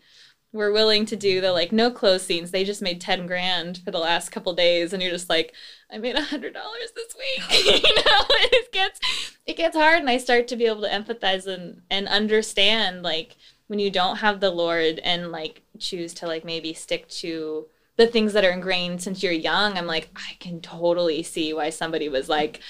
were 0.52 0.72
willing 0.72 1.06
to 1.06 1.16
do 1.16 1.42
the 1.42 1.52
like 1.52 1.72
no 1.72 1.92
clothes 1.92 2.24
scenes. 2.24 2.52
They 2.52 2.64
just 2.64 2.82
made 2.82 3.00
ten 3.00 3.28
grand 3.28 3.80
for 3.84 3.92
the 3.92 4.00
last 4.00 4.30
couple 4.30 4.54
days, 4.54 4.94
and 4.94 5.02
you're 5.02 5.12
just 5.12 5.30
like, 5.30 5.54
I 5.92 5.98
made 5.98 6.16
a 6.16 6.24
hundred 6.24 6.54
dollars 6.54 6.92
this 6.96 7.16
week. 7.16 7.66
you 7.84 7.96
know, 7.96 8.26
it 8.30 8.72
gets 8.72 9.00
it 9.46 9.58
gets 9.58 9.76
hard, 9.76 10.00
and 10.00 10.10
I 10.10 10.18
start 10.18 10.48
to 10.50 10.56
be 10.56 10.66
able 10.66 10.82
to 10.82 10.90
empathize 10.90 11.46
and 11.46 11.82
and 11.90 12.08
understand 12.08 13.04
like 13.04 13.38
when 13.68 13.80
you 13.80 13.92
don't 13.92 14.18
have 14.18 14.40
the 14.40 14.50
Lord 14.50 15.00
and 15.00 15.32
like 15.32 15.62
choose 15.78 16.14
to 16.16 16.28
like 16.28 16.44
maybe 16.44 16.74
stick 16.74 17.08
to 17.10 17.68
the 17.98 18.08
things 18.08 18.34
that 18.34 18.46
are 18.46 18.52
ingrained 18.52 19.02
since 19.04 19.22
you're 19.22 19.32
young. 19.32 19.78
I'm 19.78 19.88
like, 19.88 20.10
I 20.16 20.36
can 20.40 20.62
totally 20.62 21.22
see 21.24 21.54
why 21.54 21.70
somebody 21.70 22.10
was 22.10 22.30
like. 22.30 22.62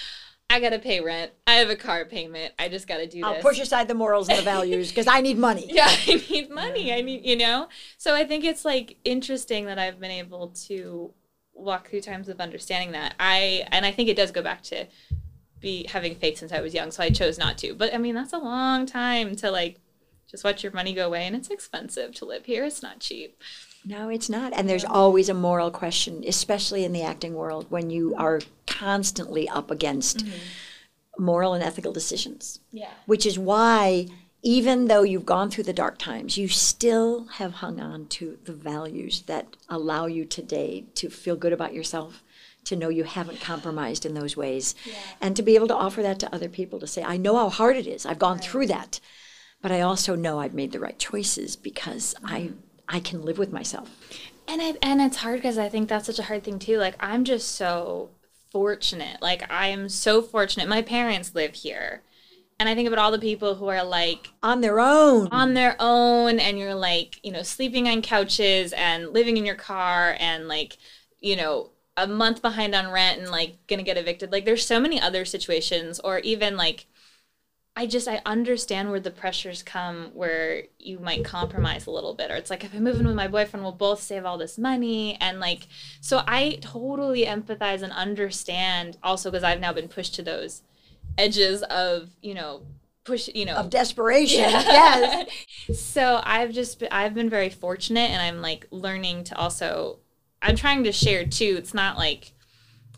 I 0.49 0.59
gotta 0.59 0.79
pay 0.79 0.99
rent. 0.99 1.31
I 1.45 1.55
have 1.55 1.69
a 1.69 1.75
car 1.75 2.05
payment. 2.05 2.53
I 2.57 2.69
just 2.69 2.87
gotta 2.87 3.05
do 3.05 3.21
I'll 3.23 3.35
this. 3.35 3.43
push 3.43 3.59
aside 3.59 3.87
the 3.87 3.93
morals 3.93 4.29
and 4.29 4.39
the 4.39 4.43
values 4.43 4.89
because 4.89 5.07
I 5.07 5.21
need 5.21 5.37
money. 5.37 5.67
yeah 5.69 5.87
i 5.87 6.21
need 6.29 6.49
money 6.49 6.93
i 6.93 7.01
need 7.01 7.25
you 7.25 7.35
know 7.35 7.67
so 7.97 8.15
i 8.15 8.25
think 8.25 8.43
it's 8.43 8.65
like 8.65 8.97
interesting 9.03 9.65
that 9.65 9.77
i've 9.77 9.99
been 9.99 10.11
able 10.11 10.47
to 10.49 11.11
walk 11.53 11.89
through 11.89 12.01
times 12.01 12.27
of 12.29 12.39
understanding 12.39 12.91
that 12.91 13.13
i 13.19 13.65
and 13.71 13.85
i 13.85 13.91
think 13.91 14.09
it 14.09 14.17
does 14.17 14.31
go 14.31 14.41
back 14.41 14.61
to 14.63 14.85
be 15.59 15.85
having 15.89 16.15
faith 16.15 16.37
since 16.37 16.51
i 16.51 16.61
was 16.61 16.73
young 16.73 16.91
so 16.91 17.03
i 17.03 17.09
chose 17.09 17.37
not 17.37 17.57
to 17.57 17.73
but 17.73 17.93
i 17.93 17.97
mean 17.97 18.15
that's 18.15 18.33
a 18.33 18.37
long 18.37 18.85
time 18.85 19.35
to 19.35 19.51
like 19.51 19.79
just 20.29 20.43
watch 20.43 20.63
your 20.63 20.71
money 20.71 20.93
go 20.93 21.07
away 21.07 21.25
and 21.25 21.35
it's 21.35 21.49
expensive 21.49 22.13
to 22.13 22.25
live 22.25 22.45
here 22.45 22.65
it's 22.65 22.81
not 22.81 22.99
cheap 22.99 23.37
No, 23.85 24.09
it's 24.09 24.29
not. 24.29 24.53
And 24.53 24.69
there's 24.69 24.85
always 24.85 25.29
a 25.29 25.33
moral 25.33 25.71
question, 25.71 26.23
especially 26.27 26.83
in 26.83 26.93
the 26.93 27.01
acting 27.01 27.33
world, 27.33 27.67
when 27.69 27.89
you 27.89 28.13
are 28.15 28.41
constantly 28.67 29.47
up 29.49 29.71
against 29.71 30.25
mm-hmm. 30.25 31.23
moral 31.23 31.53
and 31.53 31.63
ethical 31.63 31.91
decisions. 31.91 32.59
yeah 32.71 32.91
Which 33.05 33.25
is 33.25 33.39
why, 33.39 34.07
even 34.43 34.85
though 34.85 35.03
you've 35.03 35.25
gone 35.25 35.49
through 35.49 35.63
the 35.63 35.73
dark 35.73 35.97
times, 35.97 36.37
you 36.37 36.47
still 36.47 37.25
have 37.25 37.53
hung 37.53 37.79
on 37.79 38.07
to 38.07 38.37
the 38.45 38.53
values 38.53 39.23
that 39.23 39.55
allow 39.69 40.05
you 40.05 40.25
today 40.25 40.85
to 40.95 41.09
feel 41.09 41.35
good 41.35 41.53
about 41.53 41.73
yourself, 41.73 42.23
to 42.65 42.75
know 42.75 42.89
you 42.89 43.05
haven't 43.05 43.41
compromised 43.41 44.05
in 44.05 44.13
those 44.13 44.35
ways, 44.35 44.75
and 45.21 45.35
to 45.35 45.41
be 45.41 45.55
able 45.55 45.67
to 45.67 45.75
offer 45.75 46.01
that 46.01 46.19
to 46.19 46.35
other 46.35 46.49
people 46.49 46.79
to 46.79 46.87
say, 46.87 47.01
I 47.03 47.17
know 47.17 47.37
how 47.37 47.49
hard 47.49 47.77
it 47.77 47.87
is. 47.87 48.05
I've 48.05 48.19
gone 48.19 48.39
through 48.39 48.67
that. 48.67 48.99
But 49.61 49.73
I 49.73 49.81
also 49.81 50.15
know 50.15 50.39
I've 50.39 50.53
made 50.53 50.71
the 50.71 50.79
right 50.79 50.97
choices 50.97 51.57
because 51.57 52.15
I 52.23 52.39
mm-hmm. 52.41 52.59
I 52.89 52.99
can 52.99 53.23
live 53.23 53.37
with 53.37 53.51
myself. 53.53 53.89
and 54.47 54.61
I, 54.61 54.73
and 54.81 54.99
it's 54.99 55.17
hard 55.17 55.35
because 55.39 55.57
i 55.59 55.69
think 55.69 55.87
that's 55.89 56.07
such 56.07 56.19
a 56.19 56.23
hard 56.23 56.43
thing 56.43 56.59
too. 56.59 56.77
Like 56.77 56.95
i'm 56.99 57.23
just 57.23 57.55
so 57.55 58.09
fortunate. 58.51 59.21
Like 59.21 59.49
i 59.51 59.67
am 59.67 59.87
so 59.89 60.21
fortunate. 60.21 60.67
My 60.67 60.81
parents 60.81 61.35
live 61.35 61.53
here. 61.53 62.01
And 62.59 62.67
i 62.67 62.75
think 62.75 62.87
about 62.87 62.99
all 62.99 63.11
the 63.11 63.19
people 63.19 63.55
who 63.55 63.67
are 63.67 63.83
like 63.85 64.29
On 64.43 64.59
their 64.61 64.79
own. 64.79 65.27
on 65.31 65.53
their 65.53 65.75
own 65.79 66.39
and 66.39 66.57
you're 66.59 66.75
like 66.75 67.19
you 67.23 67.31
know 67.31 67.43
sleeping 67.43 67.87
on 67.87 68.01
couches 68.01 68.73
and 68.73 69.13
living 69.13 69.37
in 69.37 69.45
your 69.45 69.55
car 69.55 70.15
and 70.19 70.47
like 70.47 70.77
you 71.21 71.35
know 71.35 71.69
a 71.95 72.07
month 72.07 72.41
behind 72.41 72.73
on 72.73 72.89
rent 72.91 73.19
and 73.19 73.29
like 73.29 73.57
gonna 73.67 73.83
get 73.83 73.97
evicted. 73.97 74.31
Like 74.31 74.45
there's 74.45 74.65
so 74.65 74.79
many 74.79 74.99
other 75.01 75.25
situations 75.25 75.99
or 75.99 76.19
even 76.19 76.55
like 76.57 76.85
i 77.79 77.85
just 77.85 78.07
i 78.07 78.21
understand 78.25 78.91
where 78.91 78.99
the 78.99 79.11
pressures 79.11 79.63
come 79.63 80.11
where 80.13 80.63
you 80.77 80.99
might 80.99 81.23
compromise 81.23 81.87
a 81.87 81.91
little 81.91 82.13
bit 82.13 82.29
or 82.29 82.35
it's 82.35 82.49
like 82.49 82.63
if 82.63 82.75
i 82.75 82.79
move 82.79 82.99
in 82.99 83.07
with 83.07 83.15
my 83.15 83.27
boyfriend 83.27 83.63
we'll 83.63 83.71
both 83.71 84.01
save 84.01 84.25
all 84.25 84.37
this 84.37 84.57
money 84.57 85.17
and 85.21 85.39
like 85.39 85.67
so 86.01 86.21
i 86.27 86.57
totally 86.61 87.25
empathize 87.25 87.81
and 87.81 87.93
understand 87.93 88.97
also 89.01 89.31
because 89.31 89.43
i've 89.43 89.59
now 89.59 89.73
been 89.73 89.87
pushed 89.87 90.13
to 90.13 90.21
those 90.21 90.61
edges 91.17 91.63
of 91.63 92.09
you 92.21 92.33
know 92.33 92.61
push 93.09 93.29
you 93.33 93.45
know 93.45 93.55
of 93.55 93.69
desperation. 93.69 94.39
Yes. 94.39 95.29
so 95.75 96.21
I've 96.23 96.51
just 96.51 96.79
been, 96.79 96.89
I've 96.91 97.13
been 97.13 97.29
very 97.29 97.49
fortunate, 97.49 98.11
and 98.11 98.21
I'm 98.21 98.41
like 98.41 98.67
learning 98.71 99.25
to 99.25 99.37
also. 99.37 99.99
I'm 100.41 100.55
trying 100.55 100.85
to 100.85 100.93
share 100.93 101.25
too. 101.25 101.55
It's 101.57 101.73
not 101.73 101.97
like 101.97 102.31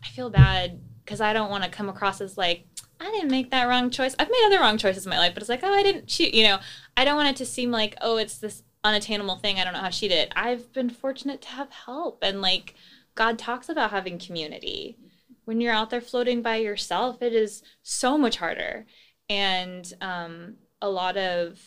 I 0.04 0.08
feel 0.08 0.30
bad 0.30 0.80
because 1.04 1.20
I 1.20 1.32
don't 1.32 1.50
want 1.50 1.64
to 1.64 1.70
come 1.70 1.88
across 1.88 2.20
as 2.20 2.38
like 2.38 2.66
I 3.02 3.10
didn't 3.10 3.30
make 3.30 3.50
that 3.50 3.64
wrong 3.68 3.90
choice. 3.90 4.14
I've 4.18 4.30
made 4.30 4.46
other 4.46 4.60
wrong 4.60 4.78
choices 4.78 5.04
in 5.04 5.10
my 5.10 5.18
life, 5.18 5.34
but 5.34 5.42
it's 5.42 5.48
like 5.48 5.62
oh 5.62 5.72
I 5.72 5.82
didn't 5.82 6.10
shoot. 6.10 6.32
You 6.32 6.44
know, 6.44 6.58
I 6.96 7.04
don't 7.04 7.16
want 7.16 7.28
it 7.28 7.36
to 7.36 7.46
seem 7.46 7.70
like 7.70 7.96
oh 8.00 8.16
it's 8.16 8.38
this 8.38 8.62
unattainable 8.84 9.36
thing. 9.36 9.58
I 9.58 9.64
don't 9.64 9.72
know 9.72 9.80
how 9.80 9.90
she 9.90 10.08
did. 10.08 10.32
I've 10.36 10.72
been 10.72 10.90
fortunate 10.90 11.42
to 11.42 11.48
have 11.48 11.70
help 11.70 12.22
and 12.22 12.40
like 12.40 12.74
God 13.14 13.38
talks 13.38 13.68
about 13.68 13.90
having 13.90 14.18
community. 14.18 14.96
When 15.44 15.60
you're 15.60 15.72
out 15.72 15.90
there 15.90 16.00
floating 16.00 16.42
by 16.42 16.56
yourself, 16.56 17.20
it 17.20 17.32
is 17.32 17.62
so 17.82 18.16
much 18.16 18.36
harder. 18.36 18.86
And 19.28 19.92
um, 20.00 20.54
a 20.80 20.88
lot 20.88 21.16
of 21.16 21.60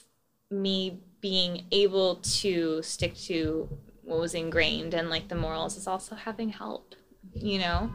me 0.50 1.00
being 1.22 1.66
able 1.72 2.18
to 2.18 2.82
stick 2.82 3.16
to 3.16 3.70
what 4.04 4.20
was 4.20 4.34
ingrained 4.36 4.94
and 4.94 5.10
like 5.10 5.28
the 5.28 5.36
morals 5.36 5.76
is 5.76 5.88
also 5.88 6.16
having 6.16 6.50
help, 6.50 6.96
you 7.34 7.60
know? 7.60 7.92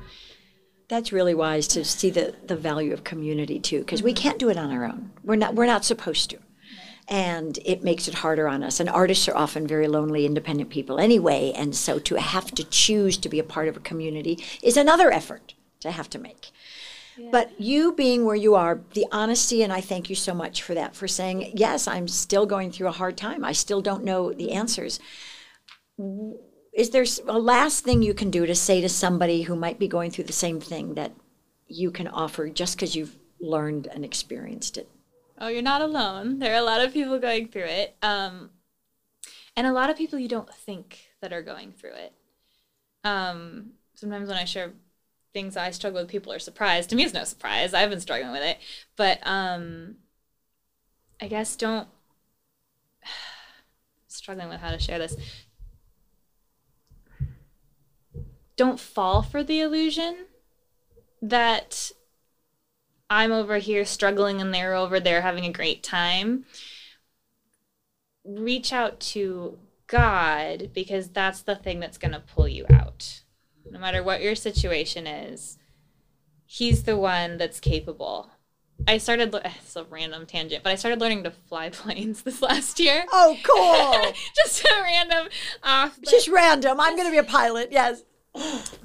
That's 0.90 1.12
really 1.12 1.34
wise 1.34 1.68
to 1.68 1.84
see 1.84 2.10
the, 2.10 2.34
the 2.44 2.56
value 2.56 2.92
of 2.92 3.04
community 3.04 3.60
too, 3.60 3.78
because 3.78 4.02
we 4.02 4.12
mm-hmm. 4.12 4.22
can't 4.22 4.38
do 4.38 4.50
it 4.50 4.58
on 4.58 4.72
our 4.72 4.84
own. 4.84 5.12
We're 5.24 5.36
not 5.36 5.54
we're 5.54 5.64
not 5.64 5.84
supposed 5.84 6.30
to. 6.30 6.38
And 7.08 7.58
it 7.64 7.82
makes 7.82 8.08
it 8.08 8.14
harder 8.14 8.46
on 8.46 8.62
us. 8.62 8.80
And 8.80 8.88
artists 8.88 9.28
are 9.28 9.36
often 9.36 9.66
very 9.66 9.88
lonely, 9.88 10.26
independent 10.26 10.68
people 10.68 10.98
anyway. 10.98 11.52
And 11.56 11.74
so 11.74 11.98
to 12.00 12.16
have 12.16 12.52
to 12.52 12.64
choose 12.64 13.16
to 13.18 13.28
be 13.28 13.38
a 13.38 13.44
part 13.44 13.68
of 13.68 13.76
a 13.76 13.80
community 13.80 14.44
is 14.62 14.76
another 14.76 15.10
effort 15.10 15.54
to 15.80 15.90
have 15.90 16.10
to 16.10 16.18
make. 16.18 16.50
But 17.30 17.60
you 17.60 17.92
being 17.92 18.24
where 18.24 18.36
you 18.36 18.54
are, 18.54 18.80
the 18.94 19.06
honesty, 19.12 19.62
and 19.62 19.72
I 19.72 19.80
thank 19.80 20.08
you 20.08 20.16
so 20.16 20.34
much 20.34 20.62
for 20.62 20.74
that, 20.74 20.94
for 20.94 21.06
saying, 21.06 21.52
yes, 21.54 21.86
I'm 21.86 22.08
still 22.08 22.46
going 22.46 22.70
through 22.72 22.88
a 22.88 22.92
hard 22.92 23.16
time. 23.16 23.44
I 23.44 23.52
still 23.52 23.82
don't 23.82 24.04
know 24.04 24.32
the 24.32 24.52
answers. 24.52 25.00
Is 26.80 26.88
there 26.88 27.04
a 27.28 27.38
last 27.38 27.84
thing 27.84 28.00
you 28.00 28.14
can 28.14 28.30
do 28.30 28.46
to 28.46 28.54
say 28.54 28.80
to 28.80 28.88
somebody 28.88 29.42
who 29.42 29.54
might 29.54 29.78
be 29.78 29.86
going 29.86 30.10
through 30.10 30.24
the 30.24 30.32
same 30.32 30.60
thing 30.62 30.94
that 30.94 31.12
you 31.68 31.90
can 31.90 32.08
offer 32.08 32.48
just 32.48 32.74
because 32.74 32.96
you've 32.96 33.18
learned 33.38 33.86
and 33.86 34.02
experienced 34.02 34.78
it? 34.78 34.88
Oh, 35.38 35.48
you're 35.48 35.60
not 35.60 35.82
alone. 35.82 36.38
There 36.38 36.54
are 36.54 36.58
a 36.58 36.64
lot 36.64 36.80
of 36.80 36.94
people 36.94 37.18
going 37.18 37.48
through 37.48 37.66
it. 37.66 37.96
Um, 38.00 38.48
and 39.54 39.66
a 39.66 39.74
lot 39.74 39.90
of 39.90 39.98
people 39.98 40.18
you 40.18 40.26
don't 40.26 40.48
think 40.54 41.10
that 41.20 41.34
are 41.34 41.42
going 41.42 41.72
through 41.72 41.96
it. 41.96 42.14
Um, 43.04 43.72
sometimes 43.92 44.30
when 44.30 44.38
I 44.38 44.46
share 44.46 44.72
things 45.34 45.58
I 45.58 45.72
struggle 45.72 46.00
with, 46.00 46.08
people 46.08 46.32
are 46.32 46.38
surprised. 46.38 46.88
To 46.88 46.96
me, 46.96 47.04
it's 47.04 47.12
no 47.12 47.24
surprise. 47.24 47.74
I've 47.74 47.90
been 47.90 48.00
struggling 48.00 48.32
with 48.32 48.42
it. 48.42 48.56
But 48.96 49.18
um, 49.24 49.96
I 51.20 51.28
guess 51.28 51.56
don't. 51.56 51.88
struggling 54.08 54.48
with 54.48 54.60
how 54.60 54.70
to 54.70 54.78
share 54.78 54.98
this. 54.98 55.14
Don't 58.60 58.78
fall 58.78 59.22
for 59.22 59.42
the 59.42 59.62
illusion 59.62 60.26
that 61.22 61.92
I'm 63.08 63.32
over 63.32 63.56
here 63.56 63.86
struggling 63.86 64.38
and 64.38 64.52
they're 64.52 64.74
over 64.74 65.00
there 65.00 65.22
having 65.22 65.46
a 65.46 65.50
great 65.50 65.82
time. 65.82 66.44
Reach 68.22 68.70
out 68.70 69.00
to 69.00 69.58
God 69.86 70.72
because 70.74 71.08
that's 71.08 71.40
the 71.40 71.56
thing 71.56 71.80
that's 71.80 71.96
going 71.96 72.12
to 72.12 72.20
pull 72.20 72.46
you 72.46 72.66
out. 72.68 73.22
No 73.70 73.78
matter 73.78 74.02
what 74.02 74.20
your 74.20 74.34
situation 74.34 75.06
is, 75.06 75.56
He's 76.44 76.82
the 76.82 76.98
one 76.98 77.38
that's 77.38 77.60
capable. 77.60 78.30
I 78.86 78.98
started, 78.98 79.34
it's 79.44 79.74
a 79.74 79.84
random 79.84 80.26
tangent, 80.26 80.62
but 80.62 80.70
I 80.70 80.74
started 80.74 81.00
learning 81.00 81.24
to 81.24 81.30
fly 81.30 81.70
planes 81.70 82.24
this 82.24 82.42
last 82.42 82.78
year. 82.78 83.06
Oh, 83.10 83.38
cool. 83.42 84.12
Just 84.36 84.66
a 84.66 84.82
random 84.82 85.28
off. 85.62 85.98
just 86.02 86.28
random. 86.28 86.78
I'm 86.78 86.94
going 86.94 87.06
to 87.06 87.10
be 87.10 87.16
a 87.16 87.24
pilot. 87.24 87.68
Yes. 87.70 88.02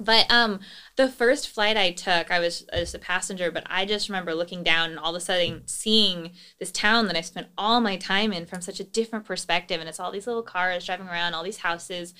But 0.00 0.30
um, 0.30 0.60
the 0.96 1.08
first 1.08 1.48
flight 1.48 1.76
I 1.76 1.92
took, 1.92 2.30
I 2.30 2.40
was 2.40 2.62
as 2.72 2.94
a 2.94 2.98
passenger, 2.98 3.50
but 3.50 3.64
I 3.66 3.86
just 3.86 4.08
remember 4.08 4.34
looking 4.34 4.62
down 4.62 4.90
and 4.90 4.98
all 4.98 5.14
of 5.14 5.22
a 5.22 5.24
sudden 5.24 5.62
seeing 5.66 6.32
this 6.58 6.72
town 6.72 7.06
that 7.06 7.16
I 7.16 7.20
spent 7.20 7.48
all 7.56 7.80
my 7.80 7.96
time 7.96 8.32
in 8.32 8.46
from 8.46 8.60
such 8.60 8.80
a 8.80 8.84
different 8.84 9.24
perspective, 9.24 9.78
and 9.78 9.88
it's 9.88 10.00
all 10.00 10.10
these 10.10 10.26
little 10.26 10.42
cars 10.42 10.84
driving 10.84 11.08
around, 11.08 11.34
all 11.34 11.44
these 11.44 11.58
houses, 11.58 12.12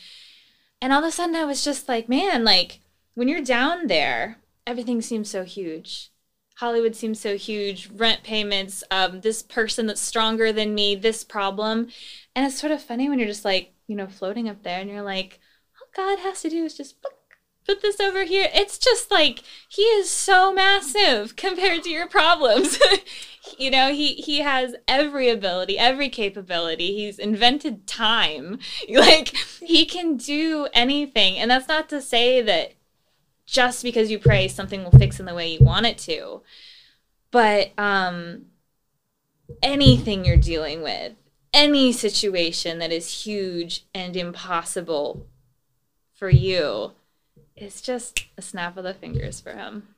and 0.81 0.93
all 0.93 1.03
of 1.03 1.09
a 1.09 1.13
sudden 1.13 1.35
I 1.35 1.45
was 1.45 1.65
just 1.65 1.89
like, 1.89 2.09
man, 2.09 2.45
like 2.45 2.81
when 3.15 3.29
you're 3.29 3.43
down 3.43 3.87
there, 3.87 4.39
everything 4.67 5.03
seems 5.03 5.31
so 5.31 5.45
huge. 5.45 6.11
Hollywood 6.59 6.97
seems 6.97 7.21
so 7.21 7.37
huge. 7.37 7.91
Rent 7.91 8.23
payments, 8.23 8.83
um, 8.91 9.21
this 9.21 9.43
person 9.43 9.87
that's 9.87 10.01
stronger 10.01 10.53
than 10.53 10.75
me, 10.75 10.95
this 10.95 11.25
problem, 11.25 11.89
and 12.35 12.47
it's 12.47 12.59
sort 12.59 12.73
of 12.73 12.83
funny 12.83 13.09
when 13.09 13.19
you're 13.19 13.29
just 13.29 13.45
like, 13.45 13.73
you 13.87 13.97
know, 13.97 14.07
floating 14.07 14.49
up 14.49 14.63
there, 14.63 14.81
and 14.81 14.89
you're 14.89 15.03
like, 15.03 15.41
all 15.81 15.89
God 15.95 16.21
has 16.21 16.41
to 16.43 16.49
do 16.49 16.65
is 16.65 16.77
just 16.77 16.97
put 17.67 17.83
this 17.83 18.01
over 18.01 18.25
here. 18.25 18.49
It's 18.55 18.79
just 18.79 19.11
like 19.11 19.43
he 19.69 19.83
is 19.83 20.09
so 20.09 20.53
massive 20.53 21.37
compared 21.37 21.83
to 21.85 21.91
your 21.91 22.07
problems. 22.07 22.79
you 23.59 23.71
know, 23.71 23.93
he 23.93 24.15
he 24.15 24.41
has 24.41 24.77
every 24.87 25.29
ability, 25.29 25.79
every 25.79 26.09
capability. 26.09 26.95
He's 26.95 27.19
invented 27.19 27.87
time. 27.87 28.59
Like 28.89 29.37
he 29.61 29.85
can 29.85 30.17
do 30.17 30.69
anything. 30.73 31.37
And 31.37 31.51
that's 31.51 31.69
not 31.69 31.89
to 31.91 32.01
say 32.01 32.41
that 32.43 32.73
just 33.45 33.83
because 33.83 34.11
you 34.11 34.19
pray 34.19 34.49
something 34.49 34.83
will 34.83 34.99
fix 34.99 35.21
in 35.21 35.27
the 35.27 35.35
way 35.35 35.53
you 35.53 35.59
want 35.61 35.87
it 35.87 35.99
to. 35.99 36.43
But 37.31 37.73
um 37.79 38.47
anything 39.63 40.25
you're 40.25 40.37
dealing 40.37 40.83
with, 40.83 41.13
any 41.53 41.93
situation 41.93 42.79
that 42.79 42.93
is 42.93 43.25
huge 43.25 43.87
and 43.95 44.17
impossible 44.17 45.27
for 46.15 46.31
you, 46.31 46.93
it's 47.57 47.81
just 47.81 48.27
a 48.37 48.43
snap 48.43 48.77
of 48.77 48.85
the 48.85 48.95
fingers 48.95 49.41
for 49.41 49.53
him. 49.53 49.89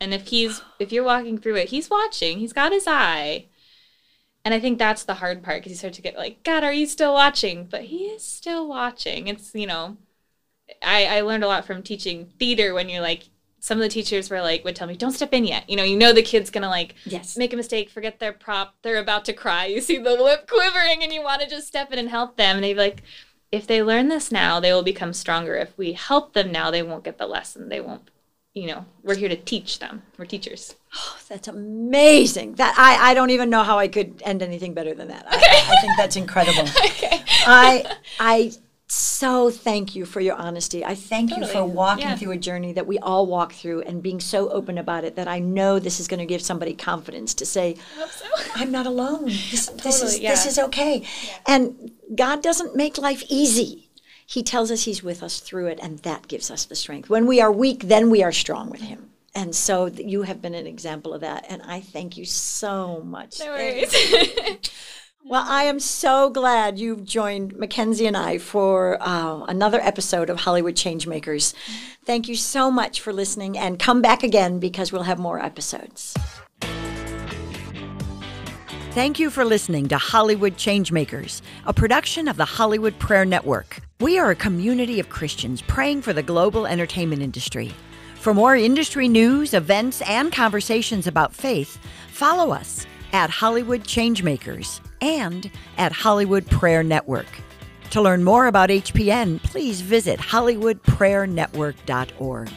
And 0.00 0.14
if 0.14 0.28
he's 0.28 0.62
if 0.78 0.92
you're 0.92 1.04
walking 1.04 1.38
through 1.38 1.56
it, 1.56 1.68
he's 1.68 1.90
watching. 1.90 2.38
He's 2.38 2.52
got 2.52 2.72
his 2.72 2.86
eye. 2.86 3.46
And 4.44 4.52
I 4.52 4.60
think 4.60 4.78
that's 4.78 5.04
the 5.04 5.14
hard 5.14 5.42
part 5.42 5.58
because 5.62 5.72
you 5.72 5.76
start 5.76 5.94
to 5.94 6.02
get 6.02 6.16
like, 6.16 6.42
God, 6.44 6.64
are 6.64 6.72
you 6.72 6.86
still 6.86 7.14
watching? 7.14 7.64
But 7.64 7.82
he 7.84 8.04
is 8.06 8.22
still 8.22 8.68
watching. 8.68 9.28
It's 9.28 9.54
you 9.54 9.66
know, 9.66 9.96
I 10.82 11.18
I 11.18 11.20
learned 11.22 11.44
a 11.44 11.48
lot 11.48 11.64
from 11.64 11.82
teaching 11.82 12.32
theater 12.38 12.74
when 12.74 12.88
you're 12.88 13.02
like. 13.02 13.24
Some 13.60 13.78
of 13.78 13.82
the 13.82 13.88
teachers 13.88 14.28
were 14.28 14.42
like, 14.42 14.62
would 14.62 14.76
tell 14.76 14.86
me, 14.86 14.94
"Don't 14.94 15.12
step 15.12 15.32
in 15.32 15.46
yet." 15.46 15.70
You 15.70 15.76
know, 15.76 15.84
you 15.84 15.96
know 15.96 16.12
the 16.12 16.20
kid's 16.22 16.50
gonna 16.50 16.68
like 16.68 16.96
Yes. 17.06 17.34
make 17.38 17.54
a 17.54 17.56
mistake, 17.56 17.88
forget 17.88 18.18
their 18.18 18.34
prop, 18.34 18.74
they're 18.82 18.98
about 18.98 19.24
to 19.24 19.32
cry. 19.32 19.64
You 19.64 19.80
see 19.80 19.96
the 19.96 20.10
lip 20.22 20.46
quivering, 20.46 21.02
and 21.02 21.10
you 21.10 21.22
want 21.22 21.40
to 21.40 21.48
just 21.48 21.66
step 21.66 21.90
in 21.90 21.98
and 21.98 22.10
help 22.10 22.36
them. 22.36 22.56
And 22.56 22.64
they'd 22.64 22.74
be 22.74 22.78
like, 22.80 23.02
if 23.54 23.68
they 23.68 23.82
learn 23.82 24.08
this 24.08 24.32
now, 24.32 24.58
they 24.58 24.72
will 24.72 24.82
become 24.82 25.12
stronger. 25.12 25.54
If 25.54 25.78
we 25.78 25.92
help 25.92 26.32
them 26.32 26.50
now, 26.50 26.72
they 26.72 26.82
won't 26.82 27.04
get 27.04 27.18
the 27.18 27.26
lesson. 27.26 27.68
They 27.68 27.80
won't, 27.80 28.10
you 28.52 28.66
know, 28.66 28.84
we're 29.04 29.14
here 29.14 29.28
to 29.28 29.36
teach 29.36 29.78
them. 29.78 30.02
We're 30.18 30.24
teachers. 30.24 30.74
Oh, 30.96 31.18
that's 31.28 31.46
amazing. 31.46 32.54
That 32.54 32.74
I, 32.76 33.10
I 33.10 33.14
don't 33.14 33.30
even 33.30 33.50
know 33.50 33.62
how 33.62 33.78
I 33.78 33.86
could 33.86 34.20
end 34.24 34.42
anything 34.42 34.74
better 34.74 34.92
than 34.92 35.06
that. 35.08 35.26
I, 35.28 35.36
I 35.36 35.80
think 35.80 35.92
that's 35.96 36.16
incredible. 36.16 36.68
Okay. 36.84 37.22
I 37.46 37.96
I 38.18 38.52
so 38.86 39.50
thank 39.50 39.96
you 39.96 40.04
for 40.04 40.20
your 40.20 40.36
honesty. 40.36 40.84
I 40.84 40.94
thank 40.94 41.36
you 41.36 41.46
for 41.46 41.64
walking 41.64 42.04
Yeah. 42.06 42.16
through 42.16 42.32
a 42.32 42.36
journey 42.36 42.72
that 42.74 42.86
we 42.86 42.98
all 42.98 43.26
walk 43.26 43.52
through 43.52 43.82
and 43.82 44.02
being 44.02 44.20
so 44.20 44.50
open 44.50 44.76
about 44.76 45.04
it 45.04 45.16
that 45.16 45.26
I 45.26 45.38
know 45.38 45.78
this 45.78 46.00
is 46.00 46.06
going 46.08 46.20
to 46.20 46.26
give 46.26 46.42
somebody 46.42 46.74
confidence 46.74 47.32
to 47.34 47.46
say, 47.46 47.76
so. 48.10 48.24
I'm 48.54 48.70
not 48.70 48.86
alone. 48.86 49.24
This, 49.26 49.66
this 49.68 50.02
is 50.02 50.12
Totally, 50.14 50.28
this 50.28 50.46
is 50.46 50.58
okay. 50.58 51.02
And 51.46 51.92
God 52.14 52.42
doesn't 52.42 52.76
make 52.76 52.98
life 52.98 53.24
easy. 53.28 53.88
He 54.26 54.42
tells 54.42 54.70
us 54.70 54.84
he's 54.84 55.02
with 55.02 55.22
us 55.22 55.40
through 55.40 55.68
it 55.68 55.78
and 55.82 55.98
that 56.00 56.28
gives 56.28 56.50
us 56.50 56.64
the 56.64 56.74
strength. 56.76 57.08
When 57.08 57.26
we 57.26 57.40
are 57.40 57.52
weak, 57.52 57.84
then 57.84 58.10
we 58.10 58.22
are 58.22 58.32
strong 58.32 58.70
with 58.70 58.80
him. 58.82 59.10
And 59.34 59.54
so 59.54 59.86
you 59.86 60.22
have 60.22 60.40
been 60.40 60.54
an 60.54 60.66
example 60.66 61.12
of 61.14 61.22
that 61.22 61.46
and 61.48 61.62
I 61.62 61.80
thank 61.80 62.16
you 62.16 62.24
so 62.24 63.02
much. 63.02 63.40
No 63.40 63.46
worries. 63.46 63.94
well, 65.26 65.44
I 65.48 65.64
am 65.64 65.80
so 65.80 66.28
glad 66.28 66.78
you've 66.78 67.02
joined 67.02 67.56
Mackenzie 67.56 68.06
and 68.06 68.16
I 68.16 68.36
for 68.36 68.98
uh, 69.00 69.44
another 69.44 69.80
episode 69.80 70.28
of 70.28 70.40
Hollywood 70.40 70.74
Changemakers. 70.74 71.54
Thank 72.04 72.28
you 72.28 72.36
so 72.36 72.70
much 72.70 73.00
for 73.00 73.10
listening 73.10 73.56
and 73.56 73.78
come 73.78 74.02
back 74.02 74.22
again 74.22 74.58
because 74.58 74.92
we'll 74.92 75.04
have 75.04 75.18
more 75.18 75.40
episodes. 75.42 76.14
Thank 78.90 79.18
you 79.18 79.30
for 79.30 79.46
listening 79.46 79.88
to 79.88 79.96
Hollywood 79.96 80.56
Changemakers, 80.58 81.40
a 81.64 81.72
production 81.72 82.28
of 82.28 82.36
the 82.36 82.44
Hollywood 82.44 82.96
Prayer 82.98 83.24
Network. 83.24 83.78
We 84.00 84.18
are 84.18 84.30
a 84.30 84.36
community 84.36 85.00
of 85.00 85.08
Christians 85.08 85.62
praying 85.62 86.02
for 86.02 86.12
the 86.12 86.22
global 86.22 86.66
entertainment 86.66 87.22
industry. 87.22 87.72
For 88.16 88.34
more 88.34 88.56
industry 88.56 89.08
news, 89.08 89.54
events, 89.54 90.02
and 90.02 90.30
conversations 90.30 91.06
about 91.06 91.34
faith, 91.34 91.78
follow 92.10 92.52
us 92.52 92.86
at 93.14 93.30
Hollywood 93.30 93.84
Changemakers 93.84 94.80
and 95.04 95.50
at 95.76 95.92
Hollywood 95.92 96.46
Prayer 96.46 96.82
Network. 96.82 97.26
To 97.90 98.00
learn 98.00 98.24
more 98.24 98.46
about 98.46 98.70
HPN, 98.70 99.42
please 99.42 99.82
visit 99.82 100.18
HollywoodPrayerNetwork.org. 100.18 102.50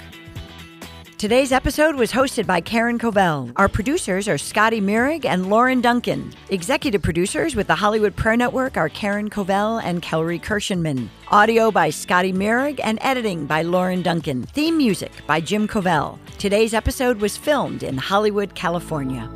Today's 1.18 1.52
episode 1.52 1.96
was 1.96 2.12
hosted 2.12 2.46
by 2.46 2.62
Karen 2.62 3.00
Covell. 3.00 3.52
Our 3.56 3.68
producers 3.68 4.28
are 4.28 4.38
Scotty 4.38 4.80
Mirig 4.80 5.26
and 5.26 5.50
Lauren 5.50 5.82
Duncan. 5.82 6.32
Executive 6.50 7.02
producers 7.02 7.56
with 7.56 7.66
the 7.66 7.74
Hollywood 7.76 8.16
Prayer 8.16 8.38
Network 8.38 8.78
are 8.78 8.90
Karen 8.90 9.28
Covell 9.30 9.82
and 9.84 10.04
Kellery 10.04 10.40
Kirshenman. 10.40 11.08
Audio 11.30 11.72
by 11.72 11.90
Scotty 11.90 12.34
Mirig 12.34 12.80
and 12.84 13.00
editing 13.02 13.48
by 13.48 13.64
Lauren 13.64 14.04
Duncan. 14.04 14.44
Theme 14.44 14.78
music 14.78 15.12
by 15.26 15.42
Jim 15.42 15.68
Covell. 15.68 16.20
Today's 16.38 16.76
episode 16.76 17.20
was 17.20 17.36
filmed 17.36 17.82
in 17.82 17.98
Hollywood, 17.98 18.54
California. 18.54 19.28